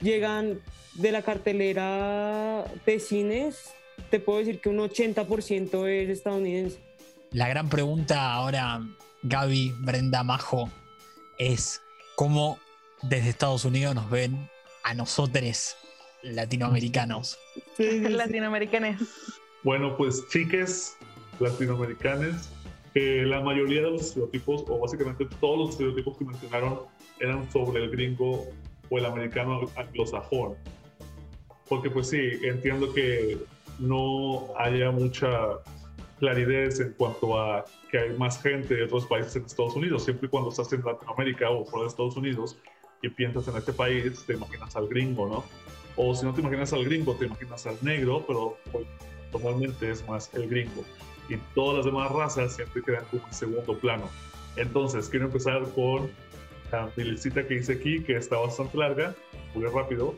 llegan 0.00 0.60
de 0.94 1.12
la 1.12 1.22
cartelera 1.22 2.64
de 2.84 3.00
cines, 3.00 3.74
te 4.10 4.20
puedo 4.20 4.38
decir 4.38 4.60
que 4.60 4.68
un 4.68 4.78
80% 4.78 5.88
es 5.88 6.10
estadounidense. 6.10 6.78
La 7.32 7.48
gran 7.48 7.68
pregunta 7.68 8.32
ahora, 8.32 8.80
Gaby, 9.22 9.74
Brenda, 9.80 10.22
Majo, 10.22 10.70
es 11.38 11.82
cómo 12.14 12.58
desde 13.02 13.28
Estados 13.28 13.64
Unidos 13.64 13.94
nos 13.94 14.08
ven 14.10 14.48
a 14.84 14.94
nosotros 14.94 15.76
latinoamericanos. 16.22 17.38
Latinoamericanos. 17.78 19.02
Bueno, 19.62 19.96
pues 19.96 20.26
chiques 20.28 20.96
latinoamericanos, 22.96 23.26
la 23.26 23.40
mayoría 23.40 23.82
de 23.82 23.90
los 23.90 24.02
estereotipos, 24.02 24.64
o 24.68 24.78
básicamente 24.78 25.26
todos 25.40 25.58
los 25.58 25.70
estereotipos 25.70 26.16
que 26.16 26.24
mencionaron, 26.24 26.80
eran 27.20 27.50
sobre 27.50 27.84
el 27.84 27.90
gringo 27.90 28.46
o 28.90 28.98
el 28.98 29.04
americano 29.04 29.68
anglosajón. 29.76 30.54
Porque 31.68 31.90
pues 31.90 32.08
sí, 32.08 32.20
entiendo 32.42 32.92
que 32.94 33.38
no 33.78 34.46
haya 34.56 34.90
mucha 34.90 35.28
claridad 36.18 36.80
en 36.80 36.92
cuanto 36.92 37.38
a 37.38 37.64
que 37.90 37.98
hay 37.98 38.16
más 38.16 38.40
gente 38.40 38.74
de 38.74 38.84
otros 38.84 39.06
países 39.06 39.36
en 39.36 39.44
Estados 39.44 39.76
Unidos, 39.76 40.04
siempre 40.04 40.26
y 40.26 40.30
cuando 40.30 40.50
estás 40.50 40.72
en 40.72 40.82
Latinoamérica 40.82 41.50
o 41.50 41.64
fuera 41.64 41.82
de 41.82 41.88
Estados 41.88 42.16
Unidos 42.16 42.56
y 43.02 43.08
piensas 43.10 43.46
en 43.48 43.56
este 43.56 43.72
país, 43.72 44.24
te 44.26 44.34
imaginas 44.34 44.74
al 44.76 44.88
gringo, 44.88 45.28
¿no? 45.28 45.44
O 45.96 46.14
si 46.14 46.24
no 46.24 46.32
te 46.32 46.40
imaginas 46.40 46.72
al 46.72 46.84
gringo, 46.84 47.14
te 47.14 47.26
imaginas 47.26 47.66
al 47.66 47.76
negro, 47.82 48.24
pero 48.26 48.56
pues, 48.72 48.86
normalmente 49.32 49.90
es 49.90 50.06
más 50.08 50.32
el 50.34 50.48
gringo. 50.48 50.84
Y 51.28 51.36
todas 51.54 51.78
las 51.78 51.86
demás 51.86 52.10
razas 52.12 52.54
siempre 52.54 52.82
quedan 52.82 53.04
como 53.10 53.26
en 53.26 53.32
segundo 53.34 53.78
plano. 53.78 54.08
Entonces, 54.56 55.08
quiero 55.08 55.26
empezar 55.26 55.62
con 55.74 56.10
la 56.70 56.90
listita 56.96 57.46
que 57.46 57.54
hice 57.54 57.74
aquí, 57.74 58.02
que 58.02 58.16
está 58.16 58.38
bastante 58.38 58.76
larga, 58.78 59.14
muy 59.54 59.64
rápido. 59.66 60.14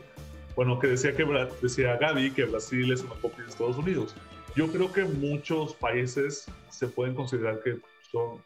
Bueno, 0.55 0.79
que 0.79 0.87
decía, 0.87 1.15
que 1.15 1.25
decía 1.61 1.97
Gaby 1.97 2.31
que 2.31 2.45
Brasil 2.45 2.91
es 2.91 3.01
una 3.01 3.15
copia 3.15 3.43
de 3.43 3.49
Estados 3.49 3.77
Unidos. 3.77 4.15
Yo 4.55 4.67
creo 4.71 4.91
que 4.91 5.03
muchos 5.03 5.73
países 5.75 6.45
se 6.69 6.87
pueden 6.87 7.15
considerar 7.15 7.61
que 7.63 7.79
son 8.11 8.41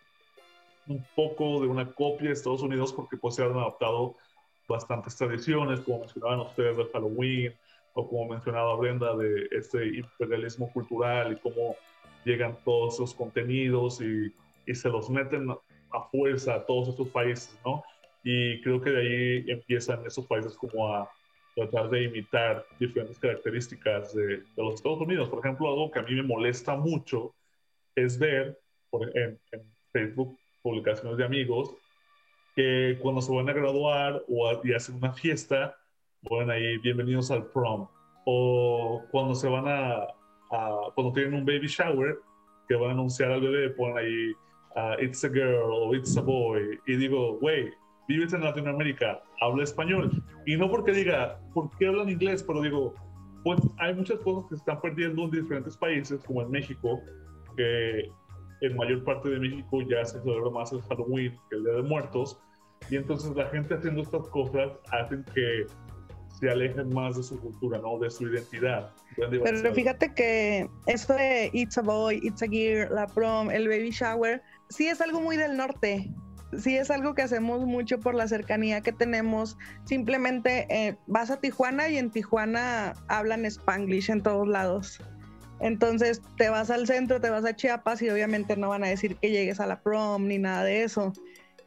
un 0.88 1.06
poco 1.16 1.62
de 1.62 1.68
una 1.68 1.92
copia 1.92 2.28
de 2.28 2.34
Estados 2.34 2.62
Unidos 2.62 2.94
porque 2.94 3.18
pues 3.18 3.36
se 3.36 3.44
han 3.44 3.54
adaptado 3.54 4.16
bastantes 4.68 5.16
tradiciones, 5.16 5.80
como 5.82 6.00
mencionaban 6.00 6.42
ustedes 6.42 6.78
del 6.78 6.90
Halloween, 6.92 7.54
o 7.94 8.08
como 8.08 8.30
mencionaba 8.30 8.76
Brenda, 8.76 9.16
de 9.16 9.48
este 9.52 9.98
imperialismo 9.98 10.72
cultural 10.72 11.34
y 11.34 11.36
cómo 11.38 11.76
llegan 12.26 12.58
todos 12.64 12.96
esos 12.96 13.14
contenidos 13.14 14.02
y, 14.02 14.34
y 14.66 14.76
se 14.76 14.90
los 14.90 15.10
meten 15.10 15.50
a 15.50 16.02
fuerza 16.10 16.56
a 16.56 16.66
todos 16.66 16.90
estos 16.90 17.10
países, 17.10 17.58
¿no? 17.66 17.84
Y 18.24 18.62
creo 18.62 18.82
que 18.82 18.90
de 18.90 19.02
ahí 19.02 19.46
empiezan 19.52 20.06
esos 20.06 20.26
países 20.26 20.56
como 20.56 20.94
a 20.94 21.10
tratar 21.56 21.90
de 21.90 22.04
imitar 22.04 22.66
diferentes 22.80 23.20
características 23.20 24.16
de, 24.16 24.38
de 24.38 24.44
los 24.58 24.76
Estados 24.76 25.02
Unidos. 25.02 25.30
Por 25.30 25.40
ejemplo, 25.40 25.70
algo 25.70 25.92
que 25.92 26.00
a 26.00 26.04
mí 26.04 26.16
me 26.16 26.24
molesta 26.24 26.76
mucho 26.76 27.36
es 27.96 28.18
ver 28.18 28.58
por, 28.90 29.16
en, 29.16 29.40
en 29.52 29.62
Facebook 29.92 30.38
publicaciones 30.64 31.18
de 31.18 31.26
amigos 31.26 31.76
que 32.56 32.98
cuando 33.02 33.22
se 33.22 33.34
van 33.34 33.50
a 33.50 33.54
graduar 33.54 34.24
o 34.28 34.62
y 34.64 34.74
hacen 34.74 34.96
una 34.96 35.14
fiesta, 35.14 35.76
ponen 36.28 36.50
ahí 36.50 36.78
bienvenidos 36.78 37.32
al 37.32 37.46
prom. 37.48 37.88
O 38.26 39.04
cuando 39.12 39.36
se 39.36 39.48
van 39.50 39.66
a, 39.68 40.08
cuando 40.96 41.14
tienen 41.14 41.34
un 41.34 41.46
baby 41.46 41.68
shower, 41.68 42.20
que 42.68 42.76
van 42.76 42.92
a 42.92 42.94
anunciar 42.94 43.32
al 43.32 43.42
bebé, 43.42 43.70
ponen 43.72 43.98
ahí 43.98 44.32
uh, 44.76 45.02
it's 45.04 45.24
a 45.24 45.30
girl 45.30 45.72
o 45.72 45.96
it's 45.96 46.16
a 46.18 46.22
boy. 46.22 46.80
Y 46.88 46.96
digo, 46.96 47.38
güey, 47.40 47.70
vives 48.08 48.34
en 48.34 48.44
Latinoamérica, 48.44 49.22
habla 49.42 49.64
español. 49.64 50.10
Y 50.46 50.56
no 50.56 50.70
porque 50.70 50.92
diga, 50.92 51.40
¿por 51.54 51.70
qué 51.78 51.88
hablan 51.88 52.10
inglés? 52.10 52.44
Pero 52.44 52.62
digo, 52.62 52.94
pues 53.44 53.60
hay 53.80 53.94
muchas 53.94 54.20
cosas 54.20 54.44
que 54.50 54.56
se 54.56 54.60
están 54.60 54.80
perdiendo 54.82 55.24
en 55.24 55.32
diferentes 55.32 55.76
países, 55.76 56.24
como 56.24 56.42
en 56.42 56.52
México, 56.52 57.02
que 57.58 58.10
en 58.62 58.78
mayor 58.78 59.04
parte 59.04 59.30
de 59.30 59.40
México 59.40 59.82
ya 59.82 60.06
se 60.06 60.22
celebra 60.22 60.50
más 60.50 60.72
el 60.72 60.82
Halloween 60.84 61.38
que 61.50 61.58
el 61.58 61.64
Día 61.64 61.74
de 61.74 61.84
Muertos. 61.84 62.40
Y 62.90 62.96
entonces 62.96 63.36
la 63.36 63.46
gente 63.48 63.74
haciendo 63.74 64.02
estas 64.02 64.28
cosas 64.30 64.72
hacen 64.92 65.26
que 65.34 65.66
se 66.40 66.50
alejen 66.50 66.94
más 66.94 67.16
de 67.16 67.24
su 67.24 67.40
cultura, 67.40 67.80
¿no? 67.80 68.00
De 68.00 68.10
su 68.10 68.28
identidad. 68.28 68.92
Pero 69.16 69.74
fíjate 69.74 70.14
que 70.14 70.70
eso 70.88 71.14
de 71.14 71.50
It's 71.54 71.78
a 71.78 71.82
Boy, 71.82 72.20
It's 72.24 72.42
a 72.42 72.48
Gear, 72.48 72.92
la 72.92 73.08
prom, 73.08 73.52
el 73.52 73.68
baby 73.68 73.92
shower, 73.92 74.42
sí 74.70 74.88
es 74.88 75.02
algo 75.02 75.22
muy 75.22 75.38
del 75.38 75.56
norte. 75.56 76.10
Sí 76.58 76.78
es 76.78 76.92
algo 76.92 77.16
que 77.16 77.24
hacemos 77.24 77.66
mucho 77.66 78.00
por 78.00 78.14
la 78.14 78.28
cercanía 78.28 78.82
que 78.82 78.92
tenemos. 78.92 79.58
Simplemente 79.86 80.68
eh, 80.70 80.96
vas 81.08 81.32
a 81.32 81.40
Tijuana 81.40 81.90
y 81.90 81.98
en 81.98 82.12
Tijuana 82.12 82.94
hablan 83.08 83.46
spanglish 83.46 84.12
en 84.12 84.22
todos 84.22 84.48
lados. 84.48 85.00
Entonces 85.60 86.22
te 86.38 86.50
vas 86.50 86.70
al 86.70 86.86
centro, 86.86 87.22
te 87.22 87.30
vas 87.30 87.46
a 87.46 87.56
Chiapas 87.56 88.02
y 88.02 88.10
obviamente 88.10 88.56
no 88.56 88.70
van 88.70 88.84
a 88.84 88.88
decir 88.88 89.16
que 89.16 89.32
llegues 89.32 89.60
a 89.60 89.66
la 89.66 89.82
prom 89.82 90.28
ni 90.28 90.38
nada 90.38 90.64
de 90.64 90.84
eso. 90.84 91.14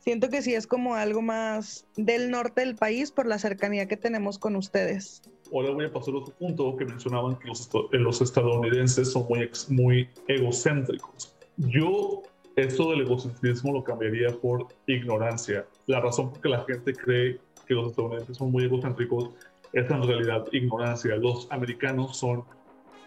Siento 0.07 0.29
que 0.31 0.41
sí 0.41 0.55
es 0.55 0.69
como 0.69 0.95
algo 0.95 1.21
más 1.21 1.85
del 1.97 2.31
norte 2.31 2.61
del 2.61 2.77
país 2.77 3.11
por 3.11 3.27
la 3.27 3.41
cercanía 3.41 3.89
que 3.89 3.97
tenemos 3.97 4.39
con 4.39 4.55
ustedes. 4.55 5.21
Ahora 5.53 5.73
voy 5.73 5.87
a 5.87 5.93
pasar 5.93 6.15
a 6.15 6.19
otro 6.19 6.33
punto 6.37 6.77
que 6.77 6.85
mencionaban 6.85 7.35
que 7.41 7.49
los, 7.49 7.69
los 7.91 8.21
estadounidenses 8.21 9.11
son 9.11 9.27
muy, 9.29 9.51
muy 9.69 10.09
egocéntricos. 10.29 11.37
Yo 11.57 12.23
esto 12.55 12.93
del 12.93 13.01
egocentrismo 13.01 13.73
lo 13.73 13.83
cambiaría 13.83 14.29
por 14.31 14.69
ignorancia. 14.87 15.67
La 15.87 15.99
razón 15.99 16.31
por 16.31 16.41
que 16.41 16.51
la 16.51 16.65
gente 16.65 16.95
cree 16.95 17.41
que 17.67 17.75
los 17.75 17.89
estadounidenses 17.89 18.37
son 18.37 18.53
muy 18.53 18.63
egocéntricos 18.63 19.31
es 19.73 19.91
en 19.91 20.03
realidad 20.05 20.45
ignorancia. 20.53 21.17
Los 21.17 21.49
americanos 21.51 22.17
son 22.17 22.45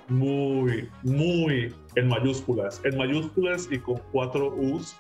muy, 0.10 0.90
muy 1.04 1.74
en 1.96 2.08
mayúsculas, 2.10 2.82
en 2.84 2.98
mayúsculas 2.98 3.70
y 3.72 3.80
con 3.80 4.02
cuatro 4.12 4.54
U's, 4.54 4.98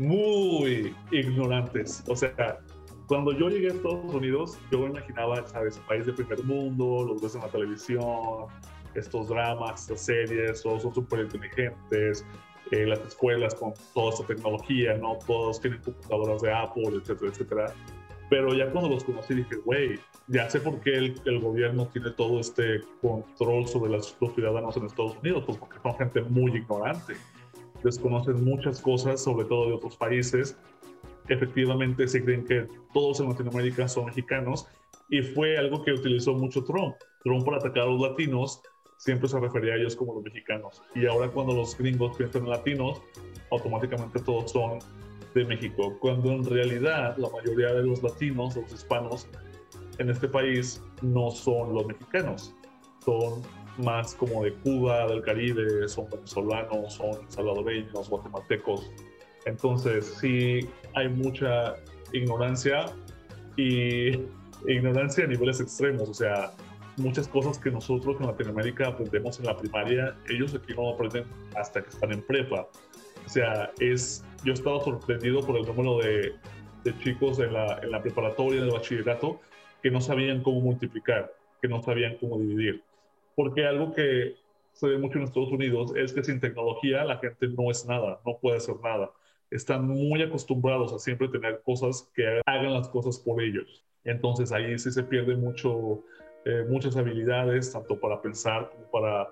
muy 0.00 0.96
ignorantes. 1.12 2.02
O 2.08 2.16
sea, 2.16 2.58
cuando 3.06 3.32
yo 3.32 3.48
llegué 3.48 3.68
a 3.68 3.74
Estados 3.74 4.14
Unidos, 4.14 4.58
yo 4.72 4.80
me 4.80 4.86
imaginaba, 4.86 5.46
¿sabes? 5.46 5.78
País 5.86 6.06
de 6.06 6.12
primer 6.12 6.42
mundo, 6.44 7.04
los 7.06 7.20
ves 7.20 7.34
en 7.34 7.42
la 7.42 7.48
televisión, 7.48 8.46
estos 8.94 9.28
dramas, 9.28 9.82
estas 9.82 10.00
series, 10.00 10.62
todos 10.62 10.82
son 10.82 10.94
súper 10.94 11.20
inteligentes, 11.20 12.24
eh, 12.70 12.86
las 12.86 13.00
escuelas 13.00 13.54
con 13.54 13.74
toda 13.94 14.14
esta 14.14 14.26
tecnología, 14.26 14.94
¿no? 14.94 15.18
Todos 15.26 15.60
tienen 15.60 15.80
computadoras 15.82 16.40
de 16.40 16.52
Apple, 16.52 16.90
etcétera, 17.02 17.30
etcétera. 17.30 17.74
Pero 18.30 18.54
ya 18.54 18.70
cuando 18.70 18.88
los 18.88 19.04
conocí 19.04 19.34
dije, 19.34 19.56
güey, 19.64 19.98
ya 20.28 20.48
sé 20.48 20.60
por 20.60 20.80
qué 20.80 20.96
el, 20.96 21.20
el, 21.24 21.40
gobierno 21.40 21.88
tiene 21.88 22.12
todo 22.12 22.40
este 22.40 22.80
control 23.02 23.66
sobre 23.66 23.90
los 23.90 24.16
ciudadanos 24.34 24.76
en 24.76 24.86
Estados 24.86 25.16
Unidos, 25.18 25.42
pues 25.44 25.58
porque 25.58 25.78
son 25.82 25.96
gente 25.98 26.22
muy 26.22 26.56
ignorante, 26.56 27.14
desconocen 27.82 28.44
muchas 28.44 28.80
cosas, 28.80 29.22
sobre 29.22 29.46
todo 29.46 29.66
de 29.68 29.74
otros 29.74 29.96
países. 29.96 30.58
Efectivamente, 31.28 32.06
se 32.08 32.24
creen 32.24 32.44
que 32.44 32.66
todos 32.92 33.20
en 33.20 33.28
Latinoamérica 33.28 33.88
son 33.88 34.06
mexicanos 34.06 34.66
y 35.08 35.22
fue 35.22 35.56
algo 35.56 35.82
que 35.82 35.92
utilizó 35.92 36.34
mucho 36.34 36.64
Trump. 36.64 36.94
Trump 37.22 37.44
para 37.44 37.58
atacar 37.58 37.84
a 37.84 37.86
los 37.86 38.00
latinos 38.00 38.62
siempre 38.96 39.28
se 39.28 39.40
refería 39.40 39.74
a 39.74 39.76
ellos 39.76 39.96
como 39.96 40.14
los 40.14 40.22
mexicanos. 40.22 40.82
Y 40.94 41.06
ahora 41.06 41.28
cuando 41.28 41.54
los 41.54 41.76
gringos 41.76 42.16
piensan 42.16 42.42
en 42.42 42.50
latinos, 42.50 43.00
automáticamente 43.50 44.20
todos 44.20 44.50
son 44.50 44.78
de 45.34 45.44
México, 45.44 45.96
cuando 46.00 46.32
en 46.32 46.44
realidad 46.44 47.16
la 47.16 47.28
mayoría 47.30 47.72
de 47.72 47.84
los 47.84 48.02
latinos, 48.02 48.56
los 48.56 48.72
hispanos 48.72 49.28
en 49.98 50.10
este 50.10 50.28
país 50.28 50.82
no 51.02 51.30
son 51.30 51.74
los 51.74 51.86
mexicanos, 51.86 52.54
son 53.04 53.42
más 53.84 54.14
como 54.14 54.44
de 54.44 54.52
Cuba, 54.54 55.06
del 55.06 55.22
Caribe, 55.22 55.88
son 55.88 56.08
venezolanos, 56.10 56.94
son 56.94 57.30
salvadoreños, 57.30 58.08
guatemaltecos. 58.08 58.90
Entonces 59.46 60.16
sí 60.20 60.68
hay 60.94 61.08
mucha 61.08 61.74
ignorancia 62.12 62.86
y 63.56 64.10
ignorancia 64.66 65.24
a 65.24 65.26
niveles 65.26 65.60
extremos, 65.60 66.08
o 66.08 66.14
sea, 66.14 66.52
muchas 66.96 67.28
cosas 67.28 67.58
que 67.58 67.70
nosotros 67.70 68.16
en 68.20 68.26
Latinoamérica 68.26 68.88
aprendemos 68.88 69.38
en 69.38 69.46
la 69.46 69.56
primaria, 69.56 70.16
ellos 70.28 70.54
aquí 70.54 70.74
no 70.74 70.90
aprenden 70.90 71.24
hasta 71.56 71.82
que 71.82 71.88
están 71.88 72.12
en 72.12 72.22
prepa. 72.22 72.68
O 73.24 73.28
sea, 73.28 73.70
es, 73.78 74.24
yo 74.44 74.52
estaba 74.52 74.82
sorprendido 74.82 75.40
por 75.40 75.56
el 75.56 75.66
número 75.66 75.98
de, 75.98 76.34
de 76.84 76.98
chicos 76.98 77.38
en 77.38 77.52
la, 77.52 77.78
en 77.82 77.90
la 77.90 78.02
preparatoria, 78.02 78.60
en 78.60 78.66
el 78.66 78.72
bachillerato, 78.72 79.40
que 79.82 79.90
no 79.90 80.00
sabían 80.00 80.42
cómo 80.42 80.60
multiplicar, 80.60 81.32
que 81.60 81.68
no 81.68 81.82
sabían 81.82 82.16
cómo 82.18 82.38
dividir. 82.38 82.82
Porque 83.40 83.64
algo 83.64 83.94
que 83.94 84.36
se 84.72 84.86
ve 84.86 84.98
mucho 84.98 85.16
en 85.16 85.24
Estados 85.24 85.50
Unidos 85.50 85.94
es 85.96 86.12
que 86.12 86.22
sin 86.22 86.40
tecnología 86.40 87.06
la 87.06 87.16
gente 87.16 87.48
no 87.48 87.70
es 87.70 87.86
nada, 87.86 88.20
no 88.26 88.36
puede 88.38 88.58
hacer 88.58 88.74
nada. 88.84 89.10
Están 89.50 89.88
muy 89.88 90.20
acostumbrados 90.20 90.92
a 90.92 90.98
siempre 90.98 91.26
tener 91.28 91.62
cosas 91.62 92.12
que 92.14 92.42
hagan 92.44 92.74
las 92.74 92.90
cosas 92.90 93.18
por 93.18 93.42
ellos. 93.42 93.82
Entonces 94.04 94.52
ahí 94.52 94.78
sí 94.78 94.90
se 94.90 95.02
pierde 95.04 95.36
mucho, 95.36 96.04
eh, 96.44 96.66
muchas 96.68 96.98
habilidades, 96.98 97.72
tanto 97.72 97.98
para 97.98 98.20
pensar 98.20 98.68
como 98.68 98.90
para 98.90 99.22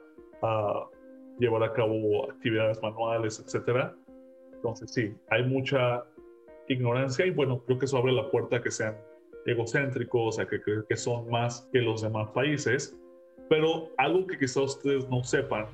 uh, 0.41 0.89
llevar 1.39 1.63
a 1.65 1.75
cabo 1.75 2.31
actividades 2.31 2.81
manuales, 2.81 3.45
etcétera. 3.45 3.95
Entonces 4.55 4.91
sí, 4.91 5.15
hay 5.29 5.43
mucha 5.45 6.03
ignorancia 6.67 7.27
y 7.27 7.31
bueno, 7.31 7.63
creo 7.67 7.79
que 7.79 7.85
eso 7.85 7.99
abre 7.99 8.13
la 8.13 8.31
puerta 8.31 8.57
a 8.57 8.63
que 8.63 8.71
sean 8.71 8.97
egocéntricos, 9.45 10.37
sea, 10.37 10.47
que, 10.47 10.63
que 10.89 10.97
son 10.97 11.29
más 11.29 11.69
que 11.71 11.83
los 11.83 12.01
demás 12.01 12.31
países. 12.31 12.98
Pero 13.49 13.89
algo 13.97 14.27
que 14.27 14.39
quizás 14.39 14.77
ustedes 14.77 15.09
no 15.09 15.25
sepan, 15.25 15.67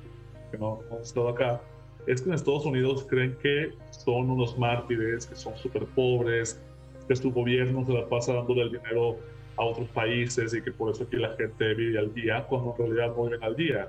que 0.51 0.57
no, 0.57 0.79
no 0.89 0.97
han 0.97 1.01
estado 1.01 1.29
acá, 1.29 1.61
es 2.07 2.21
que 2.21 2.29
en 2.29 2.35
Estados 2.35 2.65
Unidos 2.65 3.05
creen 3.09 3.35
que 3.41 3.73
son 3.89 4.29
unos 4.29 4.57
mártires, 4.57 5.25
que 5.25 5.35
son 5.35 5.55
súper 5.57 5.85
pobres, 5.87 6.61
que 7.07 7.15
su 7.15 7.31
gobierno 7.31 7.85
se 7.85 7.93
la 7.93 8.07
pasa 8.07 8.33
dándole 8.33 8.63
el 8.63 8.71
dinero 8.71 9.17
a 9.57 9.63
otros 9.63 9.87
países 9.89 10.53
y 10.53 10.61
que 10.61 10.71
por 10.71 10.91
eso 10.91 11.03
aquí 11.03 11.17
la 11.17 11.35
gente 11.35 11.73
vive 11.73 11.97
al 11.97 12.13
día, 12.13 12.45
cuando 12.47 12.75
en 12.77 12.85
realidad 12.85 13.15
no 13.15 13.25
viven 13.25 13.43
al 13.43 13.55
día. 13.55 13.87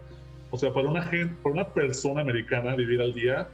O 0.51 0.57
sea, 0.57 0.73
para 0.73 0.89
una, 0.89 1.03
gente, 1.03 1.35
para 1.43 1.55
una 1.55 1.69
persona 1.69 2.21
americana 2.21 2.75
vivir 2.77 3.01
al 3.01 3.13
día 3.13 3.49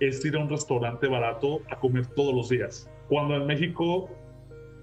es 0.00 0.24
ir 0.24 0.36
a 0.36 0.40
un 0.40 0.48
restaurante 0.48 1.06
barato 1.08 1.60
a 1.70 1.76
comer 1.76 2.06
todos 2.06 2.34
los 2.34 2.48
días. 2.48 2.88
Cuando 3.08 3.36
en 3.36 3.46
México 3.46 4.08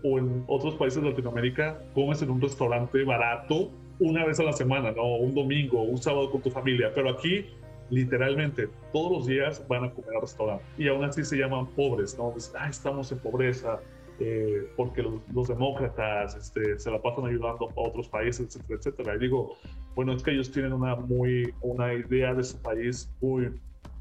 o 0.04 0.20
en 0.20 0.44
otros 0.48 0.76
países 0.76 1.02
de 1.02 1.10
Latinoamérica 1.10 1.80
comes 1.94 2.22
en 2.22 2.30
un 2.30 2.42
restaurante 2.42 3.04
barato 3.04 3.72
una 4.04 4.26
vez 4.26 4.38
a 4.42 4.44
la 4.44 4.52
semana, 4.52 4.92
¿no? 4.92 5.16
Un 5.16 5.34
domingo, 5.34 5.82
un 5.82 5.98
sábado 5.98 6.30
con 6.30 6.42
tu 6.42 6.52
familia. 6.52 6.92
Pero 6.94 7.10
aquí, 7.10 7.46
literalmente, 7.90 8.68
todos 8.92 9.12
los 9.14 9.26
días 9.26 9.66
van 9.70 9.86
a 9.86 9.92
comer 9.92 10.16
al 10.16 10.22
restaurante. 10.22 10.66
Y 10.78 10.90
aún 10.90 11.06
así 11.06 11.24
se 11.24 11.38
llaman 11.38 11.68
pobres, 11.68 12.18
¿no? 12.18 12.34
ah, 12.60 12.68
estamos 12.70 13.14
en 13.14 13.20
pobreza, 13.20 13.80
eh, 14.20 14.68
porque 14.76 15.04
los, 15.04 15.22
los 15.34 15.48
demócratas 15.48 16.36
este, 16.36 16.78
se 16.78 16.92
la 16.92 17.02
pasan 17.02 17.28
ayudando 17.28 17.70
a 17.70 17.80
otros 17.80 18.10
países, 18.10 18.48
etcétera, 18.48 18.78
etcétera. 18.78 19.16
Y 19.16 19.20
digo, 19.20 19.56
bueno, 19.96 20.12
es 20.12 20.22
que 20.22 20.32
ellos 20.32 20.52
tienen 20.52 20.74
una, 20.74 20.98
muy, 20.98 21.54
una 21.62 21.94
idea 21.94 22.34
de 22.34 22.44
su 22.44 22.62
país 22.62 23.10
muy 23.22 23.52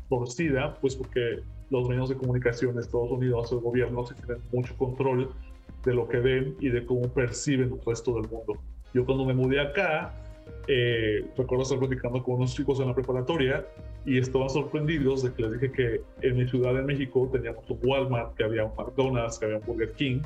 torcida, 0.09 0.77
pues 0.81 0.97
porque 0.97 1.39
los 1.71 1.89
medios 1.89 2.09
de 2.09 2.17
comunicación 2.17 2.75
de 2.75 2.81
Estados 2.81 3.13
Unidos, 3.13 3.53
el 3.53 3.61
gobierno, 3.61 4.05
se 4.05 4.15
tienen 4.17 4.39
mucho 4.53 4.77
control 4.77 5.31
de 5.85 5.95
lo 5.95 6.09
que 6.09 6.19
ven 6.19 6.57
y 6.59 6.71
de 6.71 6.85
cómo 6.85 7.03
perciben 7.09 7.73
el 7.73 7.81
resto 7.87 8.15
del 8.17 8.29
mundo. 8.29 8.59
Yo 8.95 9.05
cuando 9.05 9.25
me 9.25 9.35
mudé 9.35 9.61
acá, 9.61 10.13
eh, 10.69 11.25
recuerdo 11.37 11.63
estar 11.63 11.79
platicando 11.79 12.23
con 12.23 12.37
unos 12.37 12.55
chicos 12.55 12.79
en 12.81 12.89
la 12.89 12.95
preparatoria 12.95 13.67
y 14.05 14.19
estaban 14.19 14.49
sorprendidos 14.49 15.23
de 15.23 15.33
que 15.33 15.43
les 15.43 15.53
dije 15.53 15.73
que 15.73 16.01
en 16.21 16.37
mi 16.37 16.49
ciudad 16.49 16.75
de 16.75 16.83
México 16.83 17.29
teníamos 17.33 17.69
un 17.69 17.79
Walmart, 17.83 18.35
que 18.37 18.45
había 18.45 18.65
un 18.65 18.73
McDonald's, 18.77 19.39
que 19.39 19.47
había 19.47 19.59
un 19.59 19.65
Burger 19.65 19.93
King, 19.93 20.21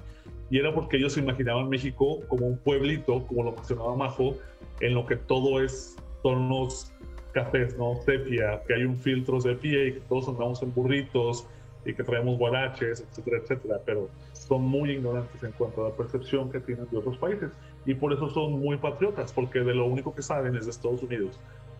y 0.50 0.58
era 0.58 0.74
porque 0.74 0.96
ellos 0.96 1.14
se 1.14 1.20
imaginaban 1.20 1.68
México 1.68 2.20
como 2.28 2.46
un 2.46 2.58
pueblito, 2.58 3.26
como 3.26 3.44
lo 3.44 3.52
mencionaba 3.52 3.96
Majo, 3.96 4.36
en 4.80 4.94
lo 4.94 5.06
que 5.06 5.16
todo 5.16 5.62
es 5.62 5.96
tonos 6.22 6.92
cafés, 7.32 7.76
¿no? 7.76 7.96
Sepia, 8.04 8.62
que 8.66 8.74
hay 8.74 8.84
un 8.84 8.96
filtro 8.96 9.40
sepia 9.40 9.86
y 9.86 9.92
que 9.94 10.00
todos 10.00 10.28
andamos 10.28 10.62
en 10.62 10.72
burritos 10.72 11.46
y 11.84 11.94
que 11.94 12.02
traemos 12.02 12.38
guaraches, 12.38 13.00
etcétera, 13.00 13.38
etcétera, 13.42 13.80
pero 13.84 14.08
son 14.32 14.62
muy 14.62 14.92
ignorantes 14.92 15.42
en 15.42 15.52
cuanto 15.52 15.84
a 15.84 15.90
la 15.90 15.94
percepción 15.94 16.50
que 16.50 16.60
tienen 16.60 16.86
de 16.90 16.96
otros 16.96 17.16
países 17.18 17.50
y 17.86 17.94
por 17.94 18.12
eso 18.12 18.28
son 18.28 18.60
muy 18.60 18.76
patriotas, 18.76 19.32
porque 19.32 19.60
de 19.60 19.74
lo 19.74 19.86
único 19.86 20.14
que 20.14 20.22
saben 20.22 20.56
es 20.56 20.64
de 20.64 20.72
Estados 20.72 21.02
Unidos. 21.02 21.38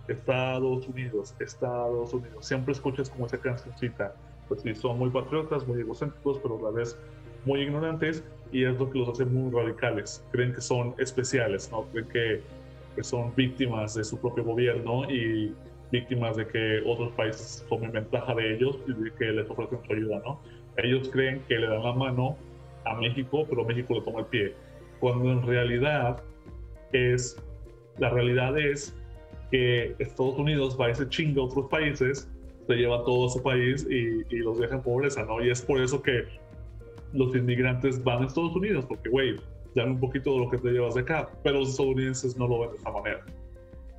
Estados 0.09 0.87
Unidos, 0.87 1.35
Estados 1.41 2.15
Unidos. 2.15 2.47
Siempre 2.47 2.73
escuchas 2.73 3.11
como 3.11 3.27
esa 3.27 3.39
cancioncita. 3.39 4.15
Pues 4.49 4.63
sí, 4.63 4.75
son 4.75 4.99
muy 4.99 5.11
patriotas, 5.11 5.67
muy 5.67 5.81
egocéntricos, 5.81 6.39
pero 6.39 6.59
a 6.59 6.71
la 6.71 6.71
vez 6.71 6.97
muy 7.45 7.63
ignorantes 7.63 8.23
y 8.53 8.65
es 8.65 8.79
lo 8.79 8.89
que 8.89 9.01
los 9.01 9.09
hace 9.09 9.25
muy 9.25 9.51
radicales. 9.53 10.25
Creen 10.31 10.55
que 10.55 10.61
son 10.61 10.95
especiales, 10.99 11.71
¿no? 11.73 11.83
Creen 11.87 12.09
que, 12.09 12.43
que 12.95 13.03
son 13.03 13.35
víctimas 13.35 13.95
de 13.95 14.05
su 14.05 14.19
propio 14.19 14.45
gobierno 14.45 15.11
y 15.11 15.53
víctimas 15.91 16.37
de 16.37 16.47
que 16.47 16.83
otros 16.87 17.13
países 17.13 17.65
tomen 17.69 17.91
ventaja 17.91 18.35
de 18.35 18.55
ellos 18.55 18.79
y 18.87 18.93
de 18.93 19.13
que 19.13 19.25
les 19.27 19.51
ofrecen 19.51 19.81
su 19.85 19.93
ayuda, 19.93 20.23
¿no? 20.25 20.41
Ellos 20.77 21.09
creen 21.09 21.43
que 21.49 21.55
le 21.57 21.67
dan 21.67 21.83
la 21.83 21.93
mano 21.93 22.37
a 22.85 22.95
México, 22.95 23.45
pero 23.49 23.65
México 23.65 23.95
le 23.95 24.03
toma 24.03 24.21
el 24.21 24.27
pie. 24.27 24.55
Cuando 25.01 25.33
en 25.33 25.43
realidad 25.47 26.23
es, 26.93 27.37
la 27.99 28.11
realidad 28.11 28.59
es 28.59 28.95
que 29.51 29.95
Estados 29.99 30.39
Unidos 30.39 30.77
va 30.81 30.87
a 30.87 30.91
ese 30.91 31.09
chingo 31.09 31.43
a 31.43 31.45
otros 31.47 31.67
países, 31.69 32.31
se 32.67 32.75
lleva 32.75 33.05
todo 33.05 33.29
su 33.29 33.43
país 33.43 33.87
y, 33.89 34.23
y, 34.35 34.39
los 34.39 34.59
deja 34.59 34.77
en 34.77 34.83
pobreza, 34.83 35.25
¿no? 35.25 35.45
Y 35.45 35.51
es 35.51 35.63
por 35.63 35.81
eso 35.81 36.03
que 36.03 36.25
los 37.13 37.35
inmigrantes 37.35 38.03
van 38.03 38.25
a 38.25 38.27
Estados 38.27 38.57
Unidos, 38.57 38.85
porque, 38.87 39.09
güey, 39.09 39.37
dame 39.75 39.93
un 39.93 40.01
poquito 40.01 40.33
de 40.33 40.39
lo 40.41 40.51
que 40.51 40.59
te 40.59 40.71
llevas 40.71 40.95
de 40.95 41.03
acá, 41.03 41.29
pero 41.45 41.61
los 41.61 41.71
estadounidenses 41.71 42.37
no 42.37 42.49
lo 42.49 42.61
ven 42.61 42.71
de 42.71 42.77
esa 42.77 42.91
manera. 42.91 43.25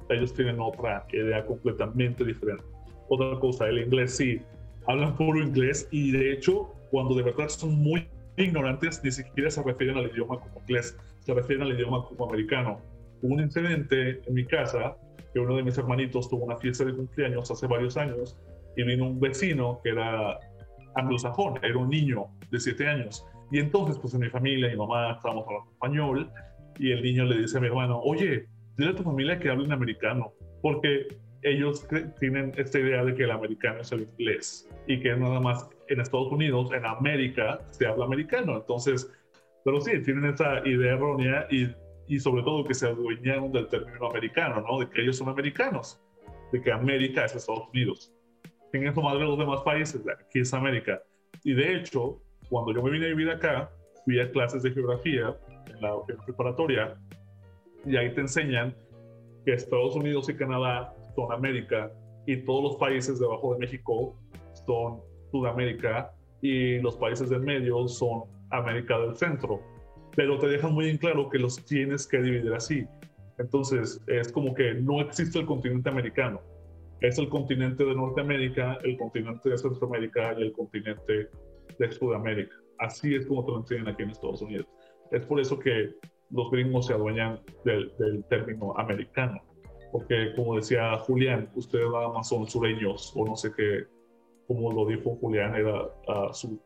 Ellos 0.09 0.33
tienen 0.33 0.59
otra 0.59 1.05
idea 1.13 1.45
completamente 1.45 2.25
diferente. 2.25 2.63
Otra 3.09 3.39
cosa, 3.39 3.67
el 3.67 3.79
inglés 3.79 4.17
sí, 4.17 4.41
hablan 4.87 5.15
puro 5.15 5.41
inglés 5.41 5.87
y 5.91 6.11
de 6.11 6.33
hecho, 6.33 6.73
cuando 6.91 7.15
de 7.15 7.23
verdad 7.23 7.49
son 7.49 7.75
muy 7.75 8.07
ignorantes, 8.38 9.03
ni 9.03 9.11
siquiera 9.11 9.49
se 9.49 9.63
refieren 9.63 9.97
al 9.97 10.07
idioma 10.07 10.39
como 10.39 10.59
inglés, 10.61 10.97
se 11.19 11.33
refieren 11.33 11.65
al 11.65 11.73
idioma 11.73 12.03
como 12.05 12.25
americano. 12.25 12.79
Hubo 13.21 13.33
un 13.33 13.41
incidente 13.41 14.21
en 14.25 14.33
mi 14.33 14.45
casa 14.45 14.95
que 15.33 15.39
uno 15.39 15.55
de 15.55 15.63
mis 15.63 15.77
hermanitos 15.77 16.29
tuvo 16.29 16.45
una 16.45 16.57
fiesta 16.57 16.85
de 16.85 16.93
cumpleaños 16.93 17.49
hace 17.49 17.67
varios 17.67 17.97
años 17.97 18.38
y 18.75 18.83
vino 18.83 19.07
un 19.07 19.19
vecino 19.19 19.79
que 19.83 19.89
era 19.89 20.39
anglosajón, 20.95 21.59
era 21.63 21.77
un 21.77 21.89
niño 21.89 22.27
de 22.51 22.59
7 22.59 22.88
años. 22.88 23.25
Y 23.51 23.59
entonces, 23.59 23.97
pues 23.99 24.13
en 24.13 24.21
mi 24.21 24.29
familia, 24.29 24.69
mi 24.69 24.77
mamá, 24.77 25.13
estábamos 25.13 25.45
hablando 25.47 25.71
español 25.71 26.31
y 26.79 26.91
el 26.91 27.01
niño 27.01 27.25
le 27.25 27.39
dice 27.39 27.57
a 27.57 27.61
mi 27.61 27.67
hermano, 27.67 27.99
oye, 28.01 28.45
dile 28.77 28.91
a 28.91 28.95
tu 28.95 29.03
familia 29.03 29.39
que 29.39 29.49
hablen 29.49 29.71
americano, 29.71 30.31
porque 30.61 31.07
ellos 31.43 31.88
tienen 32.19 32.51
esta 32.57 32.79
idea 32.79 33.03
de 33.03 33.13
que 33.15 33.23
el 33.23 33.31
americano 33.31 33.81
es 33.81 33.91
el 33.91 34.01
inglés 34.01 34.69
y 34.88 34.99
que 34.99 35.15
nada 35.15 35.39
más 35.39 35.69
en 35.89 36.01
Estados 36.01 36.31
Unidos, 36.31 36.71
en 36.73 36.85
América, 36.85 37.59
se 37.71 37.85
habla 37.85 38.05
americano. 38.05 38.57
Entonces, 38.57 39.11
pero 39.63 39.81
sí, 39.81 40.01
tienen 40.03 40.25
esa 40.25 40.65
idea 40.67 40.93
errónea 40.93 41.47
y, 41.49 41.67
y 42.07 42.19
sobre 42.19 42.43
todo 42.43 42.63
que 42.63 42.73
se 42.73 42.88
adueñaron 42.88 43.51
del 43.51 43.67
término 43.67 44.09
americano, 44.09 44.61
¿no? 44.61 44.79
De 44.79 44.89
que 44.89 45.01
ellos 45.01 45.17
son 45.17 45.29
americanos, 45.29 46.01
de 46.51 46.61
que 46.61 46.71
América 46.71 47.25
es 47.25 47.35
Estados 47.35 47.67
Unidos. 47.73 48.13
En 48.73 48.93
su 48.93 49.01
madre 49.01 49.23
los 49.23 49.39
demás 49.39 49.61
países, 49.61 50.01
aquí 50.07 50.39
es 50.39 50.53
América. 50.53 51.01
Y 51.43 51.53
de 51.53 51.75
hecho, 51.75 52.21
cuando 52.49 52.73
yo 52.73 52.83
me 52.83 52.91
vine 52.91 53.05
a 53.05 53.09
vivir 53.09 53.29
acá, 53.29 53.71
fui 54.05 54.19
a 54.19 54.29
clases 54.31 54.61
de 54.63 54.71
geografía 54.71 55.35
en 55.67 55.81
la, 55.81 55.95
preparatoria 56.25 56.95
y 57.85 57.95
ahí 57.97 58.13
te 58.13 58.21
enseñan 58.21 58.75
que 59.45 59.53
Estados 59.53 59.95
Unidos 59.95 60.29
y 60.29 60.35
Canadá 60.35 60.93
son 61.15 61.31
América 61.31 61.91
y 62.25 62.38
todos 62.43 62.63
los 62.63 62.75
países 62.75 63.19
debajo 63.19 63.53
de 63.53 63.59
México 63.59 64.15
son 64.65 65.01
Sudamérica 65.38 66.11
y 66.41 66.79
los 66.79 66.95
países 66.97 67.29
del 67.29 67.41
medio 67.41 67.88
son 67.88 68.23
América 68.49 68.97
del 68.99 69.15
Centro. 69.15 69.61
Pero 70.15 70.39
te 70.39 70.47
dejan 70.47 70.73
muy 70.73 70.89
en 70.89 70.97
claro 70.97 71.29
que 71.29 71.38
los 71.38 71.63
tienes 71.65 72.07
que 72.07 72.21
dividir 72.21 72.53
así. 72.53 72.85
Entonces 73.38 74.01
es 74.07 74.31
como 74.31 74.53
que 74.53 74.73
no 74.73 75.01
existe 75.01 75.39
el 75.39 75.45
continente 75.45 75.89
americano. 75.89 76.41
Es 77.01 77.19
el 77.19 77.29
continente 77.29 77.85
de 77.85 77.93
Norteamérica, 77.93 78.79
el 78.83 78.97
continente 78.97 79.49
de 79.49 79.57
Centroamérica 79.57 80.33
y 80.38 80.43
el 80.43 80.51
continente 80.53 81.29
de 81.77 81.91
Sudamérica. 81.91 82.55
Así 82.79 83.13
es 83.13 83.27
como 83.27 83.45
te 83.45 83.51
lo 83.51 83.59
enseñan 83.59 83.88
aquí 83.89 84.03
en 84.03 84.09
Estados 84.09 84.41
Unidos. 84.41 84.65
Es 85.11 85.23
por 85.25 85.39
eso 85.39 85.59
que 85.59 85.93
los 86.31 86.49
gringos 86.51 86.88
se 86.88 86.93
adueñan 86.93 87.39
del, 87.63 87.93
término 88.29 88.73
americano. 88.77 89.41
Porque, 89.91 90.33
como 90.35 90.55
decía 90.55 90.97
Julián, 90.97 91.49
ustedes 91.55 91.89
nada 91.91 92.09
más 92.09 92.27
son 92.27 92.47
sureños, 92.47 93.13
o 93.15 93.25
no 93.25 93.35
sé 93.35 93.51
qué, 93.55 93.85
como 94.47 94.71
lo 94.71 94.85
dijo 94.85 95.17
Julián, 95.17 95.55
era 95.55 95.83
uh, 95.83 96.33
su, 96.33 96.59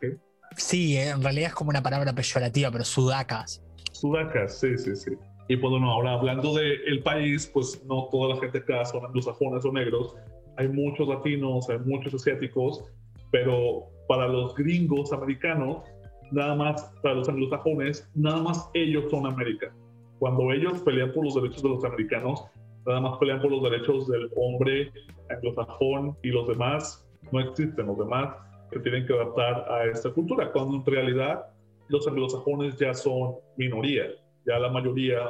qué? 0.00 0.16
Sí, 0.56 0.96
eh, 0.96 1.10
en 1.10 1.22
realidad 1.22 1.48
es 1.48 1.54
como 1.54 1.70
una 1.70 1.82
palabra 1.82 2.12
peyorativa, 2.12 2.70
pero 2.70 2.84
sudacas. 2.84 3.62
Sudacas, 3.92 4.58
sí, 4.58 4.76
sí, 4.76 4.96
sí. 4.96 5.12
Y 5.48 5.56
pues 5.56 5.70
bueno, 5.70 5.90
ahora 5.90 6.12
hablando 6.12 6.54
del 6.54 7.02
país, 7.02 7.46
pues 7.46 7.82
no 7.86 8.08
toda 8.10 8.34
la 8.34 8.40
gente 8.40 8.58
acá 8.58 8.84
son 8.84 9.06
anglosajones 9.06 9.64
o 9.64 9.72
negros. 9.72 10.14
Hay 10.58 10.68
muchos 10.68 11.08
latinos, 11.08 11.70
hay 11.70 11.78
muchos 11.78 12.12
asiáticos, 12.14 12.84
pero 13.30 13.88
para 14.08 14.28
los 14.28 14.54
gringos 14.54 15.12
americanos, 15.12 15.84
nada 16.32 16.54
más, 16.54 16.92
para 17.02 17.14
los 17.14 17.28
anglosajones, 17.28 18.10
nada 18.14 18.42
más 18.42 18.68
ellos 18.74 19.04
son 19.10 19.26
América. 19.26 19.74
Cuando 20.18 20.52
ellos 20.52 20.80
pelean 20.80 21.12
por 21.12 21.24
los 21.24 21.34
derechos 21.34 21.62
de 21.62 21.68
los 21.70 21.84
americanos, 21.84 22.44
nada 22.86 23.00
más 23.00 23.18
pelean 23.18 23.40
por 23.40 23.50
los 23.50 23.62
derechos 23.62 24.06
del 24.08 24.30
hombre 24.36 24.92
anglosajón 25.30 26.16
y 26.22 26.28
los 26.28 26.48
demás 26.48 27.07
no 27.32 27.40
existen, 27.40 27.86
los 27.86 27.98
demás 27.98 28.34
que 28.70 28.80
tienen 28.80 29.06
que 29.06 29.14
adaptar 29.14 29.70
a 29.70 29.84
esta 29.86 30.10
cultura, 30.10 30.52
cuando 30.52 30.76
en 30.76 30.84
realidad 30.84 31.46
los 31.88 32.06
anglosajones 32.06 32.76
ya 32.76 32.92
son 32.92 33.36
minoría, 33.56 34.06
ya 34.46 34.58
la 34.58 34.68
mayoría, 34.68 35.20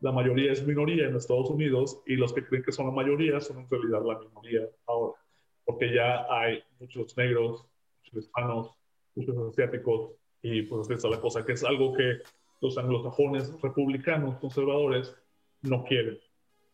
la 0.00 0.12
mayoría 0.12 0.52
es 0.52 0.66
minoría 0.66 1.06
en 1.06 1.16
Estados 1.16 1.50
Unidos 1.50 2.00
y 2.06 2.16
los 2.16 2.32
que 2.32 2.44
creen 2.46 2.62
que 2.64 2.72
son 2.72 2.86
la 2.86 2.92
mayoría 2.92 3.40
son 3.40 3.58
en 3.58 3.68
realidad 3.68 4.02
la 4.04 4.18
minoría 4.18 4.62
ahora, 4.86 5.20
porque 5.64 5.94
ya 5.94 6.26
hay 6.30 6.62
muchos 6.80 7.16
negros, 7.16 7.66
hispanos, 8.12 8.70
muchos 9.14 9.36
asiáticos, 9.48 10.12
y 10.42 10.62
pues 10.62 10.90
esa 10.90 11.08
es 11.08 11.14
la 11.14 11.20
cosa, 11.20 11.44
que 11.44 11.52
es 11.52 11.64
algo 11.64 11.92
que 11.92 12.18
los 12.60 12.76
anglosajones 12.78 13.60
republicanos 13.60 14.38
conservadores 14.38 15.14
no 15.62 15.84
quieren. 15.84 16.18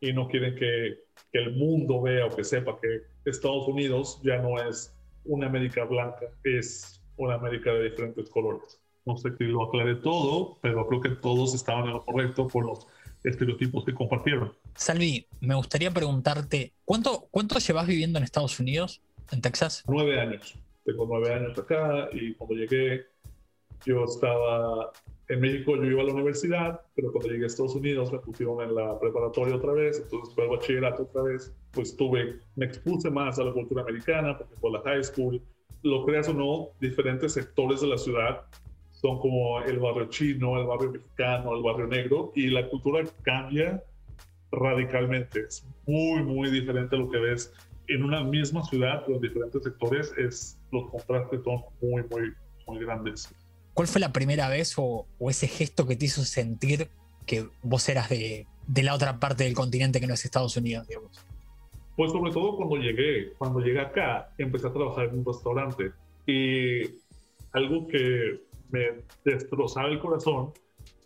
Y 0.00 0.12
no 0.12 0.28
quieren 0.28 0.54
que, 0.54 0.98
el 1.32 1.56
mundo 1.56 2.00
vea 2.00 2.26
o 2.26 2.30
que 2.34 2.44
sepa 2.44 2.78
que 2.80 3.02
Estados 3.30 3.68
Unidos 3.68 4.20
ya 4.22 4.38
no 4.38 4.60
es 4.60 4.94
una 5.24 5.46
América 5.46 5.84
blanca, 5.84 6.26
es 6.44 7.02
una 7.16 7.34
América 7.34 7.72
de 7.72 7.90
diferentes 7.90 8.28
colores. 8.30 8.80
No 9.04 9.16
sé 9.16 9.36
si 9.36 9.44
lo 9.44 9.64
aclaré 9.64 9.96
todo, 9.96 10.58
pero 10.60 10.86
creo 10.86 11.00
que 11.00 11.10
todos 11.10 11.54
estaban 11.54 11.86
en 11.86 11.92
lo 11.92 12.04
correcto 12.04 12.46
por 12.46 12.66
los 12.66 12.86
estereotipos 13.24 13.84
que 13.84 13.94
compartieron. 13.94 14.52
Salvi, 14.74 15.26
me 15.40 15.54
gustaría 15.54 15.90
preguntarte, 15.90 16.72
¿cuánto, 16.84 17.28
cuánto 17.30 17.58
llevas 17.58 17.86
viviendo 17.86 18.18
en 18.18 18.24
Estados 18.24 18.60
Unidos, 18.60 19.00
en 19.32 19.40
Texas? 19.40 19.82
Nueve 19.86 20.20
años 20.20 20.58
tengo 20.88 21.06
nueve 21.06 21.34
años 21.34 21.58
acá 21.58 22.08
y 22.12 22.32
cuando 22.34 22.54
llegué 22.54 23.04
yo 23.84 24.04
estaba 24.04 24.90
en 25.28 25.40
México, 25.40 25.76
yo 25.76 25.84
iba 25.84 26.02
a 26.02 26.06
la 26.06 26.14
universidad, 26.14 26.80
pero 26.94 27.12
cuando 27.12 27.30
llegué 27.30 27.44
a 27.44 27.46
Estados 27.48 27.74
Unidos 27.74 28.10
me 28.10 28.18
pusieron 28.18 28.62
en 28.62 28.74
la 28.74 28.98
preparatoria 28.98 29.56
otra 29.56 29.72
vez, 29.72 30.00
entonces 30.00 30.34
fue 30.34 30.44
al 30.44 30.50
bachillerato 30.50 31.02
otra 31.02 31.22
vez, 31.22 31.54
pues 31.72 31.96
tuve, 31.96 32.40
me 32.56 32.66
expuse 32.66 33.10
más 33.10 33.38
a 33.38 33.44
la 33.44 33.52
cultura 33.52 33.82
americana 33.82 34.38
porque 34.38 34.54
fue 34.56 34.70
la 34.70 34.80
high 34.80 35.04
school, 35.04 35.42
lo 35.82 36.04
creas 36.06 36.28
o 36.28 36.34
no, 36.34 36.68
diferentes 36.80 37.34
sectores 37.34 37.82
de 37.82 37.88
la 37.88 37.98
ciudad 37.98 38.46
son 38.90 39.20
como 39.20 39.60
el 39.62 39.78
barrio 39.78 40.06
chino, 40.06 40.58
el 40.58 40.66
barrio 40.66 40.92
mexicano, 40.92 41.54
el 41.54 41.62
barrio 41.62 41.86
negro 41.86 42.32
y 42.34 42.48
la 42.48 42.66
cultura 42.68 43.04
cambia 43.22 43.82
radicalmente, 44.50 45.40
es 45.40 45.66
muy, 45.86 46.22
muy 46.22 46.50
diferente 46.50 46.96
a 46.96 46.98
lo 46.98 47.10
que 47.10 47.18
ves 47.18 47.52
en 47.88 48.02
una 48.02 48.24
misma 48.24 48.62
ciudad, 48.64 49.02
pero 49.04 49.16
en 49.16 49.22
diferentes 49.22 49.62
sectores, 49.62 50.12
es, 50.16 50.58
los 50.72 50.90
contrastes 50.90 51.42
son 51.42 51.62
muy, 51.80 52.02
muy, 52.10 52.32
muy 52.66 52.78
grandes. 52.84 53.34
¿Cuál 53.78 53.86
fue 53.86 54.00
la 54.00 54.12
primera 54.12 54.48
vez 54.48 54.74
o, 54.76 55.06
ese 55.30 55.46
gesto 55.46 55.86
que 55.86 55.94
te 55.94 56.06
hizo 56.06 56.24
sentir 56.24 56.88
que 57.26 57.46
vos 57.62 57.88
eras 57.88 58.08
de, 58.08 58.44
de, 58.66 58.82
la 58.82 58.92
otra 58.92 59.20
parte 59.20 59.44
del 59.44 59.54
continente 59.54 60.00
que 60.00 60.08
no 60.08 60.14
es 60.14 60.24
Estados 60.24 60.56
Unidos, 60.56 60.88
digamos? 60.88 61.24
Pues 61.96 62.10
sobre 62.10 62.32
todo 62.32 62.56
cuando 62.56 62.74
llegué, 62.74 63.34
cuando 63.38 63.60
llegué 63.60 63.78
acá, 63.78 64.34
empecé 64.36 64.66
a 64.66 64.72
trabajar 64.72 65.04
en 65.04 65.20
un 65.20 65.24
restaurante 65.24 65.92
y 66.26 66.86
algo 67.52 67.86
que 67.86 68.40
me 68.70 69.04
destrozaba 69.24 69.86
el 69.86 70.00
corazón 70.00 70.52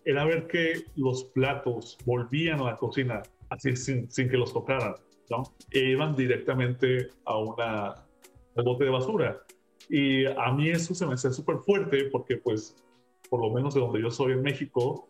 era 0.07 0.25
ver 0.25 0.47
que 0.47 0.83
los 0.97 1.25
platos 1.25 1.99
volvían 2.07 2.59
a 2.61 2.65
la 2.71 2.77
cocina 2.79 3.21
así 3.51 3.77
sin, 3.77 4.11
sin 4.11 4.31
que 4.31 4.39
los 4.39 4.51
tocaran. 4.51 4.95
E 5.73 5.79
iban 5.79 6.17
directamente 6.17 7.11
a 7.27 7.37
una 7.37 7.97
un 8.55 8.65
bote 8.65 8.85
de 8.85 8.91
basura. 8.91 9.43
Y 9.95 10.25
a 10.25 10.51
mí 10.53 10.71
eso 10.71 10.95
se 10.95 11.05
me 11.05 11.13
hace 11.13 11.31
súper 11.31 11.59
fuerte 11.59 12.05
porque, 12.11 12.39
pues, 12.39 12.75
por 13.29 13.43
lo 13.43 13.51
menos 13.51 13.75
de 13.75 13.81
donde 13.81 14.01
yo 14.01 14.11
soy 14.11 14.33
en 14.33 14.41
México, 14.41 15.07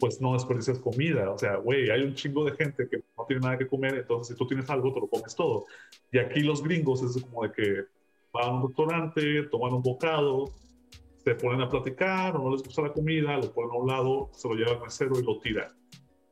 pues 0.00 0.22
no 0.22 0.32
desperdicias 0.32 0.78
comida. 0.78 1.30
O 1.30 1.36
sea, 1.36 1.56
güey, 1.56 1.90
hay 1.90 2.02
un 2.02 2.14
chingo 2.14 2.42
de 2.46 2.52
gente 2.52 2.88
que 2.88 3.02
no 3.18 3.26
tiene 3.26 3.42
nada 3.42 3.58
que 3.58 3.66
comer, 3.66 3.94
entonces 3.94 4.34
si 4.34 4.38
tú 4.38 4.46
tienes 4.46 4.70
algo, 4.70 4.90
te 4.90 5.00
lo 5.00 5.06
comes 5.06 5.36
todo. 5.36 5.66
Y 6.10 6.18
aquí 6.18 6.40
los 6.40 6.62
gringos 6.62 7.02
es 7.02 7.22
como 7.22 7.42
de 7.42 7.52
que 7.52 7.84
van 8.32 8.44
a 8.44 8.54
un 8.54 8.68
restaurante, 8.68 9.42
toman 9.50 9.74
un 9.74 9.82
bocado, 9.82 10.50
se 11.22 11.34
ponen 11.34 11.60
a 11.60 11.68
platicar, 11.68 12.34
o 12.34 12.42
no 12.42 12.52
les 12.52 12.62
gusta 12.62 12.80
la 12.80 12.92
comida, 12.94 13.36
lo 13.36 13.52
ponen 13.52 13.70
a 13.72 13.78
un 13.80 13.86
lado, 13.86 14.30
se 14.32 14.48
lo 14.48 14.54
llevan 14.54 14.76
al 14.76 14.82
mesero 14.84 15.20
y 15.20 15.24
lo 15.24 15.38
tiran. 15.40 15.68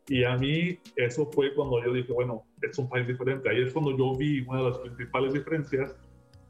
Y 0.08 0.24
a 0.24 0.38
mí 0.38 0.78
eso 0.96 1.30
fue 1.30 1.52
cuando 1.52 1.84
yo 1.84 1.92
dije, 1.92 2.14
bueno, 2.14 2.44
es 2.62 2.78
un 2.78 2.88
país 2.88 3.06
diferente. 3.06 3.50
Ahí 3.50 3.60
es 3.60 3.74
cuando 3.74 3.94
yo 3.94 4.16
vi 4.16 4.40
una 4.40 4.62
de 4.62 4.70
las 4.70 4.78
principales 4.78 5.34
diferencias 5.34 5.94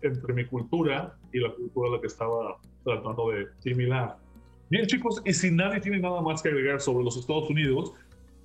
entre 0.03 0.33
mi 0.33 0.45
cultura 0.45 1.17
y 1.33 1.41
la 1.41 1.53
cultura 1.53 1.91
a 1.91 1.93
la 1.95 2.01
que 2.01 2.07
estaba 2.07 2.59
tratando 2.85 3.31
de 3.31 3.47
similar. 3.59 4.17
Bien 4.71 4.87
chicos, 4.87 5.21
y 5.25 5.33
si 5.33 5.51
nadie 5.51 5.81
tiene 5.81 5.99
nada 5.99 6.21
más 6.21 6.43
que 6.43 6.49
agregar 6.49 6.81
sobre 6.81 7.05
los 7.05 7.17
Estados 7.17 7.51
Unidos, 7.51 7.93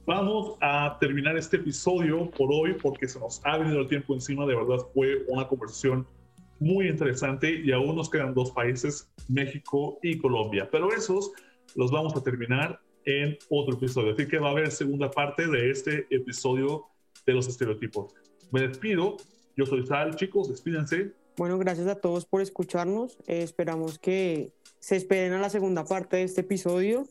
vamos 0.05 0.57
a 0.61 0.97
terminar 0.99 1.37
este 1.37 1.57
episodio 1.57 2.29
por 2.31 2.49
hoy 2.51 2.73
porque 2.81 3.07
se 3.07 3.19
nos 3.19 3.41
ha 3.45 3.57
venido 3.57 3.81
el 3.81 3.87
tiempo 3.87 4.13
encima. 4.13 4.45
De 4.45 4.55
verdad 4.55 4.77
fue 4.93 5.23
una 5.27 5.47
conversación 5.47 6.07
muy 6.59 6.87
interesante 6.87 7.61
y 7.63 7.71
aún 7.71 7.95
nos 7.95 8.09
quedan 8.09 8.33
dos 8.33 8.51
países, 8.51 9.11
México 9.27 9.99
y 10.01 10.17
Colombia. 10.17 10.67
Pero 10.71 10.91
esos 10.91 11.31
los 11.75 11.91
vamos 11.91 12.15
a 12.15 12.23
terminar 12.23 12.79
en 13.05 13.37
otro 13.49 13.75
episodio. 13.75 14.13
Así 14.13 14.27
que 14.27 14.39
va 14.39 14.49
a 14.49 14.51
haber 14.51 14.71
segunda 14.71 15.11
parte 15.11 15.47
de 15.47 15.69
este 15.69 16.07
episodio 16.09 16.85
de 17.25 17.33
los 17.33 17.47
estereotipos. 17.47 18.13
Me 18.51 18.61
despido. 18.67 19.17
Yo 19.57 19.65
soy 19.65 19.85
Sal, 19.85 20.15
chicos, 20.15 20.49
despídense. 20.49 21.13
Bueno, 21.37 21.57
gracias 21.57 21.87
a 21.87 21.95
todos 21.95 22.25
por 22.25 22.41
escucharnos. 22.41 23.17
Eh, 23.27 23.41
esperamos 23.41 23.99
que 23.99 24.53
se 24.79 24.95
esperen 24.95 25.33
a 25.33 25.41
la 25.41 25.49
segunda 25.49 25.83
parte 25.83 26.17
de 26.17 26.23
este 26.23 26.41
episodio. 26.41 27.07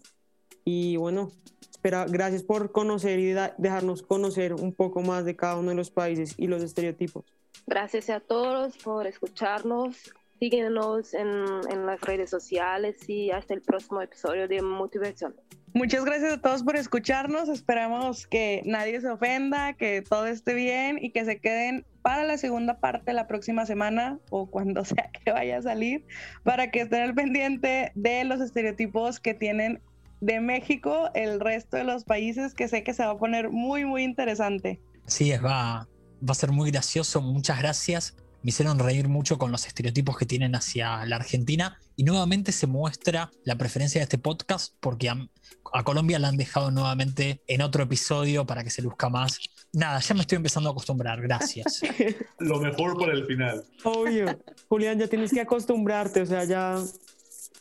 Y 0.65 0.97
bueno, 0.97 1.31
espera, 1.71 2.07
gracias 2.07 2.43
por 2.43 2.73
conocer 2.73 3.19
y 3.19 3.35
dejarnos 3.59 4.03
conocer 4.03 4.55
un 4.55 4.73
poco 4.73 5.03
más 5.03 5.27
de 5.27 5.37
cada 5.37 5.59
uno 5.59 5.71
de 5.71 5.77
los 5.77 5.91
países 5.91 6.35
y 6.39 6.47
los 6.47 6.63
estereotipos. 6.63 7.25
Gracias 7.67 8.09
a 8.09 8.21
todos 8.21 8.79
por 8.79 9.07
escucharnos. 9.07 10.15
Síguenos 10.39 11.13
en, 11.13 11.29
en 11.71 11.87
las 11.87 12.01
redes 12.01 12.31
sociales 12.31 13.09
y 13.09 13.31
hasta 13.31 13.53
el 13.53 13.61
próximo 13.61 14.01
episodio 14.01 14.49
de 14.49 14.63
Motivación. 14.63 15.35
Muchas 15.77 16.05
gracias 16.05 16.35
a 16.35 16.41
todos 16.41 16.63
por 16.63 16.77
escucharnos. 16.77 17.49
Esperamos 17.49 18.29
que 18.29 18.63
nadie 18.65 19.01
se 19.01 19.09
ofenda, 19.09 19.73
que 19.73 20.03
todo 20.09 20.29
esté 20.29 20.55
bien 20.55 21.01
y 21.03 21.11
que 21.11 21.25
se 21.25 21.41
queden 21.41 21.85
para 22.01 22.23
la 22.23 22.39
segunda 22.39 22.79
parte 22.79 23.13
la 23.13 23.27
próxima 23.27 23.67
semana 23.67 24.21
o 24.31 24.47
cuando 24.47 24.85
sea 24.85 25.11
que 25.11 25.33
vaya 25.33 25.59
a 25.59 25.63
salir, 25.63 26.07
para 26.45 26.71
que 26.71 26.83
estén 26.83 27.03
al 27.03 27.15
pendiente 27.15 27.91
de 27.97 28.23
los 28.23 28.41
estereotipos 28.41 29.19
que 29.19 29.35
tienen 29.35 29.81
de 30.21 30.39
México, 30.39 31.11
el 31.13 31.41
resto 31.41 31.77
de 31.77 31.83
los 31.83 32.05
países, 32.05 32.55
que 32.55 32.69
sé 32.69 32.85
que 32.85 32.95
se 32.95 33.05
va 33.05 33.11
a 33.11 33.19
poner 33.19 33.51
muy, 33.51 33.85
muy 33.85 34.05
interesante. 34.05 34.81
Sí, 35.09 35.33
va, 35.33 35.89
va 36.23 36.31
a 36.31 36.35
ser 36.35 36.53
muy 36.53 36.71
gracioso. 36.71 37.21
Muchas 37.21 37.59
gracias 37.59 38.15
me 38.45 38.51
hicieron 38.51 38.79
reír 38.79 39.09
mucho 39.09 39.39
con 39.39 39.51
los 39.51 39.66
estereotipos 39.66 40.19
que 40.19 40.27
tienen 40.27 40.55
hacia 40.55 41.07
la 41.07 41.16
Argentina 41.16 41.79
y 41.97 42.05
nuevamente 42.05 42.53
se 42.53 42.66
muestra 42.66 43.31
la 43.43 43.57
preferencia 43.57 44.01
de 44.01 44.03
este 44.03 44.19
podcast 44.19 44.75
porque 44.81 45.09
a, 45.09 45.83
Colombia 45.83 46.19
la 46.19 46.29
han 46.29 46.37
dejado 46.37 46.71
nuevamente 46.71 47.43
en 47.47 47.62
otro 47.62 47.85
episodio 47.85 48.45
para 48.47 48.62
que 48.62 48.69
se 48.69 48.83
luzca 48.83 49.09
más. 49.09 49.41
Nada, 49.73 49.99
ya 49.99 50.15
me 50.15 50.21
estoy 50.21 50.37
empezando 50.37 50.69
a 50.69 50.73
acostumbrar, 50.73 51.23
gracias. 51.23 51.81
Lo 52.39 52.61
mejor 52.61 52.99
para 52.99 53.15
el 53.15 53.27
final. 53.27 53.65
Obvio, 53.83 54.39
Julián, 54.69 54.99
ya 54.99 55.09
tienes 55.09 55.33
que 55.33 55.41
acostumbrarte, 55.41 56.21
o 56.21 56.27
sea, 56.27 56.45
ya 56.45 56.79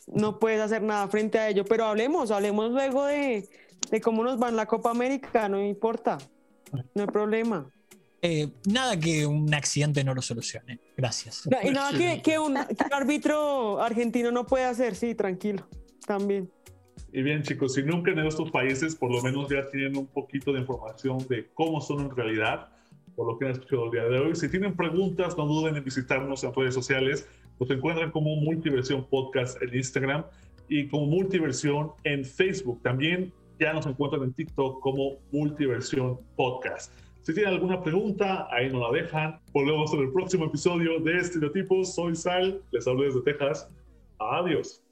no 0.06 0.38
puedes 0.38 0.60
hacer 0.60 0.82
nada 0.82 1.08
frente 1.08 1.38
a 1.38 1.48
ello, 1.48 1.64
pero 1.64 1.86
hablemos, 1.86 2.30
hablemos 2.30 2.70
luego 2.72 3.06
de, 3.06 3.48
de 3.90 4.00
cómo 4.02 4.22
nos 4.22 4.40
va 4.40 4.50
en 4.50 4.56
la 4.56 4.66
Copa 4.66 4.90
América, 4.90 5.48
no 5.48 5.64
importa, 5.64 6.18
no 6.94 7.02
hay 7.02 7.08
problema. 7.08 7.70
Eh, 8.26 8.48
nada 8.66 8.98
que 8.98 9.26
un 9.26 9.52
accidente 9.52 10.02
no 10.02 10.14
lo 10.14 10.22
solucione. 10.22 10.80
Gracias. 10.96 11.46
y 11.62 11.70
nada 11.70 11.92
que, 12.22 12.38
un, 12.38 12.56
árbitro 12.56 13.82
argentino 13.82 14.30
no 14.30 14.46
puede 14.46 14.64
hacer, 14.64 14.94
sí, 14.94 15.14
tranquilo, 15.14 15.68
también. 16.06 16.50
Y 17.12 17.20
bien, 17.20 17.42
chicos, 17.42 17.74
si 17.74 17.82
nunca 17.82 18.12
en 18.12 18.20
estos 18.20 18.50
países, 18.50 18.94
por 18.94 19.12
lo 19.12 19.20
menos 19.20 19.50
ya 19.50 19.68
tienen 19.70 19.98
un 19.98 20.06
poquito 20.06 20.54
de 20.54 20.60
información 20.60 21.18
de 21.28 21.50
cómo 21.52 21.82
son 21.82 22.00
en 22.00 22.16
realidad, 22.16 22.70
por 23.14 23.30
lo 23.30 23.38
que 23.38 23.44
han 23.44 23.50
escuchado 23.50 23.84
el 23.84 23.90
día 23.90 24.04
de 24.04 24.18
hoy. 24.18 24.34
Si 24.34 24.48
tienen 24.48 24.74
preguntas, 24.74 25.36
no 25.36 25.44
duden 25.44 25.76
en 25.76 25.84
visitarnos 25.84 26.44
en 26.44 26.54
redes 26.54 26.72
sociales. 26.72 27.28
Nos 27.60 27.70
encuentran 27.70 28.10
como 28.10 28.36
Multiversión 28.36 29.06
Podcast 29.06 29.60
en 29.60 29.74
Instagram 29.74 30.24
y 30.70 30.88
como 30.88 31.04
Multiversión 31.08 31.90
en 32.04 32.24
Facebook. 32.24 32.80
También 32.80 33.34
ya 33.60 33.74
nos 33.74 33.84
encuentran 33.84 34.22
en 34.22 34.32
TikTok 34.32 34.80
como 34.80 35.18
Multiversión 35.30 36.18
Podcast. 36.36 36.90
Si 37.24 37.32
tienen 37.32 37.54
alguna 37.54 37.82
pregunta, 37.82 38.48
ahí 38.50 38.70
nos 38.70 38.82
la 38.82 39.00
dejan. 39.00 39.40
Volvemos 39.54 39.94
en 39.94 40.00
el 40.00 40.12
próximo 40.12 40.44
episodio 40.44 41.00
de 41.00 41.16
Estereotipos. 41.20 41.94
Soy 41.94 42.14
Sal, 42.14 42.60
les 42.70 42.86
hablo 42.86 43.04
desde 43.04 43.22
Texas. 43.22 43.66
Adiós. 44.18 44.83